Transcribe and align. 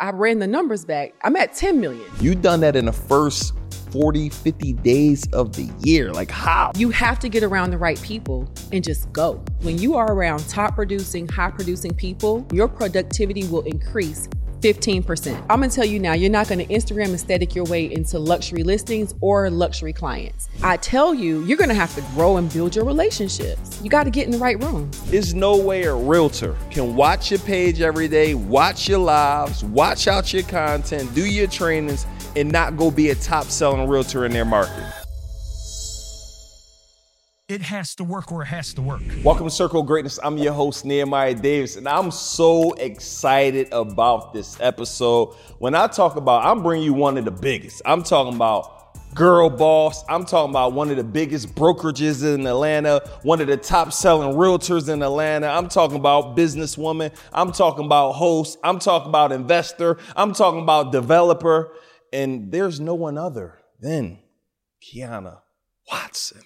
I 0.00 0.10
ran 0.10 0.38
the 0.38 0.46
numbers 0.46 0.84
back. 0.84 1.14
I'm 1.22 1.34
at 1.34 1.54
10 1.54 1.80
million. 1.80 2.04
You 2.20 2.36
done 2.36 2.60
that 2.60 2.76
in 2.76 2.84
the 2.84 2.92
first 2.92 3.52
40, 3.90 4.28
50 4.28 4.74
days 4.74 5.26
of 5.32 5.56
the 5.56 5.68
year. 5.80 6.12
Like 6.12 6.30
how? 6.30 6.70
You 6.76 6.90
have 6.90 7.18
to 7.20 7.28
get 7.28 7.42
around 7.42 7.70
the 7.70 7.78
right 7.78 8.00
people 8.00 8.48
and 8.70 8.84
just 8.84 9.12
go. 9.12 9.42
When 9.62 9.76
you 9.78 9.96
are 9.96 10.12
around 10.12 10.48
top 10.48 10.76
producing, 10.76 11.26
high 11.26 11.50
producing 11.50 11.94
people, 11.94 12.46
your 12.52 12.68
productivity 12.68 13.46
will 13.48 13.62
increase 13.62 14.28
15%. 14.60 15.36
I'm 15.48 15.60
gonna 15.60 15.68
tell 15.68 15.84
you 15.84 15.98
now, 15.98 16.12
you're 16.12 16.30
not 16.30 16.48
gonna 16.48 16.64
Instagram 16.64 17.14
aesthetic 17.14 17.54
your 17.54 17.64
way 17.64 17.92
into 17.92 18.18
luxury 18.18 18.62
listings 18.62 19.14
or 19.20 19.50
luxury 19.50 19.92
clients. 19.92 20.48
I 20.62 20.76
tell 20.76 21.14
you, 21.14 21.44
you're 21.44 21.58
gonna 21.58 21.74
have 21.74 21.94
to 21.94 22.02
grow 22.14 22.36
and 22.36 22.52
build 22.52 22.74
your 22.74 22.84
relationships. 22.84 23.80
You 23.82 23.90
gotta 23.90 24.10
get 24.10 24.26
in 24.26 24.32
the 24.32 24.38
right 24.38 24.62
room. 24.62 24.90
There's 25.06 25.34
no 25.34 25.56
way 25.56 25.84
a 25.84 25.94
realtor 25.94 26.56
can 26.70 26.96
watch 26.96 27.30
your 27.30 27.40
page 27.40 27.80
every 27.80 28.08
day, 28.08 28.34
watch 28.34 28.88
your 28.88 28.98
lives, 28.98 29.64
watch 29.64 30.08
out 30.08 30.32
your 30.32 30.42
content, 30.44 31.14
do 31.14 31.24
your 31.24 31.46
trainings, 31.46 32.06
and 32.36 32.50
not 32.50 32.76
go 32.76 32.90
be 32.90 33.10
a 33.10 33.14
top 33.14 33.46
selling 33.46 33.88
realtor 33.88 34.24
in 34.24 34.32
their 34.32 34.44
market. 34.44 34.97
It 37.48 37.62
has 37.62 37.94
to 37.94 38.04
work 38.04 38.30
or 38.30 38.42
it 38.42 38.48
has 38.48 38.74
to 38.74 38.82
work. 38.82 39.00
Welcome 39.24 39.46
to 39.46 39.50
Circle 39.50 39.84
Greatness. 39.84 40.18
I'm 40.22 40.36
your 40.36 40.52
host, 40.52 40.84
Nehemiah 40.84 41.32
Davis, 41.32 41.76
and 41.76 41.88
I'm 41.88 42.10
so 42.10 42.74
excited 42.74 43.72
about 43.72 44.34
this 44.34 44.60
episode. 44.60 45.34
When 45.58 45.74
I 45.74 45.86
talk 45.86 46.16
about, 46.16 46.44
I'm 46.44 46.62
bringing 46.62 46.84
you 46.84 46.92
one 46.92 47.16
of 47.16 47.24
the 47.24 47.30
biggest. 47.30 47.80
I'm 47.86 48.02
talking 48.02 48.34
about 48.34 49.14
Girl 49.14 49.48
Boss. 49.48 50.04
I'm 50.10 50.26
talking 50.26 50.50
about 50.50 50.74
one 50.74 50.90
of 50.90 50.98
the 50.98 51.04
biggest 51.04 51.54
brokerages 51.54 52.22
in 52.22 52.46
Atlanta, 52.46 53.00
one 53.22 53.40
of 53.40 53.46
the 53.46 53.56
top 53.56 53.94
selling 53.94 54.36
realtors 54.36 54.92
in 54.92 55.02
Atlanta. 55.02 55.46
I'm 55.46 55.70
talking 55.70 55.96
about 55.96 56.36
businesswoman. 56.36 57.16
I'm 57.32 57.52
talking 57.52 57.86
about 57.86 58.12
host. 58.12 58.58
I'm 58.62 58.78
talking 58.78 59.08
about 59.08 59.32
investor. 59.32 59.96
I'm 60.16 60.34
talking 60.34 60.60
about 60.60 60.92
developer. 60.92 61.72
And 62.12 62.52
there's 62.52 62.78
no 62.78 62.94
one 62.94 63.16
other 63.16 63.58
than 63.80 64.18
Quiana 64.82 65.38
Watson. 65.90 66.42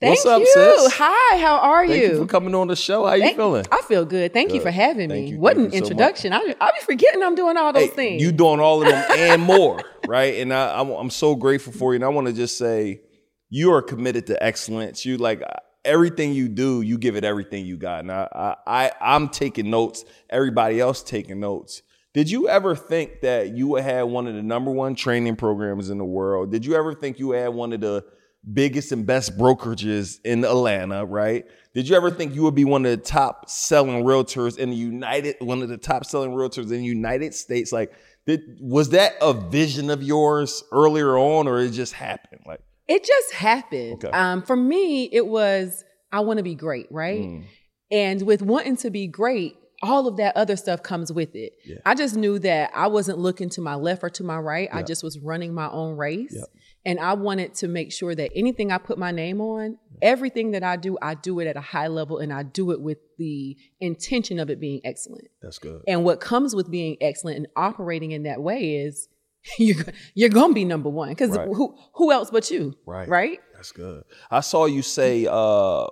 Thank 0.00 0.12
What's 0.12 0.24
up, 0.24 0.40
you. 0.40 0.46
sis? 0.46 0.94
Hi, 0.94 1.36
how 1.36 1.58
are 1.58 1.86
Thank 1.86 2.02
you? 2.02 2.08
you 2.12 2.18
for 2.20 2.26
coming 2.26 2.54
on 2.54 2.68
the 2.68 2.76
show. 2.76 3.04
How 3.04 3.14
you 3.14 3.22
Thank- 3.22 3.36
feeling? 3.36 3.66
I 3.70 3.82
feel 3.82 4.06
good. 4.06 4.32
Thank 4.32 4.54
you 4.54 4.60
for 4.62 4.70
having 4.70 5.10
Thank 5.10 5.26
me. 5.26 5.30
you. 5.32 5.38
What 5.38 5.56
Thank 5.56 5.68
an 5.68 5.72
you 5.74 5.78
so 5.78 5.84
introduction. 5.84 6.32
I, 6.32 6.54
I 6.58 6.70
be 6.70 6.80
forgetting 6.86 7.22
I'm 7.22 7.34
doing 7.34 7.58
all 7.58 7.70
those 7.74 7.82
Hey, 7.82 7.88
things. 7.94 8.22
You 8.22 8.32
doing 8.32 8.60
all 8.60 8.80
of 8.80 8.88
them 8.88 9.04
and 9.10 9.42
more, 9.42 9.82
right? 10.08 10.36
And 10.36 10.54
I, 10.54 10.80
I'm, 10.80 10.88
I'm 10.88 11.10
so 11.10 11.34
grateful 11.34 11.74
for 11.74 11.92
you. 11.92 11.96
And 11.96 12.04
I 12.04 12.08
want 12.08 12.28
to 12.28 12.32
just 12.32 12.56
say, 12.56 13.02
you 13.50 13.72
are 13.74 13.82
committed 13.82 14.26
to 14.28 14.42
excellence. 14.42 15.04
You 15.04 15.18
like 15.18 15.42
uh, 15.42 15.56
everything 15.84 16.32
you 16.32 16.48
do, 16.48 16.80
you 16.80 16.96
give 16.96 17.16
it 17.16 17.24
everything 17.24 17.66
you 17.66 17.76
got. 17.76 18.00
And 18.00 18.10
I, 18.10 18.26
I, 18.34 18.56
I 18.86 18.92
I'm 19.02 19.28
taking 19.28 19.68
notes. 19.68 20.06
Everybody 20.30 20.80
else 20.80 21.02
taking 21.02 21.40
notes. 21.40 21.82
Did 22.14 22.30
you 22.30 22.48
ever 22.48 22.74
think 22.74 23.20
that 23.20 23.54
you 23.54 23.68
would 23.68 23.82
have 23.84 24.08
one 24.08 24.26
of 24.26 24.34
the 24.34 24.42
number 24.42 24.70
one 24.70 24.94
training 24.94 25.36
programs 25.36 25.90
in 25.90 25.98
the 25.98 26.06
world? 26.06 26.50
Did 26.50 26.64
you 26.64 26.74
ever 26.74 26.94
think 26.94 27.18
you 27.18 27.32
had 27.32 27.48
one 27.48 27.74
of 27.74 27.82
the 27.82 28.02
biggest 28.52 28.92
and 28.92 29.06
best 29.06 29.36
brokerages 29.36 30.18
in 30.24 30.44
Atlanta, 30.44 31.04
right? 31.04 31.46
Did 31.74 31.88
you 31.88 31.96
ever 31.96 32.10
think 32.10 32.34
you 32.34 32.42
would 32.42 32.54
be 32.54 32.64
one 32.64 32.84
of 32.84 32.90
the 32.90 32.96
top 33.04 33.48
selling 33.48 34.02
realtors 34.04 34.58
in 34.58 34.70
the 34.70 34.76
United, 34.76 35.36
one 35.40 35.62
of 35.62 35.68
the 35.68 35.76
top 35.76 36.04
selling 36.04 36.32
realtors 36.32 36.64
in 36.64 36.68
the 36.78 36.84
United 36.84 37.34
States? 37.34 37.70
Like, 37.72 37.92
did, 38.26 38.40
was 38.60 38.90
that 38.90 39.14
a 39.20 39.32
vision 39.32 39.90
of 39.90 40.02
yours 40.02 40.64
earlier 40.72 41.16
on, 41.16 41.46
or 41.46 41.60
it 41.60 41.70
just 41.70 41.92
happened? 41.92 42.40
Like, 42.46 42.60
It 42.88 43.04
just 43.04 43.32
happened. 43.34 44.04
Okay. 44.04 44.10
Um, 44.10 44.42
for 44.42 44.56
me, 44.56 45.04
it 45.12 45.26
was 45.26 45.84
I 46.12 46.20
want 46.20 46.38
to 46.38 46.42
be 46.42 46.54
great, 46.56 46.86
right? 46.90 47.20
mm, 47.20 47.44
And 47.90 48.22
with 48.22 48.42
wanting 48.42 48.76
to 48.78 48.90
be 48.90 49.06
great, 49.06 49.56
all 49.82 50.08
of 50.08 50.16
that 50.16 50.36
other 50.36 50.56
stuff 50.56 50.82
comes 50.82 51.12
with 51.12 51.34
it. 51.36 51.52
Yeah. 51.64 51.76
I 51.86 51.94
just 51.94 52.16
knew 52.16 52.38
that 52.40 52.70
I 52.74 52.88
wasn't 52.88 53.18
looking 53.18 53.48
to 53.50 53.60
my 53.60 53.76
left 53.76 54.02
or 54.02 54.10
to 54.10 54.24
my 54.24 54.38
right. 54.38 54.68
I 54.72 54.82
just 54.82 55.02
was 55.04 55.18
running 55.20 55.54
my 55.54 55.70
own 55.70 55.96
race. 55.96 56.34
Yep. 56.34 56.48
And 56.84 56.98
I 56.98 57.12
wanted 57.12 57.54
to 57.56 57.68
make 57.68 57.92
sure 57.92 58.14
that 58.14 58.30
anything 58.34 58.72
I 58.72 58.78
put 58.78 58.96
my 58.98 59.10
name 59.10 59.40
on, 59.40 59.76
everything 60.00 60.52
that 60.52 60.62
I 60.62 60.76
do, 60.76 60.96
I 61.02 61.14
do 61.14 61.38
it 61.40 61.46
at 61.46 61.56
a 61.56 61.60
high 61.60 61.88
level 61.88 62.18
and 62.18 62.32
I 62.32 62.42
do 62.42 62.70
it 62.70 62.80
with 62.80 62.98
the 63.18 63.56
intention 63.80 64.38
of 64.38 64.48
it 64.48 64.58
being 64.60 64.80
excellent. 64.82 65.28
that's 65.42 65.58
good. 65.58 65.82
And 65.86 66.04
what 66.04 66.20
comes 66.20 66.54
with 66.54 66.70
being 66.70 66.96
excellent 67.02 67.36
and 67.36 67.48
operating 67.54 68.12
in 68.12 68.22
that 68.22 68.40
way 68.42 68.76
is 68.76 69.08
you're, 69.58 69.84
you're 70.14 70.30
going 70.30 70.50
to 70.50 70.54
be 70.54 70.64
number 70.64 70.88
one 70.88 71.10
because 71.10 71.30
Right. 71.36 71.46
who, 71.48 71.76
who 71.94 72.12
else 72.12 72.30
but 72.30 72.50
you? 72.50 72.74
Right. 72.86 73.08
Right? 73.08 73.40
That's 73.54 73.72
good. 73.72 74.04
I 74.30 74.40
saw 74.40 74.64
you 74.64 74.80
say 74.80 75.26
uh 75.30 75.86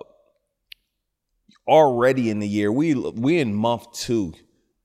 already 1.66 2.30
in 2.30 2.38
the 2.38 2.48
year, 2.48 2.72
we 2.72 2.94
we 2.94 3.38
in 3.40 3.54
month 3.54 3.92
two. 3.92 4.32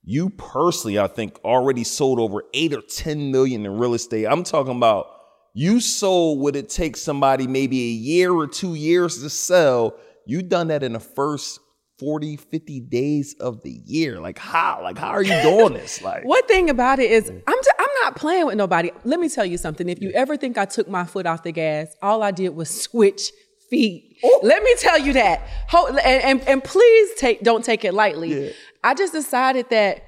You 0.04 0.30
personally, 0.32 1.00
I 1.00 1.08
think, 1.08 1.40
already 1.46 1.86
sold 1.86 2.20
over 2.20 2.44
eight 2.54 2.74
or 2.74 2.82
ten 2.82 3.32
million 3.32 3.66
in 3.66 3.78
real 3.78 3.94
estate. 3.94 4.26
I'm 4.26 4.44
talking 4.44 4.76
about 4.76 5.08
you 5.54 5.80
sold 5.80 6.40
what 6.40 6.56
it 6.56 6.70
takes 6.70 7.02
somebody 7.02 7.48
maybe 7.48 7.80
a 7.80 7.94
year 7.94 8.32
or 8.32 8.48
two 8.48 8.76
years 8.76 9.22
to 9.22 9.30
sell. 9.30 9.96
You 10.26 10.42
done 10.42 10.68
that 10.70 10.84
in 10.84 10.94
the 10.94 11.00
first 11.00 11.60
40, 12.00 12.38
50 12.38 12.80
days 12.82 13.36
of 13.40 13.62
the 13.62 13.72
year. 13.86 14.20
Like 14.20 14.40
how? 14.40 14.80
Like 14.82 14.98
how 14.98 15.10
are 15.10 15.22
you 15.22 15.40
doing 15.42 15.74
this? 15.74 16.02
Like 16.02 16.26
One 16.26 16.46
thing 16.48 16.70
about 16.70 17.00
it 17.00 17.12
is 17.12 17.30
mm. 17.30 17.42
I'm 17.46 17.56
just, 17.56 17.72
I'm 17.78 17.88
not 18.02 18.16
playing 18.16 18.48
with 18.48 18.56
nobody. 18.56 18.92
Let 19.04 19.20
me 19.20 19.30
tell 19.30 19.46
you 19.46 19.58
something. 19.58 19.88
If 19.88 20.02
you 20.02 20.12
ever 20.12 20.38
think 20.38 20.58
I 20.58 20.66
took 20.66 20.90
my 20.90 21.06
foot 21.06 21.26
off 21.26 21.44
the 21.44 21.52
gas, 21.52 21.96
all 22.02 22.24
I 22.24 22.32
did 22.32 22.50
was 22.50 22.70
switch 22.70 23.32
feet. 23.70 24.18
Oh. 24.24 24.40
Let 24.44 24.64
me 24.64 24.76
tell 24.80 24.98
you 24.98 25.14
that. 25.14 25.48
Ho- 25.70 25.88
and, 25.88 26.00
and, 26.24 26.42
and 26.48 26.64
please 26.64 27.12
take 27.18 27.42
don't 27.42 27.64
take 27.64 27.86
it 27.86 27.94
lightly. 27.94 28.46
Yeah. 28.46 28.52
I 28.84 28.96
just 28.96 29.14
decided 29.14 29.70
that 29.70 30.04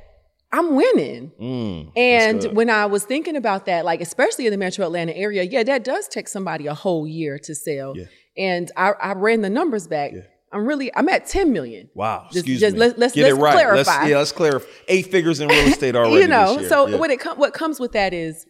I'm 0.57 0.75
winning. 0.75 1.31
Mm, 1.41 1.91
And 1.97 2.43
when 2.55 2.69
I 2.69 2.85
was 2.85 3.03
thinking 3.03 3.35
about 3.35 3.65
that, 3.65 3.83
like 3.83 3.99
especially 4.01 4.45
in 4.47 4.51
the 4.51 4.57
metro 4.57 4.85
Atlanta 4.85 5.15
area, 5.15 5.43
yeah, 5.43 5.63
that 5.63 5.83
does 5.83 6.07
take 6.07 6.27
somebody 6.27 6.67
a 6.67 6.73
whole 6.73 7.05
year 7.05 7.37
to 7.39 7.53
sell. 7.53 7.95
Yeah. 7.97 8.05
And 8.37 8.71
I, 8.77 8.91
I 9.01 9.13
ran 9.13 9.41
the 9.41 9.49
numbers 9.49 9.87
back. 9.87 10.13
Yeah. 10.13 10.21
I'm 10.53 10.65
really 10.65 10.95
I'm 10.95 11.09
at 11.09 11.25
10 11.27 11.51
million. 11.51 11.89
Wow, 11.93 12.25
Just- 12.27 12.37
excuse 12.37 12.59
just 12.61 12.73
me. 12.75 12.79
let's- 12.79 12.97
let's- 12.97 13.13
get 13.15 13.23
let's 13.23 13.37
it 13.37 13.41
right. 13.41 13.53
clarify. 13.53 13.97
Let's, 13.99 14.09
yeah, 14.09 14.17
let's 14.17 14.31
clarify. 14.31 14.67
Eight 14.87 15.07
figures 15.07 15.41
in 15.41 15.49
real 15.49 15.67
estate 15.67 15.95
already. 15.97 16.15
you 16.21 16.27
know, 16.27 16.61
so 16.69 16.87
Yeah. 16.87 16.97
what 16.97 17.09
it 17.11 17.19
com- 17.19 17.37
what 17.37 17.53
comes 17.53 17.79
with 17.79 17.91
that 17.91 18.13
is 18.13 18.45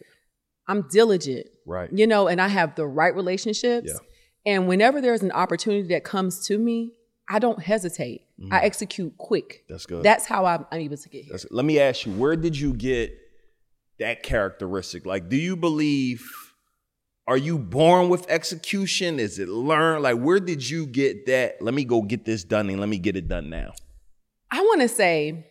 I'm 0.67 0.87
diligent, 0.91 1.47
right. 1.65 1.89
you 1.91 2.05
know, 2.07 2.27
and 2.27 2.39
I 2.41 2.47
have 2.49 2.75
the 2.75 2.85
right 2.85 3.15
relationships. 3.15 3.89
Yeah. 3.91 4.53
And 4.53 4.67
whenever 4.67 5.01
there's 5.01 5.23
an 5.23 5.31
opportunity 5.31 5.87
that 5.89 6.03
comes 6.03 6.45
to 6.47 6.57
me, 6.59 6.93
I 7.27 7.39
don't 7.39 7.63
hesitate. 7.63 8.21
I 8.37 8.43
mm-hmm. 8.43 8.53
execute 8.53 9.17
quick. 9.17 9.63
That's 9.69 9.85
good. 9.85 10.03
That's 10.03 10.25
how 10.25 10.45
I'm, 10.45 10.65
I'm 10.71 10.81
able 10.81 10.97
to 10.97 11.09
get 11.09 11.23
here. 11.23 11.37
Let 11.51 11.63
me 11.63 11.79
ask 11.79 12.05
you, 12.05 12.11
where 12.11 12.35
did 12.35 12.57
you 12.57 12.73
get 12.73 13.17
that 13.99 14.23
characteristic? 14.23 15.05
Like, 15.05 15.29
do 15.29 15.37
you 15.37 15.55
believe? 15.55 16.29
Are 17.27 17.37
you 17.37 17.57
born 17.57 18.09
with 18.09 18.29
execution? 18.29 19.19
Is 19.19 19.39
it 19.39 19.47
learned? 19.47 20.03
Like, 20.03 20.19
where 20.19 20.39
did 20.39 20.69
you 20.69 20.85
get 20.85 21.25
that? 21.27 21.61
Let 21.61 21.73
me 21.73 21.85
go 21.85 22.01
get 22.01 22.25
this 22.25 22.43
done 22.43 22.69
and 22.69 22.79
let 22.79 22.89
me 22.89 22.99
get 22.99 23.15
it 23.15 23.27
done 23.27 23.49
now. 23.49 23.73
I 24.51 24.59
want 24.61 24.81
to 24.81 24.87
say 24.87 25.47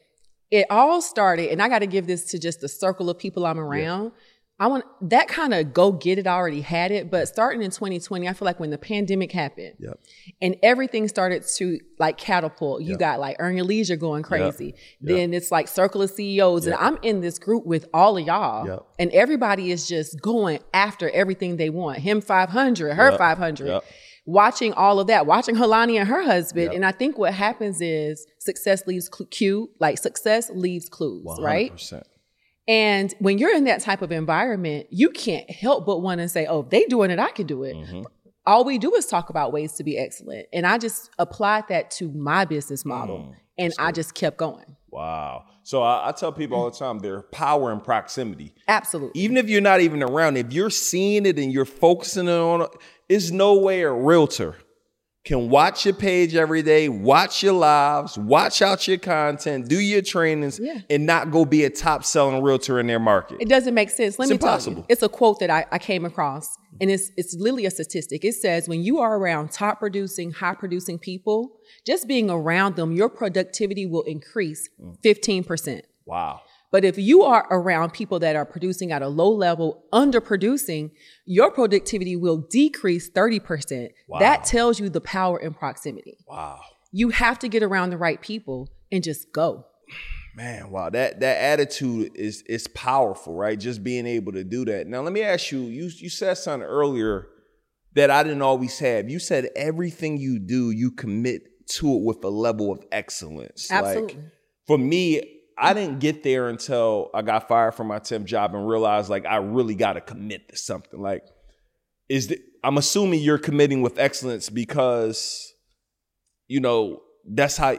it 0.51 0.67
all 0.71 1.03
started, 1.03 1.51
and 1.51 1.61
I 1.63 1.69
got 1.69 1.81
to 1.81 1.87
give 1.87 2.07
this 2.07 2.27
to 2.27 2.39
just 2.39 2.61
the 2.61 2.69
circle 2.69 3.11
of 3.11 3.19
people 3.19 3.45
I'm 3.45 3.59
around. 3.59 4.13
I 4.61 4.69
want 4.69 4.85
that 5.11 5.27
kind 5.27 5.53
of 5.53 5.73
go 5.75 5.91
get 5.91 6.17
it. 6.17 6.29
I 6.29 6.35
already 6.35 6.61
had 6.61 6.93
it, 6.93 7.11
but 7.11 7.27
starting 7.27 7.61
in 7.63 7.73
2020, 7.73 8.29
I 8.29 8.33
feel 8.35 8.47
like 8.47 8.61
when 8.61 8.71
the 8.71 8.79
pandemic 8.79 9.33
happened 9.33 9.75
Yep. 9.81 9.99
and 10.41 10.57
everything 10.63 11.09
started 11.09 11.43
to 11.57 11.81
like 11.99 12.19
catapult, 12.19 12.83
you 12.83 12.91
Yep. 12.91 12.99
got 13.01 13.21
like 13.21 13.35
Earn 13.41 13.57
Your 13.57 13.65
Leisure 13.65 13.97
going 13.97 14.23
crazy. 14.23 14.67
Yep. 14.67 14.75
Then 15.01 15.35
it's 15.35 15.51
like 15.51 15.67
Circle 15.67 16.03
of 16.03 16.11
CEOs, 16.11 16.67
and 16.67 16.77
I'm 16.77 16.99
in 17.03 17.21
this 17.21 17.41
group 17.41 17.67
with 17.67 17.87
all 17.93 18.17
of 18.17 18.25
y'all, 18.25 18.87
and 18.97 19.11
everybody 19.11 19.73
is 19.73 19.89
just 19.89 20.21
going 20.23 20.61
after 20.73 21.11
everything 21.11 21.57
they 21.57 21.69
want. 21.71 21.99
Him 21.99 22.21
500, 22.21 22.95
her 22.95 23.11
Yep. 23.11 23.19
500 23.19 23.67
Yep. 23.67 23.85
watching 24.25 24.73
all 24.75 25.01
of 25.01 25.09
that, 25.09 25.27
watching 25.27 25.57
Helani 25.57 25.99
and 25.99 26.09
her 26.09 26.23
husband. 26.23 26.73
And 26.73 26.87
I 26.87 26.93
think 26.93 27.19
what 27.19 27.35
happens 27.35 27.81
is 27.81 28.25
success 28.39 28.87
leaves 28.87 29.11
cl- 29.13 29.27
cue, 29.33 29.71
like 29.81 29.99
success 29.99 30.49
leaves 30.55 30.89
clues, 30.89 31.25
100%. 31.25 31.45
right? 31.45 32.05
And 32.67 33.15
when 33.19 33.39
you're 33.39 33.55
in 33.55 33.65
that 33.65 33.81
type 33.81 34.01
of 34.03 34.11
environment, 34.11 34.87
you 34.91 35.11
can't 35.11 35.49
help 35.51 35.85
but 35.85 36.01
want 36.01 36.21
to 36.21 36.29
say, 36.29 36.47
oh, 36.47 36.61
if 36.61 36.71
they 36.71 36.85
doing 36.87 37.11
it, 37.11 37.19
I 37.19 37.31
can 37.31 37.47
do 37.47 37.63
it. 37.65 37.77
Mhm. 37.77 38.05
All 38.47 38.65
we 38.65 38.79
do 38.79 38.95
is 38.95 39.07
talk 39.07 39.31
about 39.31 39.53
ways 39.53 39.73
to 39.75 39.85
be 39.85 39.99
excellent. 39.99 40.47
And 40.53 40.67
I 40.67 40.79
just 40.79 41.11
applied 41.19 41.69
that 41.69 41.91
to 41.93 42.11
my 42.13 42.45
business 42.45 42.85
model. 42.85 43.19
Mm, 43.19 43.35
and 43.59 43.73
I 43.79 43.91
just 43.93 44.15
kept 44.15 44.37
going. 44.37 44.77
Wow. 44.91 45.45
So 45.63 45.83
I, 45.83 46.09
I 46.09 46.13
tell 46.13 46.31
people 46.31 46.59
all 46.59 46.71
the 46.71 46.77
time, 46.77 46.99
there's 46.99 47.25
power 47.33 47.73
in 47.73 47.81
proximity. 47.81 48.55
Absolutely. 48.69 49.21
Even 49.21 49.37
if 49.37 49.49
you're 49.49 49.61
not 49.63 49.81
even 49.81 50.03
around, 50.03 50.37
if 50.37 50.53
you're 50.53 50.71
seeing 50.71 51.27
it 51.27 51.39
and 51.39 51.53
you're 51.53 51.65
focusing 51.65 52.29
on 52.29 52.63
it, 52.63 52.69
it's 53.09 53.31
no 53.31 53.59
way 53.59 53.83
a 53.83 53.93
realtor 53.93 54.57
can 55.25 55.49
watch 55.49 55.87
your 55.87 55.95
page 55.95 56.35
every 56.35 56.63
day, 56.63 56.89
watch 56.89 57.43
your 57.43 57.55
lives, 57.55 58.19
watch 58.19 58.61
out 58.61 58.87
your 58.87 58.99
content, 58.99 59.69
do 59.69 59.79
your 59.81 60.03
trainings, 60.03 60.59
Yeah. 60.63 60.81
and 60.91 61.07
not 61.07 61.31
go 61.31 61.45
be 61.47 61.65
a 61.65 61.71
top 61.71 62.05
selling 62.05 62.43
realtor 62.43 62.79
in 62.79 62.87
their 62.87 62.99
market. 62.99 63.39
It 63.41 63.49
doesn't 63.49 63.73
make 63.73 63.89
sense. 63.89 64.19
Let 64.19 64.27
It's 64.27 64.33
me 64.33 64.39
tell 64.39 64.49
impossible. 64.51 64.77
you. 64.81 64.87
It's 64.91 65.03
a 65.03 65.09
quote 65.09 65.41
that 65.41 65.49
I, 65.49 65.65
I 65.73 65.79
came 65.79 66.05
across, 66.05 66.57
and 66.81 66.91
it's 66.91 67.11
it's 67.17 67.35
literally 67.35 67.65
a 67.65 67.71
statistic. 67.71 68.25
It 68.25 68.35
says 68.35 68.69
when 68.69 68.83
you 68.83 68.99
are 69.01 69.17
around 69.17 69.51
top 69.51 69.79
producing, 69.79 70.31
high 70.33 70.55
producing 70.55 70.99
people, 70.99 71.53
just 71.87 72.07
being 72.07 72.29
around 72.31 72.77
them, 72.77 72.93
your 72.93 73.09
productivity 73.09 73.87
will 73.87 74.03
increase 74.03 74.69
Mm. 74.83 74.97
fifteen 75.03 75.43
percent. 75.43 75.87
Wow. 76.07 76.43
But 76.75 76.85
if 76.85 76.99
you 76.99 77.23
are 77.23 77.47
around 77.53 77.93
people 77.93 78.19
that 78.19 78.35
are 78.35 78.45
producing 78.45 78.91
at 78.91 79.01
a 79.01 79.07
low 79.07 79.31
level, 79.31 79.85
underproducing, 79.93 80.91
your 81.25 81.53
productivity 81.53 82.17
will 82.17 82.39
decrease 82.51 83.09
30%. 83.09 83.91
That 84.19 84.43
tells 84.43 84.81
you 84.81 84.89
the 84.89 85.01
power 85.01 85.39
in 85.39 85.55
proximity. 85.55 86.17
Wow. 86.27 86.59
You 86.91 87.11
have 87.11 87.39
to 87.39 87.49
get 87.49 87.63
around 87.63 87.91
the 87.91 87.97
right 87.97 88.21
people 88.21 88.71
and 88.91 89.05
just 89.05 89.33
go. 89.33 89.67
Man, 90.35 90.73
wow, 90.73 90.91
that 90.91 91.21
that 91.21 91.37
attitude 91.37 92.11
is 92.17 92.43
is 92.49 92.67
powerful, 92.67 93.37
right? 93.37 93.57
Just 93.57 93.85
being 93.85 94.05
able 94.05 94.33
to 94.33 94.43
do 94.43 94.65
that. 94.65 94.89
Now, 94.89 95.03
let 95.03 95.13
me 95.13 95.23
ask 95.23 95.53
you. 95.53 95.61
You 95.61 95.89
you 95.97 96.11
said 96.11 96.35
something 96.39 96.69
earlier 96.69 97.29
that 97.95 98.11
I 98.11 98.25
didn't 98.25 98.43
always 98.43 98.81
have. 98.81 99.09
You 99.09 99.21
said 99.21 99.49
everything 99.55 100.17
you 100.17 100.41
do, 100.41 100.73
you 100.73 100.91
commit 100.91 101.43
to 101.77 101.95
it 101.95 102.03
with 102.03 102.25
a 102.25 102.31
level 102.31 102.73
of 102.73 102.83
excellence. 102.91 103.71
Absolutely. 103.71 104.15
Like, 104.17 104.25
for 104.67 104.77
me, 104.77 105.35
I 105.57 105.75
didn't 105.75 106.01
get 106.01 106.23
there 106.23 106.49
until 106.49 107.11
I 107.15 107.23
got 107.23 107.49
fired 107.49 107.75
from 107.75 107.87
my 107.89 107.99
temp 107.99 108.27
job 108.27 108.55
and 108.55 108.67
realized 108.67 109.09
like 109.09 109.25
I 109.27 109.37
really 109.37 109.75
got 109.75 109.95
to 109.95 110.01
commit 110.01 110.49
to 110.49 110.57
something. 110.57 111.01
Like, 111.01 111.25
is 112.09 112.29
the, 112.29 112.41
I'm 112.63 112.79
assuming 112.79 113.21
you're 113.21 113.39
committing 113.39 113.83
with 113.83 113.99
excellence 113.99 114.51
because, 114.51 115.53
you 116.49 116.61
know, 116.61 117.03
that's 117.27 117.57
how 117.57 117.79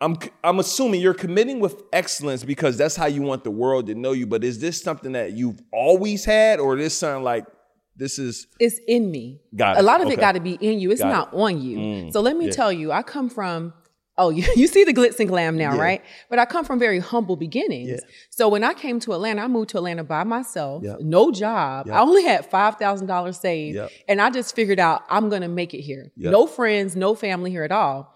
I'm 0.00 0.16
I'm 0.42 0.58
assuming 0.58 1.00
you're 1.00 1.14
committing 1.14 1.60
with 1.60 1.80
excellence 1.92 2.42
because 2.42 2.76
that's 2.76 2.96
how 2.96 3.06
you 3.06 3.22
want 3.22 3.44
the 3.44 3.52
world 3.52 3.86
to 3.86 3.94
know 3.94 4.12
you. 4.12 4.26
But 4.26 4.42
is 4.42 4.58
this 4.58 4.82
something 4.82 5.12
that 5.12 5.32
you've 5.32 5.60
always 5.72 6.24
had, 6.24 6.58
or 6.58 6.76
is 6.76 6.84
this 6.86 6.98
something 6.98 7.22
like 7.22 7.46
this 7.94 8.18
is 8.18 8.48
It's 8.58 8.80
in 8.88 9.10
me. 9.10 9.40
Got 9.54 9.78
a 9.78 9.82
lot 9.82 10.00
of 10.00 10.08
it 10.08 10.18
got 10.18 10.32
to 10.32 10.40
be 10.40 10.54
in 10.54 10.80
you. 10.80 10.90
It's 10.90 11.00
Got 11.00 11.08
not 11.08 11.34
on 11.34 11.62
you. 11.62 11.78
Mm. 11.78 12.12
So 12.12 12.20
let 12.20 12.36
me 12.36 12.46
Yeah. 12.46 12.52
tell 12.52 12.72
you, 12.72 12.90
I 12.90 13.02
come 13.02 13.28
from. 13.28 13.74
Oh, 14.18 14.28
you, 14.36 14.44
you 14.56 14.66
see 14.66 14.84
the 14.84 14.92
glitz 14.92 15.18
and 15.20 15.28
glam 15.28 15.56
now, 15.56 15.74
Yeah. 15.74 15.80
right? 15.80 16.04
But 16.28 16.38
I 16.38 16.44
come 16.44 16.64
from 16.64 16.78
very 16.78 16.98
humble 16.98 17.36
beginnings. 17.36 17.88
Yeah. 17.90 17.96
So 18.30 18.48
when 18.48 18.62
I 18.62 18.74
came 18.74 19.00
to 19.00 19.12
Atlanta, 19.14 19.42
I 19.42 19.48
moved 19.48 19.70
to 19.70 19.78
Atlanta 19.78 20.04
by 20.04 20.24
myself, 20.24 20.82
Yep. 20.84 21.00
no 21.00 21.30
job. 21.30 21.86
Yep. 21.86 21.96
I 21.96 22.00
only 22.00 22.22
had 22.24 22.44
five 22.50 22.76
thousand 22.76 23.06
dollars 23.06 23.38
saved, 23.38 23.76
Yep. 23.76 23.90
and 24.08 24.20
I 24.20 24.30
just 24.30 24.54
figured 24.54 24.78
out 24.78 25.02
I'm 25.08 25.28
gonna 25.30 25.48
make 25.48 25.72
it 25.74 25.80
here. 25.80 26.12
No 26.16 26.46
friends, 26.46 26.94
no 26.94 27.14
family 27.14 27.50
here 27.50 27.64
at 27.64 27.72
all. 27.72 28.14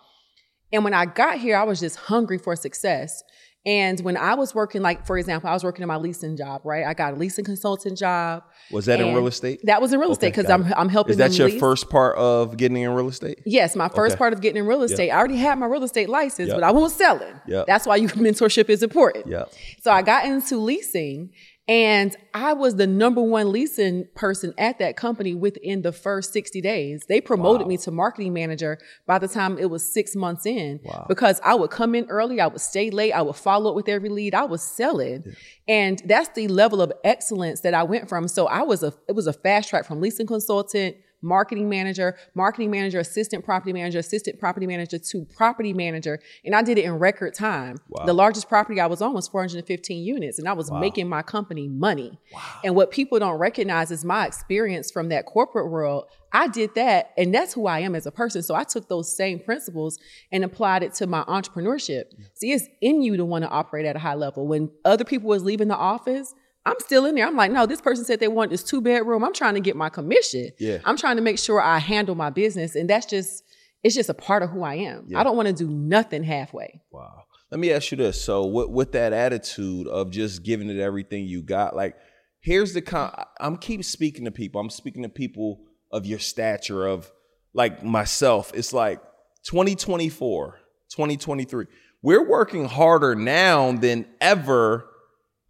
And 0.72 0.82
when 0.84 0.92
I 0.94 1.06
got 1.06 1.38
here, 1.38 1.56
I 1.56 1.62
was 1.62 1.78
just 1.80 1.96
hungry 1.96 2.38
for 2.38 2.56
success. 2.56 3.22
And 3.66 3.98
when 4.00 4.16
I 4.16 4.34
was 4.34 4.54
working, 4.54 4.80
like 4.80 5.04
for 5.04 5.18
example, 5.18 5.50
I 5.50 5.52
was 5.52 5.64
working 5.64 5.82
in 5.82 5.88
my 5.88 5.96
leasing 5.96 6.36
job, 6.36 6.60
right? 6.64 6.86
I 6.86 6.94
got 6.94 7.14
a 7.14 7.16
leasing 7.16 7.44
consultant 7.44 7.98
job. 7.98 8.44
was 8.70 8.86
that 8.86 9.00
in 9.00 9.12
real 9.12 9.26
estate? 9.26 9.60
That 9.64 9.82
was 9.82 9.92
in 9.92 9.98
real 9.98 10.12
estate 10.12 10.34
because 10.34 10.48
I'm. 10.48 10.72
I'm 10.76 10.88
helping 10.88 11.10
Is 11.10 11.16
that 11.18 11.36
your 11.36 11.48
lease. 11.48 11.58
first 11.58 11.90
part 11.90 12.16
of 12.16 12.56
getting 12.56 12.76
in 12.76 12.90
real 12.90 13.08
estate? 13.08 13.40
Yes, 13.44 13.74
my 13.74 13.88
first 13.88 14.12
Okay. 14.12 14.18
part 14.18 14.32
of 14.32 14.40
getting 14.40 14.60
in 14.60 14.66
real 14.68 14.82
estate. 14.82 15.10
I 15.10 15.16
already 15.18 15.36
had 15.36 15.58
my 15.58 15.66
real 15.66 15.82
estate 15.82 16.08
license, 16.08 16.48
Yep. 16.48 16.56
but 16.58 16.62
I 16.64 16.70
won't 16.70 16.92
sell 16.92 17.16
it. 17.20 17.34
Yep. 17.48 17.66
That's 17.66 17.86
why 17.86 17.96
you 17.96 18.06
mentorship 18.26 18.70
is 18.70 18.84
important. 18.84 19.26
Yep. 19.26 19.52
So 19.82 19.90
I 19.90 20.02
got 20.02 20.24
into 20.26 20.58
leasing 20.58 21.30
and 21.68 22.14
I 22.32 22.52
was 22.52 22.76
the 22.76 22.86
number 22.86 23.20
one 23.20 23.50
leasing 23.50 24.06
person 24.14 24.54
at 24.56 24.78
that 24.78 24.96
company 24.96 25.34
within 25.34 25.82
the 25.82 25.90
first 25.90 26.32
60 26.32 26.60
days. 26.60 27.04
They 27.08 27.20
promoted 27.20 27.66
me 27.66 27.76
to 27.78 27.90
marketing 27.90 28.32
manager 28.34 28.78
by 29.04 29.18
the 29.18 29.26
time 29.26 29.58
it 29.58 29.68
was 29.68 29.84
six 29.84 30.14
months 30.14 30.46
in 30.46 30.78
because 31.08 31.40
I 31.42 31.54
would 31.54 31.70
come 31.70 31.96
in 31.96 32.06
early, 32.08 32.40
I 32.40 32.46
would 32.46 32.60
stay 32.60 32.90
late, 32.90 33.12
I 33.12 33.22
would 33.22 33.34
follow 33.34 33.70
up 33.70 33.76
with 33.76 33.88
every 33.88 34.10
lead, 34.10 34.32
I 34.32 34.44
was 34.44 34.62
selling. 34.62 35.24
And 35.66 36.00
that's 36.06 36.28
the 36.30 36.46
level 36.46 36.80
of 36.80 36.92
excellence 37.02 37.62
that 37.62 37.74
I 37.74 37.82
went 37.82 38.08
from. 38.08 38.28
So 38.28 38.46
I 38.46 38.62
was 38.62 38.84
a 38.84 38.94
it 39.08 39.12
was 39.16 39.26
a 39.26 39.32
fast 39.32 39.68
track 39.68 39.86
from 39.86 40.00
leasing 40.00 40.26
consultant 40.26 40.96
marketing 41.22 41.68
manager, 41.68 42.16
marketing 42.34 42.70
manager, 42.70 42.98
assistant 43.00 43.44
property 43.44 43.72
manager, 43.72 43.98
assistant 43.98 44.38
property 44.38 44.66
manager 44.66 44.98
to 44.98 45.24
property 45.36 45.72
manager. 45.72 46.20
And 46.44 46.54
I 46.54 46.62
did 46.62 46.78
it 46.78 46.84
in 46.84 46.94
record 46.94 47.34
time. 47.34 47.78
The 48.04 48.12
largest 48.12 48.48
property 48.48 48.80
I 48.80 48.86
was 48.86 49.02
on 49.02 49.14
was 49.14 49.28
415 49.28 50.04
units 50.04 50.38
and 50.38 50.48
I 50.48 50.52
was 50.52 50.70
making 50.70 51.08
my 51.08 51.22
company 51.22 51.68
money. 51.68 52.18
And 52.64 52.74
what 52.74 52.90
people 52.90 53.18
don't 53.18 53.38
recognize 53.38 53.90
is 53.90 54.04
my 54.04 54.26
experience 54.26 54.90
from 54.90 55.08
that 55.08 55.26
corporate 55.26 55.70
world. 55.70 56.06
I 56.32 56.48
did 56.48 56.74
that 56.74 57.12
and 57.16 57.34
that's 57.34 57.54
who 57.54 57.66
I 57.66 57.80
am 57.80 57.94
as 57.94 58.06
a 58.06 58.12
person. 58.12 58.42
So 58.42 58.54
I 58.54 58.64
took 58.64 58.88
those 58.88 59.16
same 59.16 59.38
principles 59.38 59.98
and 60.30 60.44
applied 60.44 60.82
it 60.82 60.92
to 60.94 61.06
my 61.06 61.22
entrepreneurship. 61.24 62.04
See, 62.34 62.52
it's 62.52 62.66
in 62.80 63.02
you 63.02 63.16
to 63.16 63.24
want 63.24 63.44
to 63.44 63.48
operate 63.48 63.86
at 63.86 63.96
a 63.96 64.00
high 64.00 64.14
level. 64.14 64.46
When 64.46 64.70
other 64.84 65.04
people 65.04 65.28
was 65.28 65.44
leaving 65.44 65.68
the 65.68 65.76
office, 65.76 66.34
I'm 66.66 66.80
still 66.80 67.06
in 67.06 67.14
there. 67.14 67.26
I'm 67.26 67.36
like, 67.36 67.52
no, 67.52 67.64
this 67.64 67.80
person 67.80 68.04
said 68.04 68.18
they 68.18 68.26
want 68.26 68.50
this 68.50 68.64
two 68.64 68.80
bedroom. 68.80 69.22
I'm 69.22 69.32
trying 69.32 69.54
to 69.54 69.60
get 69.60 69.76
my 69.76 69.88
commission. 69.88 70.50
Yeah. 70.58 70.78
I'm 70.84 70.96
trying 70.96 71.14
to 71.16 71.22
make 71.22 71.38
sure 71.38 71.60
I 71.60 71.78
handle 71.78 72.16
my 72.16 72.30
business. 72.30 72.74
And 72.74 72.90
that's 72.90 73.06
just, 73.06 73.44
it's 73.84 73.94
just 73.94 74.08
a 74.08 74.14
part 74.14 74.42
of 74.42 74.50
who 74.50 74.64
I 74.64 74.74
am. 74.74 75.04
Yeah. 75.06 75.20
I 75.20 75.22
don't 75.22 75.36
want 75.36 75.46
to 75.46 75.54
do 75.54 75.70
nothing 75.70 76.24
halfway. 76.24 76.82
Wow. 76.90 77.22
Let 77.52 77.60
me 77.60 77.72
ask 77.72 77.92
you 77.92 77.96
this. 77.96 78.20
So 78.20 78.46
with, 78.46 78.70
with 78.70 78.92
that 78.92 79.12
attitude 79.12 79.86
of 79.86 80.10
just 80.10 80.42
giving 80.42 80.68
it 80.68 80.80
everything 80.80 81.26
you 81.26 81.40
got, 81.40 81.76
like 81.76 81.94
here's 82.40 82.74
the 82.74 82.82
con 82.82 83.12
I'm 83.38 83.56
keep 83.56 83.84
speaking 83.84 84.24
to 84.24 84.32
people. 84.32 84.60
I'm 84.60 84.70
speaking 84.70 85.04
to 85.04 85.08
people 85.08 85.60
of 85.92 86.04
your 86.04 86.18
stature 86.18 86.84
of 86.84 87.12
like 87.54 87.84
myself. 87.84 88.50
It's 88.54 88.72
like 88.72 89.00
2024, 89.44 90.58
2023. 90.90 91.66
We're 92.02 92.28
working 92.28 92.66
harder 92.66 93.14
now 93.14 93.70
than 93.70 94.06
ever 94.20 94.88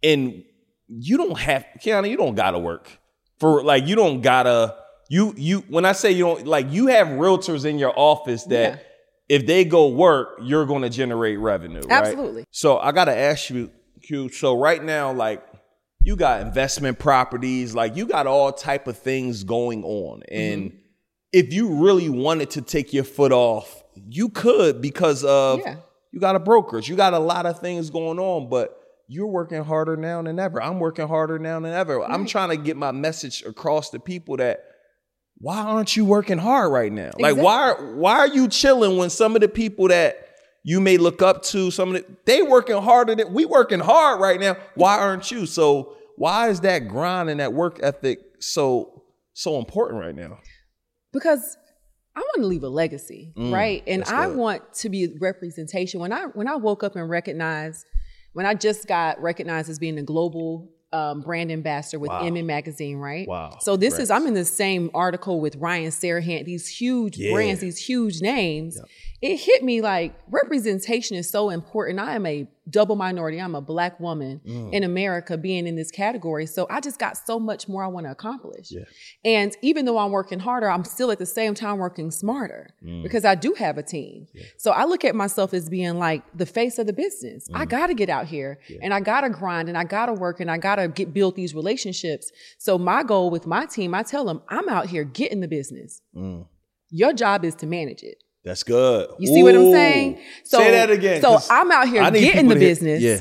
and 0.03 0.43
you 0.89 1.17
don't 1.17 1.37
have 1.37 1.65
Quiana, 1.83 2.09
you 2.09 2.17
don't 2.17 2.35
gotta 2.35 2.59
work. 2.59 2.89
For 3.39 3.63
like 3.63 3.87
you 3.87 3.95
don't 3.95 4.21
gotta 4.21 4.75
you 5.09 5.33
you 5.37 5.59
when 5.69 5.85
I 5.85 5.91
say 5.91 6.11
you 6.11 6.23
don't 6.25 6.45
like 6.47 6.71
you 6.71 6.87
have 6.87 7.07
realtors 7.07 7.65
in 7.65 7.77
your 7.79 7.93
office 7.97 8.43
that 8.45 8.73
Yeah. 8.73 8.79
if 9.37 9.45
they 9.45 9.63
go 9.65 9.89
work, 9.89 10.39
you're 10.41 10.65
gonna 10.65 10.89
generate 10.89 11.39
revenue. 11.39 11.81
right? 11.81 11.91
Absolutely. 12.03 12.45
So 12.51 12.77
I 12.77 12.91
gotta 12.91 13.15
ask 13.15 13.49
you, 13.49 13.69
Q. 14.03 14.29
So 14.29 14.57
right 14.59 14.83
now, 14.83 15.11
like 15.13 15.43
you 16.01 16.15
got 16.15 16.41
investment 16.41 16.99
properties, 16.99 17.75
like 17.75 17.95
you 17.95 18.05
got 18.05 18.27
all 18.27 18.51
type 18.51 18.87
of 18.87 18.97
things 18.97 19.43
going 19.43 19.83
on. 19.83 20.23
And 20.31 20.71
Mm-hmm. 20.71 20.77
if 21.33 21.53
you 21.53 21.83
really 21.83 22.07
wanted 22.09 22.49
to 22.51 22.61
take 22.61 22.93
your 22.93 23.03
foot 23.03 23.31
off, 23.33 23.83
you 24.09 24.29
could 24.29 24.81
because 24.81 25.23
of 25.25 25.59
Yeah. 25.59 25.75
you 26.13 26.19
got 26.19 26.35
a 26.35 26.39
brokerage, 26.39 26.87
you 26.89 26.95
got 26.95 27.13
a 27.13 27.19
lot 27.19 27.45
of 27.45 27.59
things 27.59 27.89
going 27.89 28.19
on, 28.19 28.49
but 28.49 28.76
you're 29.07 29.27
working 29.27 29.63
harder 29.63 29.95
now 29.95 30.21
than 30.21 30.37
ever. 30.39 30.61
I'm 30.61 30.79
working 30.79 31.07
harder 31.07 31.39
now 31.39 31.59
than 31.59 31.73
ever. 31.73 32.03
I'm 32.03 32.25
trying 32.25 32.49
to 32.49 32.57
get 32.57 32.75
my 32.77 32.91
message 32.91 33.43
across 33.43 33.89
to 33.91 33.99
people 33.99 34.37
that 34.37 34.63
why 35.39 35.57
aren't 35.59 35.95
you 35.95 36.03
working 36.03 36.37
hard 36.39 36.71
right 36.71 36.91
now? 36.91 37.11
Like 37.19 37.37
why 37.37 37.73
why 37.73 38.17
are 38.17 38.27
you 38.27 38.47
chilling 38.47 38.97
when 38.97 39.09
some 39.09 39.35
of 39.35 39.41
the 39.41 39.47
people 39.47 39.87
that 39.89 40.23
you 40.63 40.81
may 40.81 40.97
look 40.97 41.21
up 41.21 41.43
to, 41.43 41.71
some 41.71 41.95
of 41.95 42.01
the 42.01 42.05
they 42.25 42.41
working 42.41 42.75
harder 42.81 43.15
than 43.15 43.33
we 43.33 43.45
working 43.45 43.79
hard 43.79 44.19
right 44.19 44.39
now. 44.39 44.57
Why 44.75 44.97
aren't 44.97 45.31
you? 45.31 45.45
So 45.45 45.95
why 46.17 46.49
is 46.49 46.61
that 46.61 46.87
grind 46.87 47.29
and 47.29 47.39
that 47.39 47.53
work 47.53 47.79
ethic 47.81 48.19
so 48.39 49.03
so 49.33 49.57
important 49.59 50.01
right 50.01 50.15
now? 50.15 50.39
because 51.13 51.57
I 52.15 52.19
want 52.19 52.41
to 52.41 52.47
leave 52.47 52.63
a 52.63 52.69
legacy, 52.69 53.33
Mm, 53.37 53.53
right? 53.53 53.83
And 53.87 54.03
I 54.05 54.27
want 54.27 54.73
to 54.75 54.89
be 54.89 55.15
representation. 55.21 55.99
When 55.99 56.11
I 56.11 56.23
when 56.25 56.47
I 56.47 56.55
woke 56.55 56.83
up 56.83 56.95
and 56.95 57.07
recognized, 57.09 57.85
when 58.33 58.45
I 58.45 58.53
just 58.53 58.87
got 58.87 59.21
recognized 59.21 59.69
as 59.69 59.79
being 59.79 59.97
a 59.97 60.03
global 60.03 60.69
um, 60.93 61.19
brand 61.21 61.51
ambassador 61.51 61.99
with 61.99 62.09
Wow. 62.09 62.21
MM 62.23 62.45
Magazine, 62.45 62.97
right? 62.97 63.27
Wow. 63.27 63.57
So 63.59 63.75
this 63.75 63.99
is 63.99 64.09
I'm 64.09 64.25
in 64.25 64.33
the 64.35 64.45
same 64.45 64.89
article 64.93 65.41
with 65.41 65.57
Ryan 65.57 65.91
Serhant. 65.91 66.45
These 66.45 66.67
huge 66.69 67.17
Yeah. 67.17 67.33
brands, 67.33 67.59
these 67.59 67.77
huge 67.77 68.21
names. 68.21 68.79
It 69.19 69.37
hit 69.37 69.63
me 69.63 69.81
like 69.81 70.13
representation 70.29 71.17
is 71.17 71.27
so 71.27 71.49
important. 71.49 71.99
I 71.99 72.13
am 72.13 72.25
a 72.27 72.47
double 72.69 72.95
minority. 72.95 73.39
I'm 73.39 73.55
a 73.55 73.61
black 73.61 73.99
woman 73.99 74.41
Mm. 74.45 74.73
in 74.73 74.83
America 74.83 75.37
being 75.37 75.65
in 75.65 75.75
this 75.75 75.89
category. 75.89 76.45
So 76.45 76.67
I 76.69 76.81
just 76.81 76.99
got 76.99 77.17
so 77.17 77.39
much 77.39 77.67
more 77.67 77.83
I 77.83 77.87
want 77.87 78.05
to 78.05 78.11
accomplish. 78.11 78.71
And 79.25 79.55
even 79.63 79.85
though 79.85 79.97
I'm 79.97 80.11
working 80.11 80.37
harder, 80.39 80.69
I'm 80.69 80.83
still 80.83 81.09
at 81.09 81.17
the 81.17 81.25
same 81.25 81.55
time 81.55 81.79
working 81.79 82.11
smarter 82.11 82.69
Mm. 82.85 83.01
because 83.01 83.25
I 83.25 83.33
do 83.35 83.53
have 83.53 83.77
a 83.79 83.83
team. 83.83 84.27
So 84.57 84.71
I 84.71 84.83
look 84.85 85.03
at 85.03 85.15
myself 85.15 85.51
as 85.53 85.67
being 85.67 85.97
like 85.97 86.21
the 86.35 86.45
face 86.45 86.77
of 86.77 86.85
the 86.85 86.93
business. 86.93 87.47
I 87.53 87.65
Mm. 87.65 87.69
got 87.69 87.87
to 87.87 87.95
get 87.95 88.09
out 88.09 88.27
here 88.27 88.59
and 88.83 88.93
I 88.93 88.99
got 88.99 89.21
to 89.21 89.29
grind 89.31 89.67
and 89.67 89.77
I 89.77 89.83
got 89.83 90.07
to 90.07 90.13
work 90.13 90.39
and 90.39 90.51
I 90.51 90.57
got 90.59 90.75
to 90.75 90.89
get 90.89 91.11
build 91.13 91.35
these 91.35 91.55
relationships. 91.55 92.31
So 92.59 92.77
my 92.77 93.01
goal 93.01 93.31
with 93.31 93.47
my 93.47 93.65
team, 93.65 93.95
I 93.95 94.03
tell 94.03 94.25
them, 94.25 94.41
I'm 94.49 94.69
out 94.69 94.87
here 94.87 95.03
getting 95.05 95.39
the 95.39 95.47
business. 95.47 96.01
Mm. 96.15 96.45
Your 96.91 97.13
job 97.13 97.43
is 97.43 97.55
to 97.55 97.65
manage 97.65 98.03
it. 98.03 98.23
That's 98.47 98.63
good. 98.63 99.09
You 99.19 99.27
see 99.27 99.43
what 99.43 99.55
I'm 99.55 99.71
saying? 99.71 100.19
So, 100.43 100.59
Say 100.59 100.71
that 100.71 100.89
again. 100.89 101.21
So 101.21 101.39
I'm 101.49 101.71
out 101.71 101.87
here 101.87 102.09
getting 102.11 102.47
the 102.47 102.55
business. 102.55 103.01
Yeah. 103.01 103.19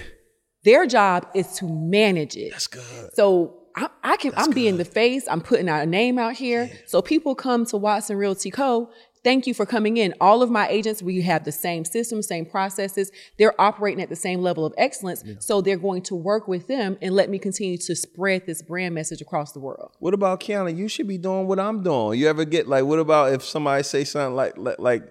Their 0.64 0.87
job 0.87 1.28
is 1.35 1.52
to 1.59 1.68
manage 1.68 2.37
it. 2.37 2.50
That's 2.50 2.66
good. 2.66 3.14
So 3.14 3.54
I, 3.76 3.88
I 4.02 4.16
can 4.16 4.33
I'm 4.37 4.50
being 4.50 4.78
the 4.78 4.85
face. 4.85 5.26
I'm 5.28 5.40
putting 5.40 5.68
our 5.68 5.87
name 5.87 6.18
out 6.18 6.35
here. 6.35 6.71
So 6.87 7.02
people 7.02 7.35
come 7.35 7.64
to 7.66 7.76
Watson 7.76 8.16
Realty 8.16 8.50
Co. 8.50 8.90
Thank 9.23 9.49
you 9.49 9.54
for 9.54 9.66
coming 9.66 9.97
in. 9.97 10.14
All 10.21 10.40
of 10.40 10.50
my 10.50 10.68
agents, 10.68 11.02
we 11.02 11.21
have 11.23 11.45
the 11.45 11.50
same 11.50 11.85
system, 11.85 12.23
same 12.23 12.47
processes. 12.47 13.11
They're 13.38 13.61
operating 13.61 14.00
at 14.00 14.09
the 14.09 14.14
same 14.14 14.40
level 14.40 14.64
of 14.64 14.73
excellence. 14.78 15.25
So 15.40 15.61
they're 15.61 15.76
going 15.76 16.02
to 16.02 16.14
work 16.14 16.47
with 16.47 16.68
them 16.68 16.97
and 17.02 17.12
let 17.12 17.28
me 17.28 17.40
continue 17.40 17.76
to 17.76 17.97
spread 17.97 18.47
this 18.47 18.62
brand 18.62 18.95
message 18.95 19.21
across 19.21 19.50
the 19.50 19.59
world. 19.59 19.90
What 19.99 20.14
about 20.14 20.40
Quiana? 20.40 20.76
You 20.76 20.87
should 20.87 21.09
be 21.09 21.18
doing 21.18 21.49
what 21.49 21.59
I'm 21.59 21.83
doing. 21.83 22.21
You 22.21 22.28
ever 22.28 22.45
get 22.45 22.68
like, 22.68 22.85
what 22.85 23.00
about 23.00 23.33
if 23.33 23.45
somebody 23.45 23.83
say 23.83 24.04
something 24.04 24.37
like, 24.37 24.56
like, 24.59 24.78
like 24.78 25.02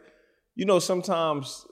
you 0.56 0.66
know, 0.66 0.80
sometimes 0.80 1.66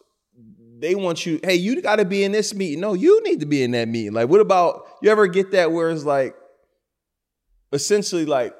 they 0.79 0.95
want 0.95 1.25
you, 1.25 1.39
hey, 1.43 1.55
you 1.55 1.81
got 1.81 1.95
to 1.97 2.05
be 2.05 2.23
in 2.23 2.31
this 2.33 2.53
meeting. 2.53 2.81
No, 2.81 2.93
you 2.93 3.23
need 3.23 3.39
to 3.39 3.45
be 3.45 3.63
in 3.63 3.71
that 3.71 3.87
meeting. 3.87 4.13
Like, 4.13 4.29
what 4.29 4.41
about 4.41 4.85
you 5.01 5.09
ever 5.09 5.27
get 5.27 5.51
that 5.51 5.71
where 5.71 5.89
it's 5.89 6.03
like, 6.03 6.35
essentially, 7.71 8.25
like, 8.25 8.53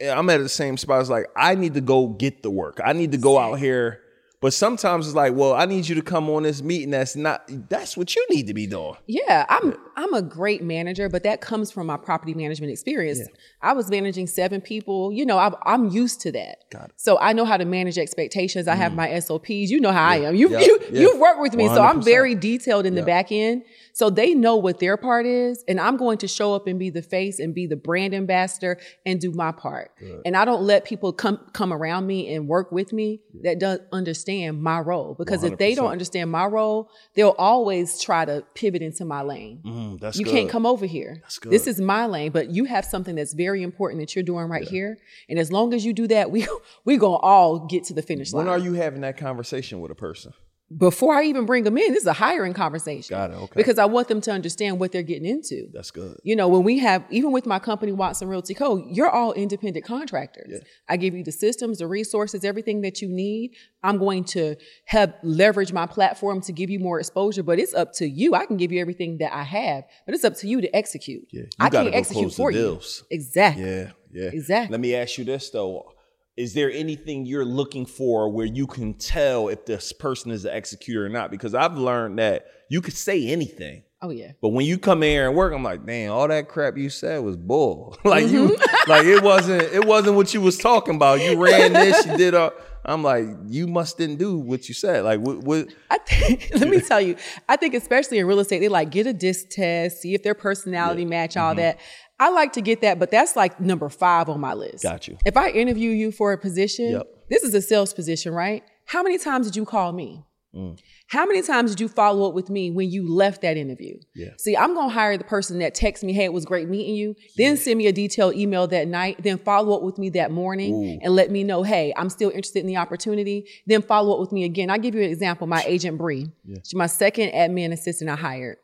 I'm 0.00 0.30
at 0.30 0.38
the 0.38 0.48
same 0.48 0.76
spot. 0.76 1.00
It's 1.00 1.10
like, 1.10 1.26
I 1.36 1.54
need 1.54 1.74
to 1.74 1.80
go 1.80 2.08
get 2.08 2.42
the 2.42 2.50
work. 2.50 2.80
I 2.84 2.92
need 2.92 3.12
to 3.12 3.18
go 3.18 3.38
out 3.38 3.58
here 3.58 4.00
but 4.40 4.52
sometimes 4.52 5.06
it's 5.06 5.16
like, 5.16 5.34
well, 5.34 5.52
I 5.52 5.64
need 5.64 5.88
you 5.88 5.96
to 5.96 6.02
come 6.02 6.30
on 6.30 6.44
this 6.44 6.62
meeting. 6.62 6.90
That's 6.90 7.16
not. 7.16 7.42
That's 7.68 7.96
what 7.96 8.14
you 8.14 8.24
need 8.30 8.46
to 8.46 8.54
be 8.54 8.68
doing. 8.68 8.94
Yeah, 9.06 9.44
I'm. 9.48 9.76
I'm 9.96 10.14
a 10.14 10.22
great 10.22 10.62
manager, 10.62 11.08
but 11.08 11.24
that 11.24 11.40
comes 11.40 11.72
from 11.72 11.88
my 11.88 11.96
property 11.96 12.32
management 12.32 12.70
experience. 12.70 13.18
Yeah. 13.18 13.26
I 13.62 13.72
was 13.72 13.90
managing 13.90 14.28
seven 14.28 14.60
people. 14.60 15.12
You 15.12 15.26
know, 15.26 15.38
I'm, 15.38 15.56
I'm 15.66 15.88
used 15.88 16.20
to 16.20 16.32
that. 16.32 16.70
Got 16.70 16.90
it. 16.90 16.92
So 16.94 17.18
I 17.18 17.32
know 17.32 17.44
how 17.44 17.56
to 17.56 17.64
manage 17.64 17.98
expectations. 17.98 18.68
I 18.68 18.76
have 18.76 18.92
mm. 18.92 18.96
my 18.96 19.18
SOPs. 19.18 19.48
You 19.48 19.80
know 19.80 19.90
how 19.90 20.12
yeah. 20.12 20.26
I 20.26 20.28
am. 20.28 20.36
You 20.36 20.50
you 20.50 20.80
yeah. 20.92 21.00
you've 21.00 21.18
worked 21.18 21.40
with 21.40 21.56
me, 21.56 21.64
100%. 21.64 21.74
so 21.74 21.82
I'm 21.82 22.00
very 22.00 22.36
detailed 22.36 22.86
in 22.86 22.94
the 22.94 23.02
back 23.02 23.32
end. 23.32 23.64
So 23.92 24.08
they 24.08 24.34
know 24.34 24.54
what 24.54 24.78
their 24.78 24.96
part 24.96 25.26
is, 25.26 25.64
and 25.66 25.80
I'm 25.80 25.96
going 25.96 26.18
to 26.18 26.28
show 26.28 26.54
up 26.54 26.68
and 26.68 26.78
be 26.78 26.90
the 26.90 27.02
face 27.02 27.40
and 27.40 27.52
be 27.52 27.66
the 27.66 27.74
brand 27.74 28.14
ambassador 28.14 28.78
and 29.04 29.20
do 29.20 29.32
my 29.32 29.50
part. 29.50 29.90
Good. 29.98 30.22
And 30.24 30.36
I 30.36 30.44
don't 30.44 30.62
let 30.62 30.84
people 30.84 31.12
come 31.12 31.40
come 31.52 31.72
around 31.72 32.06
me 32.06 32.32
and 32.32 32.46
work 32.46 32.70
with 32.70 32.92
me 32.92 33.20
that 33.42 33.58
don't 33.58 33.82
understand 33.92 34.27
my 34.62 34.80
role 34.80 35.14
because 35.14 35.42
100%. 35.42 35.52
if 35.52 35.58
they 35.58 35.74
don't 35.74 35.90
understand 35.90 36.30
my 36.30 36.46
role, 36.46 36.90
they'll 37.14 37.34
always 37.38 38.00
try 38.00 38.24
to 38.24 38.44
pivot 38.54 38.82
into 38.82 39.04
my 39.04 39.22
lane. 39.22 39.60
Mm, 39.64 40.00
that's 40.00 40.18
you 40.18 40.24
good. 40.24 40.32
can't 40.32 40.50
come 40.50 40.66
over 40.66 40.86
here. 40.86 41.22
This 41.44 41.66
is 41.66 41.80
my 41.80 42.06
lane, 42.06 42.32
but 42.32 42.50
you 42.50 42.64
have 42.64 42.84
something 42.84 43.14
that's 43.14 43.32
very 43.32 43.62
important 43.62 44.00
that 44.00 44.14
you're 44.14 44.24
doing 44.24 44.46
right 44.46 44.64
yeah. 44.64 44.70
here. 44.70 44.98
And 45.28 45.38
as 45.38 45.50
long 45.50 45.74
as 45.74 45.84
you 45.84 45.92
do 45.92 46.06
that, 46.08 46.30
we 46.30 46.46
we 46.84 46.96
gonna 46.96 47.16
all 47.16 47.66
get 47.66 47.84
to 47.84 47.94
the 47.94 48.02
finish 48.02 48.32
line. 48.32 48.46
When 48.46 48.54
are 48.54 48.58
you 48.58 48.74
having 48.74 49.00
that 49.02 49.16
conversation 49.16 49.80
with 49.80 49.90
a 49.90 49.96
person? 49.96 50.32
Before 50.76 51.14
I 51.14 51.24
even 51.24 51.46
bring 51.46 51.64
them 51.64 51.78
in, 51.78 51.94
this 51.94 52.02
is 52.02 52.06
a 52.06 52.12
hiring 52.12 52.52
conversation. 52.52 53.16
Got 53.16 53.30
it. 53.30 53.34
Okay. 53.34 53.52
Because 53.56 53.78
I 53.78 53.86
want 53.86 54.08
them 54.08 54.20
to 54.22 54.30
understand 54.30 54.78
what 54.78 54.92
they're 54.92 55.02
getting 55.02 55.24
into. 55.24 55.68
That's 55.72 55.90
good. 55.90 56.18
You 56.24 56.36
know, 56.36 56.46
when 56.48 56.62
we 56.62 56.78
have, 56.80 57.04
even 57.10 57.32
with 57.32 57.46
my 57.46 57.58
company, 57.58 57.92
Watson 57.92 58.28
Realty 58.28 58.52
Co., 58.52 58.76
you're 58.86 59.08
all 59.08 59.32
independent 59.32 59.86
contractors. 59.86 60.50
Yeah. 60.50 60.58
I 60.86 60.98
give 60.98 61.14
you 61.14 61.24
the 61.24 61.32
systems, 61.32 61.78
the 61.78 61.86
resources, 61.86 62.44
everything 62.44 62.82
that 62.82 63.00
you 63.00 63.08
need. 63.08 63.52
I'm 63.82 63.96
going 63.96 64.24
to 64.24 64.56
have 64.84 65.14
leverage 65.22 65.72
my 65.72 65.86
platform 65.86 66.42
to 66.42 66.52
give 66.52 66.68
you 66.68 66.80
more 66.80 67.00
exposure, 67.00 67.42
but 67.42 67.58
it's 67.58 67.72
up 67.72 67.94
to 67.94 68.06
you. 68.06 68.34
I 68.34 68.44
can 68.44 68.58
give 68.58 68.70
you 68.70 68.80
everything 68.80 69.18
that 69.18 69.34
I 69.34 69.44
have, 69.44 69.84
but 70.04 70.14
it's 70.14 70.24
up 70.24 70.34
to 70.36 70.48
you 70.48 70.60
to 70.60 70.76
execute. 70.76 71.28
Yeah. 71.30 71.42
You 71.42 71.48
I 71.60 71.70
can't 71.70 71.94
execute 71.94 72.34
for 72.34 72.50
you. 72.50 72.78
Exactly. 73.10 73.64
Yeah. 73.64 73.90
Yeah. 74.12 74.30
Exactly. 74.32 74.72
Let 74.72 74.80
me 74.80 74.94
ask 74.94 75.16
you 75.16 75.24
this 75.24 75.48
though 75.48 75.92
is 76.38 76.54
there 76.54 76.70
anything 76.70 77.26
you're 77.26 77.44
looking 77.44 77.84
for 77.84 78.28
where 78.28 78.46
you 78.46 78.68
can 78.68 78.94
tell 78.94 79.48
if 79.48 79.66
this 79.66 79.92
person 79.92 80.30
is 80.30 80.44
an 80.44 80.54
executor 80.54 81.04
or 81.04 81.08
not? 81.08 81.32
Because 81.32 81.52
I've 81.52 81.76
learned 81.76 82.20
that 82.20 82.46
you 82.70 82.80
could 82.80 82.94
say 82.94 83.26
anything. 83.26 83.82
Oh 84.00 84.10
yeah. 84.10 84.32
But 84.40 84.50
when 84.50 84.64
you 84.64 84.78
come 84.78 85.02
in 85.02 85.10
here 85.10 85.26
and 85.26 85.36
work, 85.36 85.52
I'm 85.52 85.64
like, 85.64 85.84
damn, 85.84 86.12
all 86.12 86.28
that 86.28 86.48
crap 86.48 86.76
you 86.76 86.90
said 86.90 87.24
was 87.24 87.36
bull. 87.36 87.98
like 88.04 88.26
mm-hmm. 88.26 88.34
you, 88.34 88.56
like 88.86 89.04
it 89.04 89.20
wasn't, 89.20 89.62
it 89.62 89.84
wasn't 89.84 90.14
what 90.14 90.32
you 90.32 90.40
was 90.40 90.56
talking 90.56 90.94
about. 90.94 91.20
You 91.20 91.44
ran 91.44 91.72
this, 91.72 92.06
you 92.06 92.16
did 92.16 92.34
all. 92.34 92.52
I'm 92.84 93.02
like, 93.02 93.26
you 93.48 93.66
must 93.66 93.98
didn't 93.98 94.16
do 94.16 94.38
what 94.38 94.68
you 94.68 94.74
said. 94.74 95.04
Like, 95.04 95.20
what? 95.20 95.38
what 95.38 95.68
I 95.90 95.98
think, 95.98 96.50
let 96.54 96.68
me 96.68 96.80
tell 96.80 97.00
you, 97.00 97.16
I 97.48 97.56
think 97.56 97.74
especially 97.74 98.18
in 98.18 98.26
real 98.26 98.38
estate, 98.38 98.60
they 98.60 98.68
like 98.68 98.90
get 98.90 99.06
a 99.06 99.12
disc 99.12 99.48
test, 99.50 100.00
see 100.02 100.14
if 100.14 100.22
their 100.22 100.34
personality 100.34 101.02
yeah. 101.02 101.08
match 101.08 101.36
all 101.36 101.50
mm-hmm. 101.50 101.60
that. 101.60 101.80
I 102.20 102.30
like 102.30 102.52
to 102.54 102.60
get 102.60 102.80
that, 102.80 102.98
but 102.98 103.10
that's 103.10 103.36
like 103.36 103.60
number 103.60 103.88
five 103.88 104.28
on 104.28 104.40
my 104.40 104.54
list. 104.54 104.82
Got 104.82 105.06
you. 105.06 105.18
If 105.24 105.36
I 105.36 105.50
interview 105.50 105.90
you 105.90 106.10
for 106.10 106.32
a 106.32 106.38
position, 106.38 106.92
yep. 106.92 107.06
this 107.30 107.42
is 107.44 107.54
a 107.54 107.62
sales 107.62 107.94
position, 107.94 108.34
right? 108.34 108.64
How 108.86 109.02
many 109.02 109.18
times 109.18 109.46
did 109.46 109.56
you 109.56 109.64
call 109.64 109.92
me? 109.92 110.24
Mm. 110.54 110.78
How 111.08 111.26
many 111.26 111.42
times 111.42 111.70
did 111.70 111.80
you 111.80 111.88
follow 111.88 112.26
up 112.26 112.34
with 112.34 112.48
me 112.48 112.70
when 112.70 112.90
you 112.90 113.06
left 113.06 113.42
that 113.42 113.56
interview? 113.56 113.98
Yeah. 114.14 114.30
See, 114.38 114.56
I'm 114.56 114.74
gonna 114.74 114.88
hire 114.88 115.16
the 115.18 115.24
person 115.24 115.58
that 115.58 115.74
texts 115.74 116.02
me, 116.02 116.12
"Hey, 116.14 116.24
it 116.24 116.32
was 116.32 116.46
great 116.46 116.68
meeting 116.68 116.94
you." 116.94 117.14
Yeah. 117.18 117.48
Then 117.48 117.56
send 117.58 117.76
me 117.76 117.86
a 117.86 117.92
detailed 117.92 118.34
email 118.34 118.66
that 118.66 118.88
night. 118.88 119.22
Then 119.22 119.38
follow 119.38 119.76
up 119.76 119.82
with 119.82 119.98
me 119.98 120.08
that 120.10 120.30
morning 120.30 120.72
Ooh. 120.74 120.98
and 121.02 121.14
let 121.14 121.30
me 121.30 121.44
know, 121.44 121.64
"Hey, 121.64 121.92
I'm 121.96 122.08
still 122.08 122.30
interested 122.30 122.60
in 122.60 122.66
the 122.66 122.78
opportunity." 122.78 123.46
Then 123.66 123.82
follow 123.82 124.14
up 124.14 124.20
with 124.20 124.32
me 124.32 124.44
again. 124.44 124.70
I'll 124.70 124.78
give 124.78 124.94
you 124.94 125.02
an 125.02 125.10
example. 125.10 125.46
My 125.46 125.62
agent 125.66 125.98
Bree, 125.98 126.32
yeah. 126.46 126.56
she's 126.64 126.74
my 126.74 126.86
second 126.86 127.30
admin 127.32 127.72
assistant 127.72 128.08
I 128.08 128.16
hired. 128.16 128.56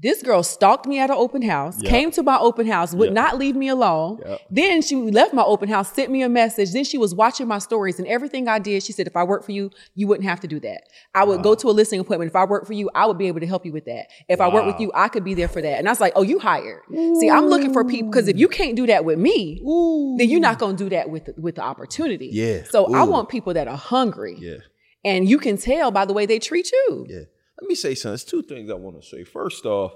This 0.00 0.22
girl 0.22 0.44
stalked 0.44 0.86
me 0.86 1.00
at 1.00 1.10
an 1.10 1.16
open 1.18 1.42
house, 1.42 1.82
yep. 1.82 1.90
came 1.90 2.10
to 2.12 2.22
my 2.22 2.38
open 2.38 2.68
house, 2.68 2.94
would 2.94 3.06
yep. 3.06 3.14
not 3.14 3.38
leave 3.38 3.56
me 3.56 3.66
alone. 3.66 4.20
Yep. 4.24 4.40
Then 4.48 4.80
she 4.80 4.94
left 4.94 5.34
my 5.34 5.42
open 5.42 5.68
house, 5.68 5.92
sent 5.92 6.12
me 6.12 6.22
a 6.22 6.28
message. 6.28 6.72
Then 6.72 6.84
she 6.84 6.98
was 6.98 7.16
watching 7.16 7.48
my 7.48 7.58
stories 7.58 7.98
and 7.98 8.06
everything 8.06 8.46
I 8.46 8.60
did. 8.60 8.84
She 8.84 8.92
said, 8.92 9.08
if 9.08 9.16
I 9.16 9.24
work 9.24 9.42
for 9.44 9.50
you, 9.50 9.70
you 9.96 10.06
wouldn't 10.06 10.28
have 10.28 10.38
to 10.40 10.46
do 10.46 10.60
that. 10.60 10.82
I 11.16 11.24
would 11.24 11.38
wow. 11.38 11.42
go 11.42 11.54
to 11.56 11.68
a 11.68 11.72
listing 11.72 11.98
appointment. 11.98 12.30
If 12.30 12.36
I 12.36 12.44
work 12.44 12.64
for 12.64 12.74
you, 12.74 12.88
I 12.94 13.06
would 13.06 13.18
be 13.18 13.26
able 13.26 13.40
to 13.40 13.46
help 13.46 13.66
you 13.66 13.72
with 13.72 13.86
that. 13.86 14.06
If 14.28 14.38
wow. 14.38 14.50
I 14.50 14.54
work 14.54 14.66
with 14.66 14.78
you, 14.78 14.92
I 14.94 15.08
could 15.08 15.24
be 15.24 15.34
there 15.34 15.48
for 15.48 15.60
that. 15.60 15.78
And 15.78 15.88
I 15.88 15.90
was 15.90 16.00
like, 16.00 16.12
oh, 16.14 16.22
you 16.22 16.38
hired. 16.38 16.82
Ooh. 16.94 17.18
See, 17.18 17.28
I'm 17.28 17.46
looking 17.46 17.72
for 17.72 17.84
people 17.84 18.10
because 18.10 18.28
if 18.28 18.38
you 18.38 18.46
can't 18.46 18.76
do 18.76 18.86
that 18.86 19.04
with 19.04 19.18
me, 19.18 19.60
Ooh. 19.66 20.14
then 20.16 20.30
you're 20.30 20.38
not 20.38 20.60
going 20.60 20.76
to 20.76 20.84
do 20.84 20.90
that 20.90 21.10
with, 21.10 21.28
with 21.36 21.56
the 21.56 21.62
opportunity. 21.62 22.30
Yeah. 22.32 22.62
So 22.70 22.88
Ooh. 22.88 22.94
I 22.94 23.02
want 23.02 23.28
people 23.28 23.52
that 23.54 23.66
are 23.66 23.76
hungry. 23.76 24.36
Yeah. 24.38 24.58
And 25.04 25.28
you 25.28 25.38
can 25.38 25.56
tell 25.56 25.90
by 25.90 26.04
the 26.04 26.12
way 26.12 26.24
they 26.24 26.38
treat 26.38 26.70
you. 26.70 27.06
Yeah. 27.08 27.22
Let 27.60 27.68
me 27.68 27.74
say 27.74 27.94
something. 27.94 28.12
There's 28.12 28.24
two 28.24 28.42
things 28.42 28.70
I 28.70 28.74
want 28.74 29.00
to 29.00 29.06
say. 29.06 29.24
First 29.24 29.66
off, 29.66 29.92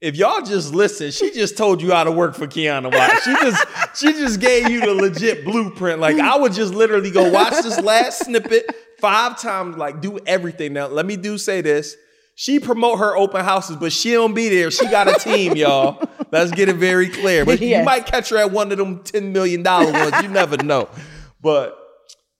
if 0.00 0.16
y'all 0.16 0.42
just 0.42 0.74
listen, 0.74 1.10
she 1.10 1.30
just 1.32 1.56
told 1.56 1.82
you 1.82 1.92
how 1.92 2.04
to 2.04 2.12
work 2.12 2.34
for 2.34 2.46
Quiana 2.46 2.92
Watts. 2.92 3.24
She 3.24 3.32
just 3.32 3.66
she 3.98 4.12
just 4.12 4.40
gave 4.40 4.68
you 4.68 4.80
the 4.80 4.94
legit 4.94 5.44
blueprint. 5.44 6.00
Like 6.00 6.18
I 6.18 6.36
would 6.38 6.52
just 6.52 6.72
literally 6.72 7.10
go 7.10 7.30
watch 7.30 7.54
this 7.62 7.80
last 7.80 8.24
snippet 8.24 8.66
five 9.00 9.40
times, 9.40 9.76
like 9.76 10.00
do 10.00 10.18
everything. 10.26 10.72
Now 10.72 10.86
let 10.86 11.06
me 11.06 11.16
do 11.16 11.36
say 11.38 11.60
this. 11.60 11.96
She 12.36 12.60
promote 12.60 13.00
her 13.00 13.16
open 13.16 13.44
houses, 13.44 13.74
but 13.74 13.92
she 13.92 14.12
don't 14.12 14.32
be 14.32 14.48
there. 14.48 14.70
She 14.70 14.88
got 14.88 15.08
a 15.08 15.18
team, 15.18 15.56
y'all. 15.56 16.00
Let's 16.30 16.52
get 16.52 16.68
it 16.68 16.76
very 16.76 17.08
clear. 17.08 17.44
But 17.44 17.60
yes. 17.60 17.80
you 17.80 17.84
might 17.84 18.06
catch 18.06 18.28
her 18.30 18.36
at 18.36 18.52
one 18.52 18.70
of 18.70 18.78
them 18.78 19.00
$10 19.00 19.32
million 19.32 19.64
ones. 19.64 20.22
You 20.22 20.28
never 20.28 20.56
know. 20.58 20.88
But 21.40 21.76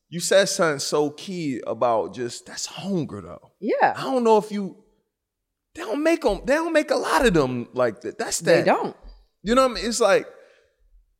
you 0.08 0.20
said 0.20 0.48
something 0.48 0.78
so 0.78 1.10
key 1.10 1.60
about 1.66 2.14
just 2.14 2.46
that's 2.46 2.66
hunger 2.66 3.20
though. 3.20 3.47
Yeah. 3.60 3.94
I 3.96 4.02
don't 4.02 4.24
know 4.24 4.38
if 4.38 4.50
you 4.52 4.76
they 5.78 5.84
don't 5.84 6.02
make 6.02 6.22
them. 6.22 6.40
They 6.44 6.54
don't 6.54 6.72
make 6.72 6.90
a 6.90 6.96
lot 6.96 7.24
of 7.24 7.34
them 7.34 7.68
like 7.72 8.00
that. 8.00 8.18
That's 8.18 8.40
that. 8.40 8.64
They 8.64 8.64
don't. 8.64 8.96
You 9.42 9.54
know 9.54 9.68
what 9.68 9.72
I 9.72 9.74
mean? 9.74 9.86
It's 9.86 10.00
like, 10.00 10.26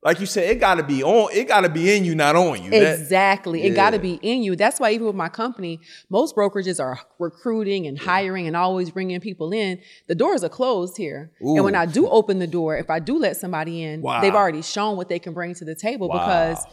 like 0.03 0.19
you 0.19 0.27
said, 0.27 0.51
it 0.51 0.59
got 0.59 0.77
to 0.77 0.83
be 0.83 1.03
on. 1.03 1.31
It 1.33 1.47
got 1.47 1.61
to 1.61 1.69
be 1.69 1.97
in 1.97 2.05
you, 2.05 2.17
not 2.17 2.35
on 2.35 2.63
you. 2.63 2.73
Exactly. 2.73 3.61
That, 3.61 3.67
yeah. 3.67 3.73
It 3.73 3.77
got 3.77 3.91
to 3.91 4.01
be 4.01 4.15
in 4.15 4.43
you. 4.43 4.57
That's 4.57 4.81
why 4.81 4.91
even 4.91 5.07
with 5.07 5.15
my 5.15 5.29
company, 5.29 5.81
most 6.11 6.35
brokerages 6.35 6.81
are 6.81 6.99
recruiting 7.21 7.87
and 7.87 7.97
hiring 7.99 8.49
and 8.49 8.57
always 8.57 8.91
bringing 8.91 9.21
people 9.21 9.53
in. 9.53 9.81
The 10.09 10.17
doors 10.17 10.43
are 10.43 10.49
closed 10.49 10.97
here, 10.97 11.31
Ooh. 11.41 11.55
and 11.55 11.65
when 11.65 11.77
I 11.77 11.87
do 11.87 12.09
open 12.09 12.41
the 12.41 12.47
door, 12.49 12.77
if 12.77 12.91
I 12.91 12.99
do 12.99 13.17
let 13.17 13.37
somebody 13.37 13.85
in, 13.85 14.03
wow. 14.03 14.21
they've 14.21 14.35
already 14.35 14.63
shown 14.63 14.97
what 14.97 15.09
they 15.09 15.21
can 15.21 15.35
bring 15.35 15.55
to 15.55 15.65
the 15.65 15.77
table 15.77 16.09
wow. 16.09 16.27
because 16.27 16.65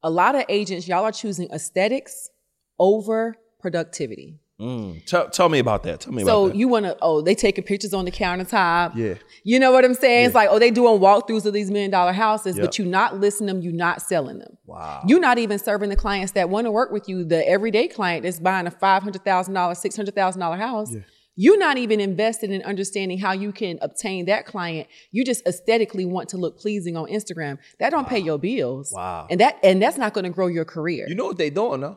a 0.09 0.11
lot 0.11 0.35
of 0.35 0.45
agents, 0.49 0.88
y'all 0.88 1.05
are 1.05 1.12
choosing 1.12 1.50
aesthetics 1.53 2.31
over 2.79 3.37
productivity. 3.61 4.38
Mm. 4.59 5.05
Tell, 5.05 5.29
tell 5.29 5.50
me 5.50 5.59
about 5.59 5.83
that. 5.83 6.00
Tell 6.00 6.15
me 6.15 6.25
so 6.25 6.45
about 6.45 6.53
that. 6.53 6.59
you 6.59 6.67
want 6.67 6.87
to, 6.87 6.97
oh, 7.03 7.21
they 7.21 7.35
taking 7.35 7.62
pictures 7.62 7.93
on 7.93 8.07
the 8.07 8.11
countertop. 8.11 8.97
Yeah. 8.97 9.15
You 9.45 9.61
know 9.61 9.71
what 9.71 9.85
I'm 9.85 9.95
saying? 9.95 10.23
Yeah. 10.23 10.27
It's 10.27 10.35
like, 10.35 10.49
oh, 10.50 10.59
they 10.59 10.71
doing 10.71 10.99
walkthroughs 10.99 11.45
of 11.45 11.53
these 11.53 11.71
million 11.71 11.91
dollar 11.91 12.12
houses, 12.12 12.57
yep. 12.57 12.65
but 12.65 12.79
you're 12.79 12.88
not 12.88 13.21
listing 13.21 13.47
them, 13.47 13.61
you're 13.61 13.73
not 13.75 14.00
selling 14.00 14.38
them. 14.38 14.57
Wow. 14.65 15.05
You're 15.07 15.21
not 15.21 15.37
even 15.37 15.59
serving 15.59 15.91
the 15.91 15.97
clients 15.97 16.33
that 16.33 16.49
want 16.49 16.65
to 16.65 16.73
work 16.73 16.91
with 16.91 17.07
you, 17.07 17.23
the 17.23 17.47
everyday 17.47 17.87
client 17.87 18.23
that's 18.23 18.41
buying 18.41 18.67
a 18.67 18.71
$500,000, 18.71 19.21
$600,000 19.23 20.59
house. 20.59 20.95
Yeah. 20.95 21.00
You're 21.40 21.57
not 21.57 21.78
even 21.78 22.00
invested 22.00 22.50
in 22.50 22.62
understanding 22.62 23.16
how 23.16 23.30
you 23.30 23.52
can 23.52 23.78
obtain 23.80 24.25
that 24.26 24.45
client. 24.45 24.88
You 25.12 25.25
just 25.25 25.47
aesthetically 25.47 26.04
want 26.04 26.30
to 26.30 26.37
look 26.37 26.59
pleasing 26.59 26.97
on 26.97 27.07
Instagram. 27.07 27.59
That 27.78 27.90
don't 27.90 28.09
pay 28.09 28.18
your 28.18 28.38
bills. 28.38 28.90
Wow. 28.92 29.28
And 29.30 29.38
that 29.38 29.57
and 29.62 29.80
that's 29.80 29.97
not 29.97 30.14
going 30.14 30.25
to 30.25 30.30
grow 30.30 30.49
your 30.49 30.64
career. 30.64 31.07
You 31.09 31.14
know 31.14 31.26
what 31.26 31.38
they're 31.38 31.49
doing 31.50 31.80
though? 31.83 31.97